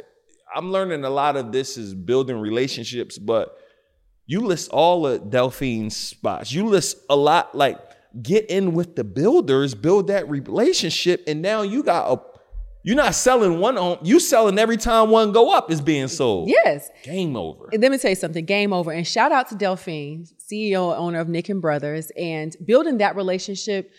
I'm 0.55 0.71
learning 0.71 1.05
a 1.05 1.11
lot 1.11 1.37
of 1.37 1.51
this 1.53 1.79
is 1.79 1.95
building 1.95 2.37
relationships, 2.39 3.17
but 3.17 3.57
you 4.27 4.41
list 4.41 4.71
all 4.71 5.03
the 5.03 5.19
Delphine 5.19 5.91
spots. 5.91 6.53
You 6.53 6.67
list 6.67 6.99
a 7.09 7.17
lot. 7.17 7.55
Like 7.55 7.79
get 8.23 8.51
in 8.51 8.75
with 8.75 8.97
the 8.97 9.05
builders, 9.05 9.75
build 9.75 10.09
that 10.09 10.29
relationship, 10.29 11.23
and 11.27 11.43
now 11.43 11.63
you 11.63 11.83
got 11.83 12.13
a. 12.13 12.21
You're 12.83 12.95
not 12.95 13.17
selling 13.17 13.59
one 13.59 13.77
home. 13.77 13.99
You 14.03 14.21
selling 14.21 14.61
every 14.61 14.77
time 14.77 15.11
one 15.11 15.33
go 15.33 15.53
up 15.53 15.73
is 15.73 15.81
being 15.81 16.07
sold. 16.07 16.49
Yes. 16.49 16.89
Game 17.03 17.35
over. 17.35 17.69
And 17.73 17.83
let 17.83 17.91
me 17.91 17.99
tell 17.99 18.11
you 18.11 18.15
something, 18.15 18.45
game 18.45 18.73
over. 18.73 18.93
And 18.93 19.05
shout 19.05 19.33
out 19.33 19.49
to 19.49 19.57
Delphine, 19.57 20.25
CEO 20.39 20.97
owner 20.97 21.19
of 21.19 21.29
Nick 21.29 21.49
and 21.49 21.61
Brothers, 21.61 22.13
and 22.17 22.55
building 22.65 22.99
that 22.99 23.17
relationship 23.17 23.91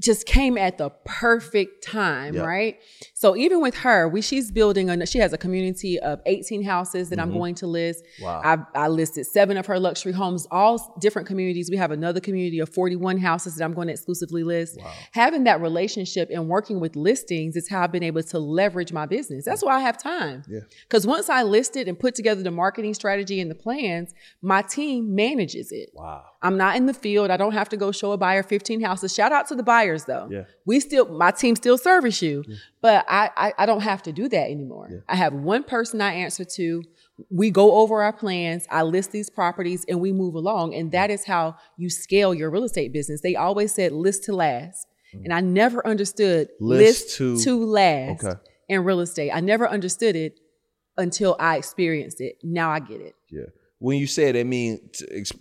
just 0.00 0.26
came 0.26 0.56
at 0.56 0.78
the 0.78 0.90
perfect 1.04 1.82
time, 1.82 2.34
Yeah. 2.34 2.42
right? 2.42 2.78
So 3.14 3.36
even 3.36 3.60
with 3.60 3.74
her, 3.78 4.08
we 4.08 4.22
she's 4.22 4.50
building 4.50 4.88
a 4.90 5.06
she 5.06 5.18
has 5.18 5.32
a 5.32 5.38
community 5.38 5.98
of 5.98 6.20
18 6.26 6.62
houses 6.62 7.10
that 7.10 7.18
I'm 7.18 7.32
going 7.32 7.54
to 7.56 7.66
list. 7.66 8.04
Mm-hmm. 8.04 8.24
Wow. 8.24 8.66
I, 8.74 8.84
I 8.84 8.88
listed 8.88 9.26
seven 9.26 9.56
of 9.56 9.66
her 9.66 9.78
luxury 9.80 10.12
homes, 10.12 10.46
all 10.50 10.94
different 11.00 11.26
communities. 11.26 11.68
We 11.70 11.76
have 11.78 11.90
another 11.90 12.20
community 12.20 12.60
of 12.60 12.68
41 12.68 13.18
houses 13.18 13.56
that 13.56 13.64
I'm 13.64 13.74
going 13.74 13.88
to 13.88 13.92
exclusively 13.94 14.44
list. 14.44 14.78
Wow. 14.80 14.92
Having 15.12 15.44
that 15.44 15.60
relationship 15.60 16.28
and 16.30 16.48
working 16.48 16.78
with 16.80 16.94
listings 16.94 17.56
is 17.56 17.68
how 17.68 17.82
I've 17.82 17.92
been 17.92 18.02
able 18.04 18.22
to 18.22 18.38
leverage 18.38 18.92
my 18.92 19.06
business. 19.06 19.44
That's 19.44 19.64
why 19.64 19.76
I 19.76 19.80
have 19.80 19.98
time. 19.98 20.44
Yeah. 20.48 20.60
Because 20.88 21.06
once 21.06 21.28
I 21.28 21.42
listed 21.42 21.88
and 21.88 21.98
put 21.98 22.14
together 22.14 22.42
the 22.42 22.50
marketing 22.50 22.94
strategy 22.94 23.40
and 23.40 23.50
the 23.50 23.54
plans, 23.56 24.14
my 24.42 24.62
team 24.62 25.14
manages 25.14 25.72
it. 25.72 25.90
Wow. 25.92 26.22
I'm 26.40 26.56
not 26.56 26.76
in 26.76 26.86
the 26.86 26.94
field. 26.94 27.30
I 27.30 27.36
don't 27.36 27.52
have 27.52 27.68
to 27.70 27.76
go 27.76 27.90
show 27.90 28.12
a 28.12 28.16
buyer 28.16 28.42
15 28.44 28.80
houses. 28.80 29.12
Shout 29.14 29.32
out 29.32 29.48
to 29.48 29.54
the 29.56 29.62
buyers 29.64 30.04
though. 30.04 30.28
Yeah. 30.30 30.44
We 30.66 30.78
still, 30.80 31.06
my 31.08 31.32
team 31.32 31.56
still 31.56 31.76
service 31.76 32.22
you, 32.22 32.44
but 32.80 33.04
I, 33.08 33.30
I, 33.36 33.52
I 33.58 33.66
don't 33.66 33.80
have 33.80 34.02
to 34.04 34.12
do 34.12 34.28
that 34.28 34.48
anymore. 34.50 35.02
I 35.08 35.16
have 35.16 35.32
one 35.32 35.64
person 35.64 36.00
I 36.00 36.12
answer 36.14 36.44
to. 36.44 36.82
We 37.30 37.50
go 37.50 37.72
over 37.72 38.02
our 38.02 38.12
plans. 38.12 38.66
I 38.70 38.82
list 38.84 39.10
these 39.10 39.28
properties 39.28 39.84
and 39.88 40.00
we 40.00 40.12
move 40.12 40.34
along. 40.36 40.74
And 40.74 40.92
that 40.92 41.10
is 41.10 41.24
how 41.24 41.56
you 41.76 41.90
scale 41.90 42.32
your 42.32 42.50
real 42.50 42.62
estate 42.64 42.92
business. 42.92 43.20
They 43.20 43.34
always 43.34 43.74
said 43.74 43.90
list 43.90 44.22
to 44.24 44.32
last. 44.34 44.86
Mm-hmm. 45.12 45.24
And 45.24 45.34
I 45.34 45.40
never 45.40 45.84
understood 45.84 46.48
List 46.60 46.80
list, 47.08 47.16
to- 47.16 47.40
to, 47.42 47.64
last 47.64 48.22
Okay. 48.24 48.38
in 48.68 48.84
real 48.84 49.00
estate. 49.00 49.32
I 49.32 49.40
never 49.40 49.68
understood 49.68 50.14
it 50.14 50.38
until 50.96 51.34
I 51.40 51.56
experienced 51.56 52.20
it. 52.20 52.36
Now 52.44 52.70
I 52.70 52.78
get 52.78 53.00
it. 53.00 53.14
Yeah. 53.30 53.42
When 53.80 53.96
you 53.98 54.06
say 54.08 54.28
it, 54.30 54.46
mean 54.46 54.90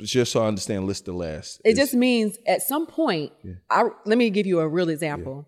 just 0.01 0.31
so 0.31 0.43
I 0.43 0.47
understand. 0.47 0.85
List 0.85 1.05
the 1.05 1.13
last. 1.13 1.59
It 1.65 1.71
It's- 1.71 1.85
just 1.88 1.95
means 1.95 2.38
at 2.45 2.61
some 2.61 2.85
point, 2.85 3.31
Yeah. 3.43 3.53
I, 3.69 3.83
let 4.05 4.17
me 4.17 4.29
give 4.29 4.45
you 4.45 4.59
a 4.59 4.67
real 4.67 4.89
example. 4.89 5.47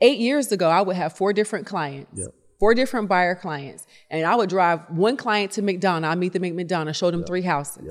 Eight 0.00 0.18
years 0.18 0.52
ago, 0.52 0.68
I 0.68 0.82
would 0.82 0.96
have 0.96 1.12
four 1.16 1.32
different 1.32 1.66
clients, 1.66 2.10
Yep. 2.18 2.28
four 2.60 2.74
different 2.74 3.08
buyer 3.08 3.34
clients, 3.34 3.86
and 4.10 4.24
I 4.26 4.36
would 4.36 4.50
drive 4.50 4.80
one 4.90 5.16
client 5.16 5.52
to 5.52 5.62
McDonough. 5.62 6.04
I 6.04 6.14
meet 6.14 6.32
them 6.32 6.44
at 6.44 6.52
McDonough, 6.52 6.94
show 6.94 7.10
them 7.10 7.24
three 7.24 7.42
houses. 7.42 7.88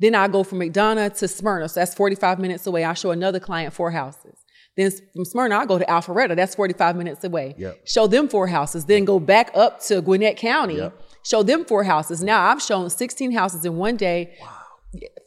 Then 0.00 0.14
I 0.14 0.26
go 0.28 0.42
from 0.42 0.58
McDonough 0.58 1.16
to 1.18 1.28
Smyrna, 1.28 1.68
so 1.68 1.80
that's 1.80 1.94
45 1.94 2.38
minutes 2.38 2.66
away. 2.66 2.84
I 2.84 2.94
show 2.94 3.10
another 3.12 3.38
client 3.40 3.72
four 3.72 3.90
houses. 3.92 4.34
Then 4.76 4.90
from 5.14 5.24
Smyrna, 5.24 5.56
I 5.56 5.66
go 5.66 5.78
to 5.78 5.84
Alpharetta, 5.84 6.34
that's 6.34 6.56
45 6.56 6.96
minutes 6.96 7.22
away. 7.22 7.54
Show 7.84 8.08
them 8.08 8.28
four 8.28 8.48
houses. 8.48 8.84
Then 8.86 9.04
go 9.04 9.20
back 9.20 9.50
up 9.54 9.80
to 9.84 10.00
Gwinnett 10.02 10.36
County. 10.36 10.80
Show 11.24 11.42
them 11.42 11.64
four 11.64 11.84
houses. 11.84 12.22
Now 12.22 12.48
I've 12.50 12.62
shown 12.62 12.88
16 12.90 13.32
houses 13.32 13.64
in 13.64 13.76
one 13.76 13.96
day 13.96 14.36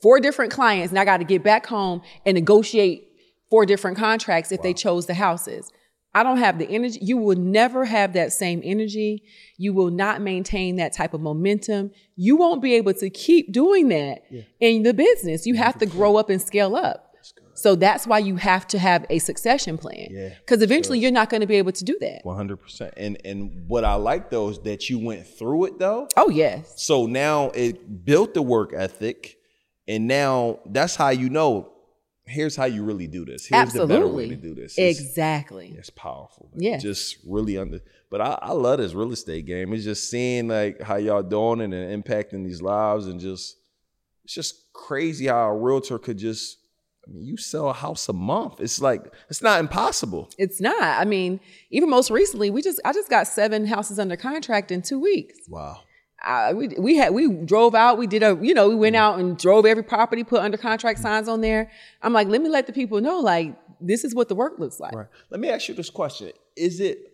four 0.01 0.19
different 0.19 0.51
clients 0.51 0.91
and 0.91 0.99
I 0.99 1.05
got 1.05 1.17
to 1.17 1.25
get 1.25 1.43
back 1.43 1.65
home 1.65 2.01
and 2.25 2.35
negotiate 2.35 3.09
four 3.49 3.65
different 3.65 3.97
contracts 3.97 4.51
if 4.51 4.61
they 4.61 4.73
chose 4.73 5.05
the 5.07 5.13
houses. 5.13 5.71
I 6.13 6.23
don't 6.23 6.37
have 6.37 6.57
the 6.57 6.67
energy. 6.67 6.99
You 7.01 7.17
will 7.17 7.37
never 7.37 7.85
have 7.85 8.13
that 8.13 8.33
same 8.33 8.61
energy. 8.63 9.23
You 9.57 9.73
will 9.73 9.91
not 9.91 10.21
maintain 10.21 10.77
that 10.77 10.93
type 10.93 11.13
of 11.13 11.21
momentum. 11.21 11.91
You 12.15 12.37
won't 12.37 12.61
be 12.61 12.73
able 12.73 12.93
to 12.95 13.09
keep 13.09 13.51
doing 13.51 13.89
that 13.89 14.23
in 14.59 14.83
the 14.83 14.93
business. 14.93 15.45
You 15.45 15.55
have 15.55 15.77
to 15.77 15.85
grow 15.85 16.15
up 16.15 16.29
and 16.29 16.41
scale 16.41 16.75
up. 16.75 17.06
So 17.57 17.75
that's 17.75 18.05
why 18.05 18.19
you 18.19 18.35
have 18.35 18.67
to 18.67 18.77
have 18.79 19.05
a 19.09 19.17
succession 19.17 19.79
plan. 19.79 20.09
Yeah, 20.11 20.29
Because 20.39 20.61
eventually 20.61 20.99
you're 20.99 21.11
not 21.11 21.29
going 21.31 21.41
to 21.41 21.47
be 21.47 21.55
able 21.55 21.71
to 21.71 21.83
do 21.83 21.97
that. 22.01 22.19
One 22.23 22.35
hundred 22.35 22.57
percent. 22.57 22.93
And 22.97 23.17
and 23.25 23.67
what 23.67 23.83
I 23.83 23.95
like 23.95 24.29
though 24.29 24.49
is 24.49 24.59
that 24.59 24.89
you 24.89 24.99
went 24.99 25.25
through 25.25 25.65
it 25.65 25.79
though. 25.79 26.07
Oh, 26.15 26.29
yes. 26.29 26.73
So 26.77 27.07
now 27.07 27.49
it 27.55 28.05
built 28.05 28.35
the 28.35 28.43
work 28.43 28.73
ethic, 28.75 29.37
and 29.87 30.07
now 30.07 30.59
that's 30.65 30.95
how 30.95 31.09
you 31.09 31.29
know. 31.29 31.73
Here's 32.29 32.57
how 32.57 32.65
you 32.65 32.83
really 32.83 33.07
do 33.07 33.23
this. 33.23 33.45
Here's 33.45 33.71
the 33.71 33.87
better 33.87 34.05
way 34.05 34.25
Absolutely. 34.25 34.35
to 34.35 34.35
do 34.35 34.53
this. 34.61 34.75
It's, 34.77 34.99
Exactly. 34.99 35.73
it's 35.77 35.89
powerful. 35.89 36.51
Yeah. 36.57 36.77
Just 36.77 37.19
really 37.25 37.57
under. 37.57 37.79
But 38.11 38.19
I, 38.19 38.37
I 38.41 38.51
love 38.51 38.79
this 38.79 38.93
real 38.93 39.13
estate 39.13 39.45
game. 39.45 39.71
It's 39.71 39.85
just 39.85 40.09
seeing 40.11 40.49
like 40.49 40.81
how 40.81 40.97
y'all 40.97 41.23
doing 41.23 41.61
it 41.61 41.73
and 41.73 42.03
impacting 42.03 42.43
these 42.43 42.61
lives, 42.61 43.07
and 43.07 43.17
just 43.19 43.55
it's 44.25 44.33
just 44.33 44.73
crazy 44.73 45.27
how 45.27 45.47
a 45.49 45.57
realtor 45.57 45.97
could 45.97 46.17
just. 46.17 46.57
I 47.07 47.13
mean, 47.13 47.25
you 47.25 47.37
sell 47.37 47.69
a 47.69 47.73
house 47.73 48.09
a 48.09 48.13
month. 48.13 48.59
It's 48.59 48.81
like 48.81 49.13
it's 49.29 49.41
not 49.41 49.59
impossible. 49.59 50.29
It's 50.37 50.59
not. 50.59 50.81
I 50.81 51.05
mean, 51.05 51.39
even 51.69 51.89
most 51.89 52.11
recently, 52.11 52.49
we 52.49 52.61
just 52.61 52.81
I 52.83 52.93
just 52.93 53.09
got 53.09 53.27
seven 53.27 53.65
houses 53.65 53.99
under 53.99 54.17
contract 54.17 54.71
in 54.71 54.81
two 54.81 54.99
weeks. 54.99 55.37
Wow. 55.47 55.81
Uh, 56.25 56.53
we 56.55 56.69
we 56.79 56.97
had 56.97 57.13
we 57.13 57.31
drove 57.31 57.75
out. 57.75 57.97
We 57.97 58.07
did 58.07 58.23
a 58.23 58.37
you 58.41 58.53
know 58.53 58.67
we 58.67 58.75
went 58.75 58.95
out 58.95 59.19
and 59.19 59.37
drove 59.37 59.65
every 59.65 59.83
property, 59.83 60.23
put 60.23 60.41
under 60.41 60.57
contract 60.57 60.99
signs 60.99 61.27
on 61.27 61.41
there. 61.41 61.71
I'm 62.01 62.11
like, 62.11 62.27
let 62.27 62.41
me 62.41 62.49
let 62.49 62.67
the 62.67 62.73
people 62.73 62.99
know 62.99 63.19
like 63.19 63.55
this 63.79 64.03
is 64.03 64.13
what 64.13 64.27
the 64.27 64.35
work 64.35 64.59
looks 64.59 64.79
like. 64.79 64.93
Right. 64.93 65.07
Let 65.29 65.39
me 65.39 65.49
ask 65.49 65.69
you 65.69 65.75
this 65.75 65.89
question: 65.89 66.31
Is 66.55 66.79
it 66.79 67.13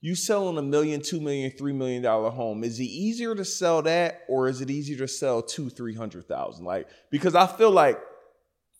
you 0.00 0.16
selling 0.16 0.58
a 0.58 0.62
million, 0.62 1.00
two 1.00 1.20
million, 1.20 1.52
three 1.52 1.72
million 1.72 2.02
dollar 2.02 2.30
home? 2.30 2.64
Is 2.64 2.80
it 2.80 2.84
easier 2.84 3.34
to 3.34 3.44
sell 3.44 3.80
that, 3.82 4.22
or 4.28 4.48
is 4.48 4.60
it 4.60 4.68
easier 4.68 4.98
to 4.98 5.08
sell 5.08 5.40
two, 5.40 5.70
three 5.70 5.94
hundred 5.94 6.26
thousand? 6.26 6.64
Like, 6.64 6.88
because 7.10 7.34
I 7.34 7.46
feel 7.46 7.70
like 7.70 7.98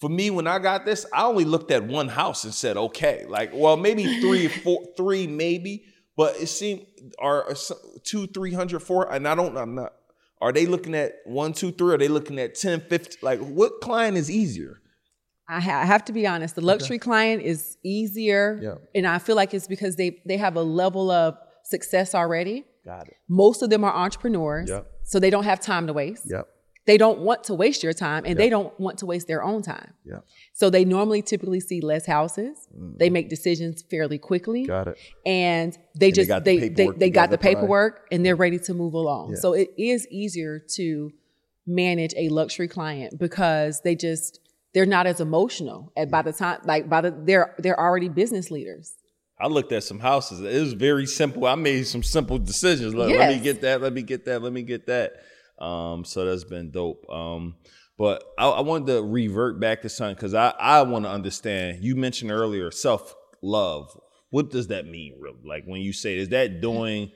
for 0.02 0.08
me, 0.08 0.30
when 0.30 0.48
I 0.48 0.58
got 0.58 0.84
this, 0.84 1.06
I 1.12 1.22
only 1.22 1.44
looked 1.44 1.70
at 1.70 1.84
one 1.84 2.08
house 2.08 2.42
and 2.42 2.52
said, 2.52 2.76
okay, 2.76 3.24
like, 3.28 3.52
well, 3.54 3.76
maybe 3.76 4.20
three, 4.20 4.48
four, 4.64 4.84
three, 4.96 5.28
maybe, 5.28 5.84
but 6.16 6.34
it 6.40 6.48
seemed 6.48 6.84
are 7.20 7.54
two, 8.02 8.26
three 8.26 8.52
hundred, 8.52 8.80
four, 8.80 9.12
and 9.12 9.28
I 9.28 9.36
don't, 9.36 9.56
I'm 9.56 9.76
not. 9.76 9.92
Are 10.40 10.50
they 10.50 10.66
looking 10.66 10.96
at 10.96 11.12
one, 11.24 11.52
two, 11.52 11.70
three? 11.70 11.94
Are 11.94 11.98
they 11.98 12.08
looking 12.08 12.40
at 12.40 12.56
10, 12.56 12.80
50? 12.80 13.18
Like, 13.22 13.38
what 13.38 13.80
client 13.80 14.16
is 14.16 14.28
easier? 14.28 14.80
I, 15.48 15.60
have 15.60 16.04
to 16.06 16.12
be 16.12 16.26
honest. 16.26 16.56
The 16.56 16.62
luxury 16.62 16.98
client 16.98 17.42
is 17.42 17.76
easier, 17.84 18.58
Yeah. 18.60 18.74
and 18.96 19.06
I 19.06 19.18
feel 19.20 19.36
like 19.36 19.54
it's 19.54 19.68
because 19.68 19.94
they 19.94 20.20
they 20.26 20.36
have 20.38 20.56
a 20.56 20.62
level 20.62 21.12
of 21.12 21.36
success 21.62 22.12
already. 22.12 22.64
Got 22.84 23.06
it. 23.06 23.14
Most 23.28 23.62
of 23.62 23.70
them 23.70 23.84
are 23.84 23.94
entrepreneurs, 23.94 24.68
Yep. 24.68 24.84
so 25.04 25.20
they 25.20 25.30
don't 25.30 25.44
have 25.44 25.60
time 25.60 25.86
to 25.86 25.92
waste. 25.92 26.24
Yep. 26.28 26.48
They 26.84 26.98
don't 26.98 27.20
want 27.20 27.44
to 27.44 27.54
waste 27.54 27.84
your 27.84 27.92
time, 27.92 28.24
and 28.26 28.36
they 28.36 28.48
don't 28.48 28.78
want 28.80 28.98
to 28.98 29.06
waste 29.06 29.28
their 29.28 29.42
own 29.42 29.62
time. 29.62 29.94
Yep. 30.04 30.24
So 30.52 30.68
they 30.68 30.84
normally 30.84 31.22
typically 31.22 31.60
see 31.60 31.80
less 31.80 32.06
houses. 32.06 32.68
They 32.98 33.08
make 33.08 33.28
decisions 33.28 33.82
fairly 33.88 34.18
quickly. 34.18 34.64
Mm. 34.64 34.66
Got 34.66 34.88
it. 34.88 34.98
And 35.24 35.78
they 35.94 36.10
just 36.10 36.28
got 36.28 36.44
the 36.44 36.58
they 36.58 36.68
they, 36.68 36.88
they 36.88 37.10
got 37.10 37.30
the 37.30 37.38
paperwork 37.38 38.08
and 38.10 38.26
they're 38.26 38.36
ready 38.36 38.58
to 38.60 38.74
move 38.74 38.94
along. 38.94 39.30
Yeah. 39.30 39.36
So 39.38 39.52
it 39.52 39.70
is 39.78 40.08
easier 40.08 40.58
to 40.74 41.12
manage 41.66 42.14
a 42.16 42.28
luxury 42.30 42.68
client 42.68 43.18
because 43.18 43.80
they 43.82 43.94
just 43.94 44.40
they're 44.74 44.86
not 44.86 45.06
as 45.06 45.20
emotional. 45.20 45.92
And 45.96 46.10
by 46.10 46.22
the 46.22 46.32
time 46.32 46.60
like 46.64 46.88
by 46.88 47.00
the 47.00 47.14
they're 47.16 47.54
they're 47.58 47.78
already 47.78 48.08
business 48.08 48.50
leaders. 48.50 48.94
I 49.38 49.46
looked 49.46 49.72
at 49.72 49.82
some 49.82 49.98
houses. 49.98 50.40
It 50.40 50.60
was 50.60 50.72
very 50.72 51.06
simple. 51.06 51.46
I 51.46 51.56
made 51.56 51.86
some 51.86 52.04
simple 52.04 52.38
decisions. 52.38 52.94
Like, 52.94 53.16
Let 53.16 53.36
me 53.36 53.42
get 53.42 53.60
that. 53.62 53.80
Let 53.80 53.92
me 53.92 54.02
get 54.02 54.24
that. 54.26 54.40
Let 54.40 54.52
me 54.52 54.62
get 54.62 54.86
that. 54.86 55.14
Um, 55.62 56.04
so 56.04 56.24
that's 56.24 56.44
been 56.44 56.70
dope. 56.70 57.08
Um, 57.10 57.54
but 57.98 58.24
I, 58.38 58.48
I 58.48 58.60
wanted 58.62 58.88
to 58.88 59.02
revert 59.02 59.60
back 59.60 59.82
to 59.82 59.88
something 59.88 60.14
because 60.16 60.34
I, 60.34 60.52
I 60.58 60.82
want 60.82 61.04
to 61.04 61.10
understand. 61.10 61.84
You 61.84 61.94
mentioned 61.96 62.30
earlier 62.32 62.70
self 62.70 63.14
love. 63.42 63.96
What 64.30 64.50
does 64.50 64.68
that 64.68 64.86
mean, 64.86 65.16
really? 65.20 65.40
Like 65.44 65.64
when 65.66 65.80
you 65.82 65.92
say, 65.92 66.16
is 66.16 66.30
that 66.30 66.60
doing? 66.60 67.10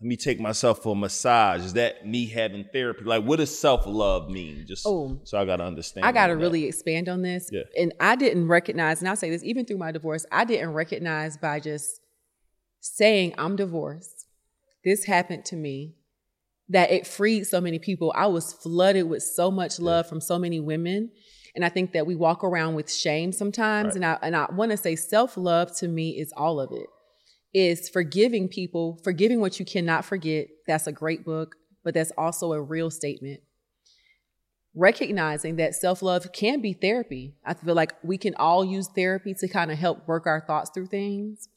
Let 0.00 0.08
me 0.08 0.16
take 0.16 0.40
myself 0.40 0.82
for 0.82 0.96
a 0.96 0.98
massage. 0.98 1.60
Is 1.64 1.74
that 1.74 2.04
me 2.06 2.26
having 2.26 2.64
therapy? 2.72 3.04
Like, 3.04 3.24
what 3.24 3.36
does 3.38 3.56
self 3.56 3.86
love 3.86 4.28
mean? 4.30 4.64
Just 4.66 4.84
Oh. 4.86 5.20
so 5.24 5.38
I 5.38 5.44
got 5.44 5.56
to 5.56 5.64
understand. 5.64 6.04
I 6.06 6.10
got 6.12 6.26
to 6.26 6.32
all 6.32 6.38
that. 6.38 6.42
really 6.42 6.64
expand 6.66 7.08
on 7.08 7.22
this. 7.22 7.48
Yeah. 7.52 7.62
And 7.78 7.92
I 8.00 8.16
didn't 8.16 8.48
recognize, 8.48 9.00
and 9.00 9.08
I'll 9.08 9.14
say 9.16 9.30
this 9.30 9.44
even 9.44 9.64
through 9.64 9.78
my 9.78 9.92
divorce, 9.92 10.26
I 10.32 10.44
didn't 10.44 10.72
recognize 10.72 11.36
by 11.36 11.60
just 11.60 12.00
saying 12.80 13.34
I'm 13.38 13.54
divorced. 13.54 14.26
This 14.84 15.04
happened 15.04 15.44
to 15.46 15.56
me 15.56 15.94
that 16.72 16.90
it 16.90 17.06
freed 17.06 17.46
so 17.46 17.60
many 17.60 17.78
people. 17.78 18.12
I 18.16 18.26
was 18.26 18.52
flooded 18.52 19.08
with 19.08 19.22
so 19.22 19.50
much 19.50 19.78
love 19.78 20.08
from 20.08 20.20
so 20.20 20.38
many 20.38 20.60
women. 20.60 21.10
And 21.54 21.64
I 21.64 21.68
think 21.68 21.92
that 21.92 22.06
we 22.06 22.14
walk 22.14 22.44
around 22.44 22.74
with 22.74 22.92
shame 22.92 23.30
sometimes. 23.32 23.88
Right. 23.88 23.96
And 23.96 24.04
I 24.04 24.18
and 24.22 24.36
I 24.36 24.46
want 24.52 24.70
to 24.70 24.76
say 24.76 24.96
self-love 24.96 25.76
to 25.78 25.88
me 25.88 26.18
is 26.18 26.32
all 26.36 26.60
of 26.60 26.70
it. 26.72 26.86
Is 27.54 27.88
forgiving 27.88 28.48
people, 28.48 28.98
forgiving 29.04 29.40
what 29.40 29.58
you 29.60 29.66
cannot 29.66 30.04
forget. 30.04 30.48
That's 30.66 30.86
a 30.86 30.92
great 30.92 31.24
book, 31.24 31.56
but 31.84 31.94
that's 31.94 32.12
also 32.16 32.52
a 32.52 32.60
real 32.60 32.90
statement 32.90 33.40
recognizing 34.74 35.56
that 35.56 35.74
self 35.74 36.02
love 36.02 36.32
can 36.32 36.60
be 36.60 36.72
therapy. 36.72 37.34
I 37.44 37.54
feel 37.54 37.74
like 37.74 37.94
we 38.02 38.18
can 38.18 38.34
all 38.36 38.64
use 38.64 38.88
therapy 38.88 39.34
to 39.34 39.48
kind 39.48 39.70
of 39.70 39.78
help 39.78 40.06
work 40.08 40.26
our 40.26 40.40
thoughts 40.46 40.70
through 40.72 40.86
things. 40.86 41.48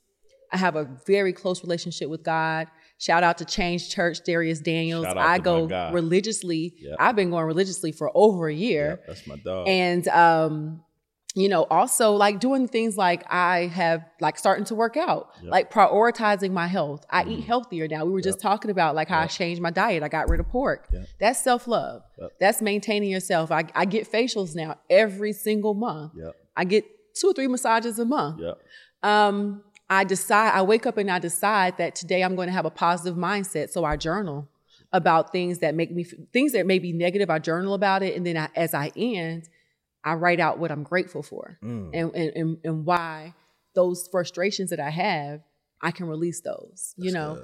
I 0.51 0.57
have 0.57 0.75
a 0.75 0.87
very 1.05 1.33
close 1.33 1.63
relationship 1.63 2.09
with 2.09 2.23
God. 2.23 2.67
Shout 2.97 3.23
out 3.23 3.37
to 3.39 3.45
Change 3.45 3.89
Church, 3.89 4.19
Dharius 4.23 4.63
Daniels. 4.63 5.05
I 5.05 5.37
go 5.37 5.67
religiously. 5.91 6.75
Yep. 6.79 6.95
I've 6.99 7.15
been 7.15 7.29
going 7.29 7.45
religiously 7.45 7.91
for 7.91 8.09
over 8.15 8.47
a 8.47 8.53
year. 8.53 8.99
Yeah, 9.01 9.05
that's 9.07 9.27
my 9.27 9.35
dog. 9.35 9.67
And 9.67 10.07
um, 10.07 10.81
you 11.35 11.49
know, 11.49 11.63
also 11.69 12.13
like 12.13 12.39
doing 12.39 12.69
things 12.69 12.95
like 12.95 13.25
I 13.29 13.65
have 13.67 14.05
like 14.21 14.39
starting 14.39 14.63
to 14.65 14.75
work 14.75 14.95
out, 14.95 15.31
like 15.43 15.69
prioritizing 15.69 16.51
my 16.51 16.67
health. 16.67 17.05
I 17.09 17.25
eat 17.25 17.43
healthier 17.43 17.89
now. 17.89 18.05
We 18.05 18.11
were 18.13 18.21
just 18.21 18.39
talking 18.39 18.71
about 18.71 18.95
like 18.95 19.09
how 19.09 19.19
I 19.19 19.27
changed 19.27 19.61
my 19.61 19.71
diet. 19.71 20.01
I 20.01 20.07
got 20.07 20.29
rid 20.29 20.39
of 20.39 20.47
pork. 20.47 20.87
That's 21.19 21.43
self 21.43 21.67
love. 21.67 22.03
That's 22.39 22.61
maintaining 22.61 23.09
yourself. 23.09 23.51
I, 23.51 23.65
I 23.75 23.83
get 23.83 24.09
facials 24.09 24.55
now 24.55 24.77
every 24.89 25.33
single 25.33 25.73
month. 25.73 26.13
Yep. 26.15 26.35
I 26.55 26.63
get 26.63 26.85
two 27.13 27.27
or 27.27 27.33
three 27.33 27.47
massages 27.49 27.99
a 27.99 28.05
month. 28.05 28.39
Yep. 28.39 28.57
Um, 29.03 29.61
I 29.89 30.03
decide, 30.03 30.51
I 30.53 30.61
wake 30.63 30.85
up 30.85 30.97
and 30.97 31.11
I 31.11 31.19
decide 31.19 31.77
that 31.77 31.95
today 31.95 32.23
I'm 32.23 32.35
going 32.35 32.47
to 32.47 32.53
have 32.53 32.65
a 32.65 32.71
positive 32.71 33.17
mindset. 33.17 33.69
So 33.69 33.85
I 33.85 33.97
journal 33.97 34.47
about 34.91 35.31
things 35.31 35.59
that 35.59 35.75
make 35.75 35.91
me, 35.91 36.03
things 36.33 36.53
that 36.53 36.65
may 36.65 36.79
be 36.79 36.91
negative. 36.93 37.29
I 37.29 37.39
journal 37.39 37.73
about 37.73 38.01
it. 38.01 38.15
And 38.15 38.25
then 38.25 38.37
I, 38.37 38.49
as 38.55 38.73
I 38.73 38.91
end, 38.95 39.49
I 40.03 40.13
write 40.13 40.39
out 40.39 40.59
what 40.59 40.71
I'm 40.71 40.83
grateful 40.83 41.23
for 41.23 41.57
Mm. 41.63 41.89
and, 41.93 42.15
and, 42.15 42.31
and, 42.35 42.57
and 42.63 42.85
why 42.85 43.33
those 43.73 44.07
frustrations 44.07 44.69
that 44.69 44.79
I 44.79 44.89
have, 44.89 45.41
I 45.81 45.91
can 45.91 46.07
release 46.07 46.41
those, 46.41 46.93
you 46.97 47.11
know? 47.11 47.43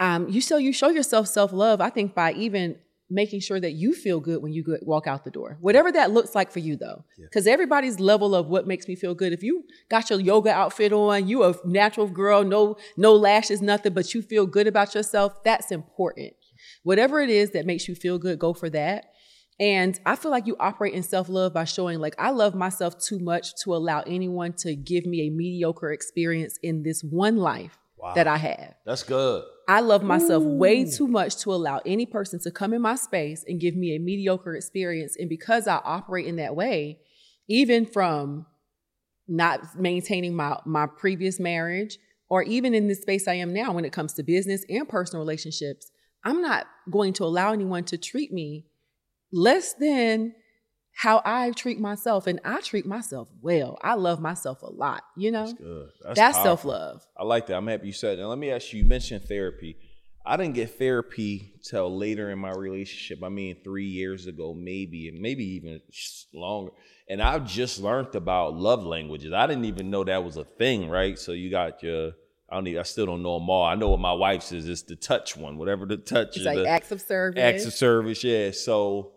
Um, 0.00 0.28
you 0.28 0.40
show, 0.40 0.56
you 0.56 0.72
show 0.72 0.88
yourself 0.88 1.28
self-love, 1.28 1.80
I 1.80 1.90
think 1.90 2.14
by 2.14 2.32
even 2.32 2.76
making 3.10 3.40
sure 3.40 3.60
that 3.60 3.72
you 3.72 3.94
feel 3.94 4.20
good 4.20 4.42
when 4.42 4.52
you 4.52 4.62
go, 4.62 4.76
walk 4.82 5.06
out 5.06 5.24
the 5.24 5.30
door. 5.30 5.58
Whatever 5.60 5.92
that 5.92 6.10
looks 6.10 6.34
like 6.34 6.50
for 6.50 6.58
you 6.58 6.76
though. 6.76 7.04
Because 7.18 7.46
everybody's 7.46 8.00
level 8.00 8.34
of 8.34 8.48
what 8.48 8.66
makes 8.66 8.88
me 8.88 8.96
feel 8.96 9.14
good. 9.14 9.32
If 9.32 9.42
you 9.42 9.64
got 9.90 10.10
your 10.10 10.20
yoga 10.20 10.50
outfit 10.50 10.92
on, 10.92 11.28
you 11.28 11.44
a 11.44 11.54
natural 11.64 12.08
girl, 12.08 12.44
no 12.44 12.76
no 12.96 13.14
lashes, 13.14 13.60
nothing, 13.60 13.92
but 13.92 14.14
you 14.14 14.22
feel 14.22 14.46
good 14.46 14.66
about 14.66 14.94
yourself, 14.94 15.42
that's 15.44 15.70
important. 15.70 16.32
Whatever 16.82 17.20
it 17.20 17.30
is 17.30 17.50
that 17.50 17.66
makes 17.66 17.88
you 17.88 17.94
feel 17.94 18.18
good, 18.18 18.38
go 18.38 18.54
for 18.54 18.70
that. 18.70 19.10
And 19.60 19.98
I 20.04 20.16
feel 20.16 20.30
like 20.30 20.46
you 20.46 20.56
operate 20.58 20.94
in 20.94 21.02
self-love 21.02 21.54
by 21.54 21.64
showing 21.64 22.00
like 22.00 22.16
I 22.18 22.30
love 22.30 22.54
myself 22.54 22.98
too 22.98 23.20
much 23.20 23.54
to 23.62 23.74
allow 23.74 24.00
anyone 24.00 24.54
to 24.58 24.74
give 24.74 25.06
me 25.06 25.26
a 25.26 25.30
mediocre 25.30 25.92
experience 25.92 26.58
in 26.62 26.82
this 26.82 27.04
one 27.04 27.36
life 27.36 27.78
that 28.14 28.26
I 28.26 28.36
have. 28.36 28.74
That's 28.84 29.02
good. 29.02 29.44
I 29.66 29.80
love 29.80 30.02
myself 30.02 30.42
way 30.44 30.84
too 30.84 31.08
much 31.08 31.36
to 31.38 31.54
allow 31.54 31.80
any 31.86 32.04
person 32.04 32.38
to 32.40 32.50
come 32.50 32.74
in 32.74 32.82
my 32.82 32.96
space 32.96 33.44
and 33.48 33.58
give 33.60 33.74
me 33.74 33.96
a 33.96 33.98
mediocre 33.98 34.54
experience. 34.54 35.16
And 35.18 35.28
because 35.28 35.66
I 35.66 35.76
operate 35.76 36.26
in 36.26 36.36
that 36.36 36.54
way, 36.54 37.00
even 37.48 37.86
from 37.86 38.46
not 39.26 39.60
maintaining 39.78 40.34
my, 40.34 40.58
my 40.66 40.86
previous 40.86 41.40
marriage, 41.40 41.98
or 42.28 42.42
even 42.42 42.74
in 42.74 42.88
the 42.88 42.94
space 42.94 43.26
I 43.26 43.34
am 43.34 43.54
now 43.54 43.72
when 43.72 43.84
it 43.84 43.92
comes 43.92 44.12
to 44.14 44.22
business 44.22 44.64
and 44.68 44.88
personal 44.88 45.22
relationships, 45.22 45.90
I'm 46.24 46.42
not 46.42 46.66
going 46.90 47.12
to 47.14 47.24
allow 47.24 47.52
anyone 47.52 47.84
to 47.84 47.98
treat 47.98 48.32
me 48.32 48.66
less 49.32 49.74
than 49.74 50.34
how 50.94 51.20
I 51.24 51.50
treat 51.50 51.80
myself. 51.80 52.26
And 52.26 52.40
I 52.44 52.60
treat 52.60 52.86
myself 52.86 53.28
well. 53.42 53.78
I 53.82 53.94
love 53.94 54.20
myself 54.20 54.62
a 54.62 54.70
lot, 54.70 55.02
you 55.16 55.30
know? 55.30 55.52
Good. 55.52 55.90
That's, 56.02 56.20
powerful. 56.20 56.42
self 56.42 56.64
love. 56.64 57.06
I 57.16 57.24
like 57.24 57.46
that. 57.48 57.56
I'm 57.56 57.66
happy 57.66 57.88
you 57.88 57.92
said 57.92 58.18
that. 58.18 58.26
Let 58.26 58.38
me 58.38 58.50
ask 58.50 58.72
you, 58.72 58.82
you 58.82 58.88
mentioned 58.88 59.24
therapy. 59.24 59.76
I 60.26 60.38
didn't 60.38 60.54
get 60.54 60.78
therapy 60.78 61.52
till 61.62 61.94
later 61.94 62.30
in 62.30 62.38
my 62.38 62.52
relationship. 62.52 63.22
I 63.22 63.28
mean, 63.28 63.56
three 63.62 63.84
years 63.86 64.26
ago, 64.26 64.54
maybe, 64.54 65.08
and 65.08 65.20
maybe 65.20 65.44
even 65.56 65.80
longer. 66.32 66.70
And 67.10 67.20
I've 67.20 67.46
just 67.46 67.80
learned 67.80 68.14
about 68.14 68.54
love 68.54 68.84
languages. 68.86 69.34
I 69.34 69.46
didn't 69.46 69.66
even 69.66 69.90
know 69.90 70.04
that 70.04 70.24
was 70.24 70.38
a 70.38 70.44
thing, 70.44 70.88
right? 70.88 71.18
So 71.18 71.32
you 71.32 71.50
got 71.50 71.82
your, 71.82 72.12
I 72.48 72.54
don't 72.54 72.66
even, 72.68 72.80
I 72.80 72.84
still 72.84 73.04
don't 73.04 73.22
know 73.22 73.38
them 73.38 73.50
all. 73.50 73.64
I 73.64 73.74
know 73.74 73.90
what 73.90 74.00
my 74.00 74.14
wife's 74.14 74.52
is. 74.52 74.66
It's 74.66 74.82
the 74.82 74.96
touch 74.96 75.36
one, 75.36 75.58
whatever 75.58 75.84
the 75.84 75.98
touch 75.98 76.28
It's 76.28 76.38
is. 76.38 76.46
like 76.46 76.66
acts 76.66 76.90
of 76.90 77.02
service. 77.02 77.42
acts 77.42 77.66
of 77.66 77.74
service 77.74 78.24
yeah 78.24 78.50
so 78.52 79.13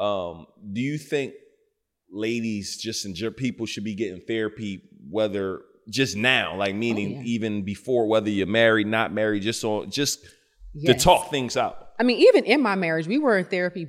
um 0.00 0.46
do 0.72 0.80
you 0.80 0.98
think 0.98 1.34
ladies 2.10 2.76
just 2.78 3.04
in 3.04 3.14
people 3.32 3.66
should 3.66 3.84
be 3.84 3.94
getting 3.94 4.20
therapy 4.20 4.82
whether 5.08 5.60
just 5.88 6.16
now 6.16 6.56
like 6.56 6.74
meaning 6.74 7.12
yeah. 7.12 7.22
even 7.22 7.62
before 7.62 8.06
whether 8.06 8.30
you're 8.30 8.46
married 8.46 8.86
not 8.86 9.12
married 9.12 9.42
just 9.42 9.60
so 9.60 9.84
just 9.86 10.20
Yes. 10.72 10.98
to 10.98 11.04
talk 11.04 11.30
things 11.30 11.56
out 11.56 11.90
I 12.00 12.02
mean, 12.02 12.16
even 12.16 12.44
in 12.46 12.62
my 12.62 12.76
marriage, 12.76 13.06
we 13.06 13.18
were 13.18 13.36
in 13.36 13.44
therapy 13.44 13.86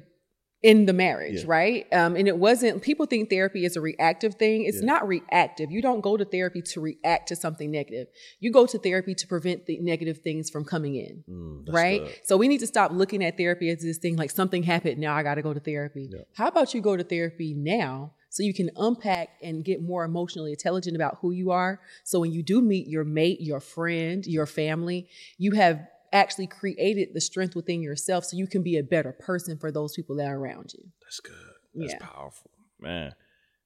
in 0.64 0.86
the 0.86 0.94
marriage, 0.94 1.40
Yeah. 1.40 1.46
right? 1.48 1.88
Um, 1.92 2.16
and 2.16 2.28
it 2.28 2.38
wasn't, 2.38 2.84
people 2.84 3.08
think 3.08 3.32
therapy 3.32 3.66
is 3.66 3.76
a 3.76 3.82
reactive 3.82 4.36
thing. 4.36 4.64
It's 4.66 4.82
not 4.84 5.08
reactive. 5.08 5.72
You 5.72 5.82
don't 5.82 6.02
go 6.02 6.18
to 6.18 6.24
therapy 6.26 6.62
to 6.62 6.80
react 6.82 7.30
to 7.30 7.36
something 7.36 7.72
negative. 7.72 8.08
You 8.40 8.52
go 8.52 8.68
to 8.68 8.78
therapy 8.78 9.16
to 9.16 9.28
prevent 9.28 9.66
the 9.66 9.80
negative 9.80 10.20
things 10.20 10.52
from 10.52 10.64
coming 10.64 10.96
in, 10.96 11.24
Mm, 11.28 11.74
right? 11.74 12.02
good. 12.04 12.16
So 12.24 12.38
we 12.38 12.48
need 12.48 12.60
to 12.60 12.68
stop 12.68 12.92
looking 12.92 13.24
at 13.24 13.38
therapy 13.38 13.70
as 13.70 13.82
this 13.82 13.98
thing 13.98 14.16
like 14.18 14.30
something 14.30 14.62
happened, 14.62 15.00
now 15.00 15.16
I 15.16 15.24
got 15.24 15.36
to 15.36 15.42
go 15.42 15.54
to 15.54 15.60
therapy. 15.60 16.12
How 16.34 16.48
about 16.48 16.76
you 16.76 16.82
go 16.82 16.96
to 16.96 17.04
therapy 17.04 17.56
now? 17.56 18.14
So 18.30 18.44
you 18.44 18.54
can 18.54 18.70
unpack 18.78 19.30
and 19.42 19.66
get 19.66 19.82
more 19.82 20.06
emotionally 20.06 20.52
intelligent 20.52 20.96
about 20.96 21.18
who 21.22 21.32
you 21.32 21.52
are. 21.52 21.82
So 22.06 22.20
when 22.20 22.32
you 22.32 22.44
do 22.44 22.62
meet 22.62 22.88
your 22.88 23.04
mate, 23.04 23.42
your 23.42 23.60
friend, 23.60 24.26
your 24.26 24.46
family, 24.46 25.10
you 25.38 25.52
have 25.54 25.86
actually 26.14 26.48
created 26.48 27.10
the 27.14 27.22
strength 27.22 27.56
within 27.56 27.82
yourself 27.82 28.26
so 28.26 28.36
you 28.38 28.48
can 28.48 28.62
be 28.64 28.78
a 28.78 28.84
better 28.84 29.12
person 29.14 29.58
for 29.58 29.72
those 29.72 29.94
people 29.96 30.16
that 30.16 30.28
are 30.28 30.38
around 30.38 30.74
you. 30.74 30.84
that's 31.04 31.20
good 31.20 31.36
that's 31.76 31.94
Yeah. 31.94 32.00
powerful 32.08 32.52
man 32.80 33.14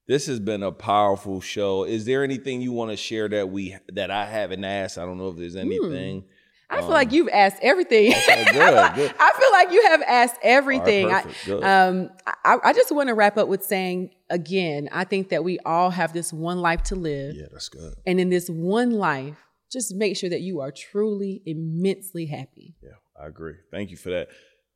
this 0.07 0.27
has 0.27 0.39
been 0.39 0.61
a 0.61 0.71
powerful 0.71 1.41
show 1.41 1.83
is 1.83 2.05
there 2.05 2.23
anything 2.23 2.61
you 2.61 2.71
want 2.71 2.91
to 2.91 2.97
share 2.97 3.27
that 3.29 3.49
we 3.49 3.75
that 3.93 4.11
i 4.11 4.25
haven't 4.25 4.63
asked 4.63 4.97
i 4.97 5.05
don't 5.05 5.17
know 5.17 5.29
if 5.29 5.37
there's 5.37 5.55
anything 5.55 6.25
I 6.67 6.81
feel 6.81 6.89
like 6.89 7.11
you've 7.11 7.29
asked 7.29 7.57
everything. 7.61 8.11
Um, 8.11 8.51
good, 8.51 8.95
good. 8.95 9.13
I 9.19 9.31
feel 9.39 9.51
like 9.51 9.71
you 9.71 9.83
have 9.87 10.01
asked 10.01 10.37
everything. 10.41 11.11
I, 11.11 11.21
perfect, 11.21 11.45
good. 11.45 11.63
um, 11.63 12.09
I, 12.43 12.57
I 12.63 12.73
just 12.73 12.91
want 12.91 13.07
to 13.09 13.13
wrap 13.13 13.37
up 13.37 13.47
with 13.47 13.63
saying 13.63 14.15
again, 14.31 14.89
I 14.91 15.03
think 15.03 15.29
that 15.29 15.43
we 15.43 15.59
all 15.59 15.91
have 15.91 16.11
this 16.11 16.33
one 16.33 16.59
life 16.61 16.81
to 16.85 16.95
live. 16.95 17.35
yeah 17.35 17.45
that's 17.51 17.69
good 17.69 17.93
And 18.07 18.19
in 18.19 18.29
this 18.31 18.49
one 18.49 18.89
life, 18.91 19.37
just 19.75 19.93
make 19.93 20.15
sure 20.15 20.29
that 20.29 20.41
you 20.41 20.61
are 20.61 20.71
truly 20.71 21.41
immensely 21.45 22.25
happy. 22.25 22.75
Yeah, 22.81 22.91
I 23.21 23.27
agree. 23.27 23.55
Thank 23.71 23.91
you 23.91 23.97
for 23.97 24.09
that. 24.09 24.29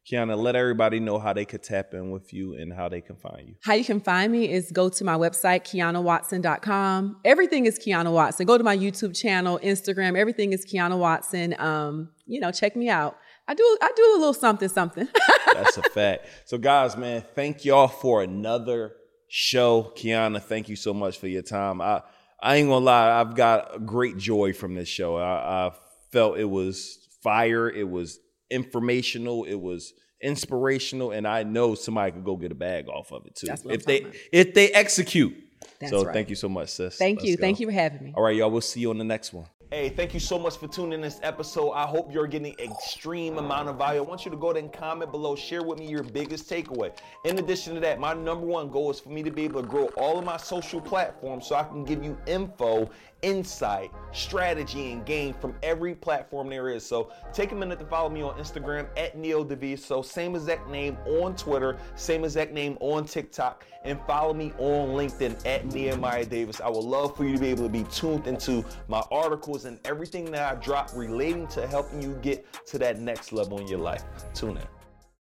Quiana, 0.10 0.38
let 0.38 0.56
everybody 0.56 1.00
know 1.00 1.20
how 1.20 1.34
they 1.34 1.46
could 1.46 1.62
tap 1.62 1.94
in 1.94 2.10
with 2.10 2.34
you 2.34 2.56
and 2.56 2.74
how 2.74 2.90
they 2.90 3.00
can 3.00 3.16
find 3.16 3.48
you. 3.48 3.56
How 3.62 3.74
you 3.74 3.86
can 3.86 4.00
find 4.00 4.32
me 4.32 4.52
is 4.52 4.72
go 4.72 4.90
to 4.90 5.04
my 5.04 5.16
website, 5.16 5.62
QuianaWatson.com. 5.64 7.20
Everything 7.24 7.66
is 7.66 7.78
Quiana 7.78 8.12
Watson. 8.12 8.46
Go 8.46 8.58
to 8.58 8.64
my 8.64 8.76
YouTube 8.76 9.16
channel, 9.16 9.60
Instagram, 9.62 10.18
everything 10.18 10.52
is 10.52 10.66
Quiana 10.66 10.98
Watson. 10.98 11.56
Um, 11.60 12.10
you 12.26 12.40
know, 12.40 12.52
check 12.52 12.76
me 12.76 12.90
out. 12.90 13.18
I 13.48 13.54
do 13.54 13.78
I 13.82 13.92
do 13.96 14.04
a 14.16 14.18
little 14.18 14.34
something, 14.34 14.70
something. 14.70 15.08
That's 15.54 15.78
a 15.78 15.84
fact. 15.84 16.28
So, 16.46 16.58
guys, 16.58 16.98
man, 16.98 17.24
thank 17.36 17.66
y'all 17.66 17.88
for 17.88 18.22
another 18.22 18.94
show. 19.28 19.94
Quiana, 19.96 20.42
thank 20.42 20.70
you 20.70 20.76
so 20.76 20.94
much 20.94 21.20
for 21.20 21.28
your 21.28 21.42
time. 21.42 21.82
I 21.82 22.02
I 22.42 22.56
ain't 22.58 22.70
gonna 22.70 22.86
lie, 22.86 23.20
I've 23.20 23.36
got 23.36 23.86
great 23.86 24.18
joy 24.18 24.54
from 24.54 24.76
this 24.76 24.88
show. 24.88 25.18
I, 25.18 25.68
I 25.68 25.72
felt 26.12 26.38
it 26.38 26.50
was 26.50 27.08
fire, 27.22 27.70
it 27.70 27.90
was 27.90 28.20
informational, 28.50 29.44
it 29.44 29.56
was 29.56 29.94
inspirational, 30.22 31.12
and 31.12 31.28
I 31.28 31.44
know 31.44 31.76
somebody 31.76 32.12
could 32.12 32.24
go 32.24 32.36
get 32.36 32.52
a 32.52 32.56
bag 32.56 32.88
off 32.88 33.12
of 33.12 33.26
it 33.26 33.36
too. 33.36 33.48
That's 33.48 33.64
what 33.64 33.72
I'm 33.72 33.80
if 33.80 33.86
they 33.86 34.02
about. 34.02 34.16
if 34.32 34.54
they 34.54 34.70
execute. 34.72 35.36
That's 35.80 35.92
so 35.92 36.04
right. 36.04 36.14
thank 36.14 36.30
you 36.30 36.36
so 36.36 36.50
much, 36.50 36.70
sis. 36.70 36.98
Thank 36.98 37.20
Let's 37.20 37.30
you. 37.30 37.38
go. 37.38 37.42
Thank 37.42 37.60
you 37.60 37.68
for 37.68 37.74
having 37.74 38.04
me. 38.04 38.14
All 38.16 38.24
right, 38.24 38.36
y'all. 38.36 38.52
We'll 38.52 38.62
see 38.62 38.80
you 38.82 38.90
on 38.90 38.98
the 38.98 39.04
next 39.04 39.34
one. 39.34 39.46
Hey, 39.72 39.90
thank 39.90 40.16
you 40.16 40.20
so 40.20 40.40
much 40.40 40.58
for 40.58 40.68
tuning 40.68 40.94
in 40.94 41.02
this 41.02 41.20
episode. 41.22 41.74
I 41.74 41.86
hope 41.86 42.12
you're 42.12 42.26
getting 42.26 42.56
extreme 42.58 43.38
amount 43.38 43.70
of 43.70 43.78
value. 43.78 44.00
I 44.00 44.04
want 44.04 44.26
you 44.26 44.32
to 44.32 44.38
go 44.38 44.50
ahead 44.50 44.64
and 44.64 44.74
comment 44.74 45.12
below, 45.12 45.36
share 45.36 45.62
with 45.62 45.78
me 45.78 45.88
your 45.88 46.02
biggest 46.02 46.50
takeaway. 46.50 46.92
In 47.24 47.38
addition 47.38 47.76
to 47.76 47.80
that, 47.82 48.00
my 48.00 48.16
number 48.16 48.48
one 48.48 48.72
goal 48.72 48.90
is 48.90 49.00
for 49.00 49.10
me 49.10 49.22
to 49.22 49.30
be 49.30 49.44
able 49.44 49.62
to 49.62 49.68
grow 49.68 49.86
all 49.96 50.18
of 50.18 50.26
my 50.26 50.38
social 50.38 50.82
platforms 50.82 51.46
so 51.46 51.54
I 51.54 51.66
can 51.66 51.86
give 51.86 52.04
you 52.04 52.18
info, 52.26 52.90
insight, 53.22 53.92
strategy, 54.12 54.92
and 54.92 55.06
game 55.06 55.34
from 55.34 55.56
every 55.64 55.96
platform 55.96 56.50
there 56.50 56.70
is. 56.70 56.86
So 56.86 57.12
take 57.34 57.52
a 57.52 57.56
minute 57.56 57.80
to 57.80 57.86
follow 57.86 58.10
me 58.10 58.22
on 58.22 58.38
Instagram 58.38 58.88
at 58.98 59.18
Neo 59.18 59.44
Daviso, 59.44 60.04
same 60.04 60.36
exact 60.36 60.70
name 60.70 60.98
on 61.06 61.36
Twitter, 61.36 61.78
same 61.96 62.24
exact 62.24 62.54
name 62.54 62.78
on 62.80 63.06
TikTok, 63.06 63.66
and 63.84 64.00
follow 64.08 64.34
me 64.34 64.54
on 64.58 64.90
LinkedIn 64.90 65.46
at 65.46 65.66
Nehemiah 65.66 66.26
Davis. 66.26 66.62
I 66.62 66.70
would 66.70 66.84
love 66.84 67.16
for 67.16 67.26
you 67.26 67.34
to 67.34 67.40
be 67.40 67.48
able 67.48 67.64
to 67.64 67.70
be 67.70 67.84
tuned 67.86 68.28
into 68.28 68.64
my 68.88 69.04
articles 69.12 69.66
and 69.66 69.80
everything 69.86 70.26
that 70.32 70.52
I 70.52 70.60
drop 70.60 70.92
relating 70.96 71.48
to 71.48 71.68
helping 71.68 72.02
you 72.02 72.18
get 72.22 72.46
to 72.68 72.78
that 72.80 73.00
next 73.00 73.32
level 73.32 73.60
in 73.60 73.68
your 73.68 73.80
life. 73.80 74.04
Tune 74.34 74.58
in. 74.58 74.79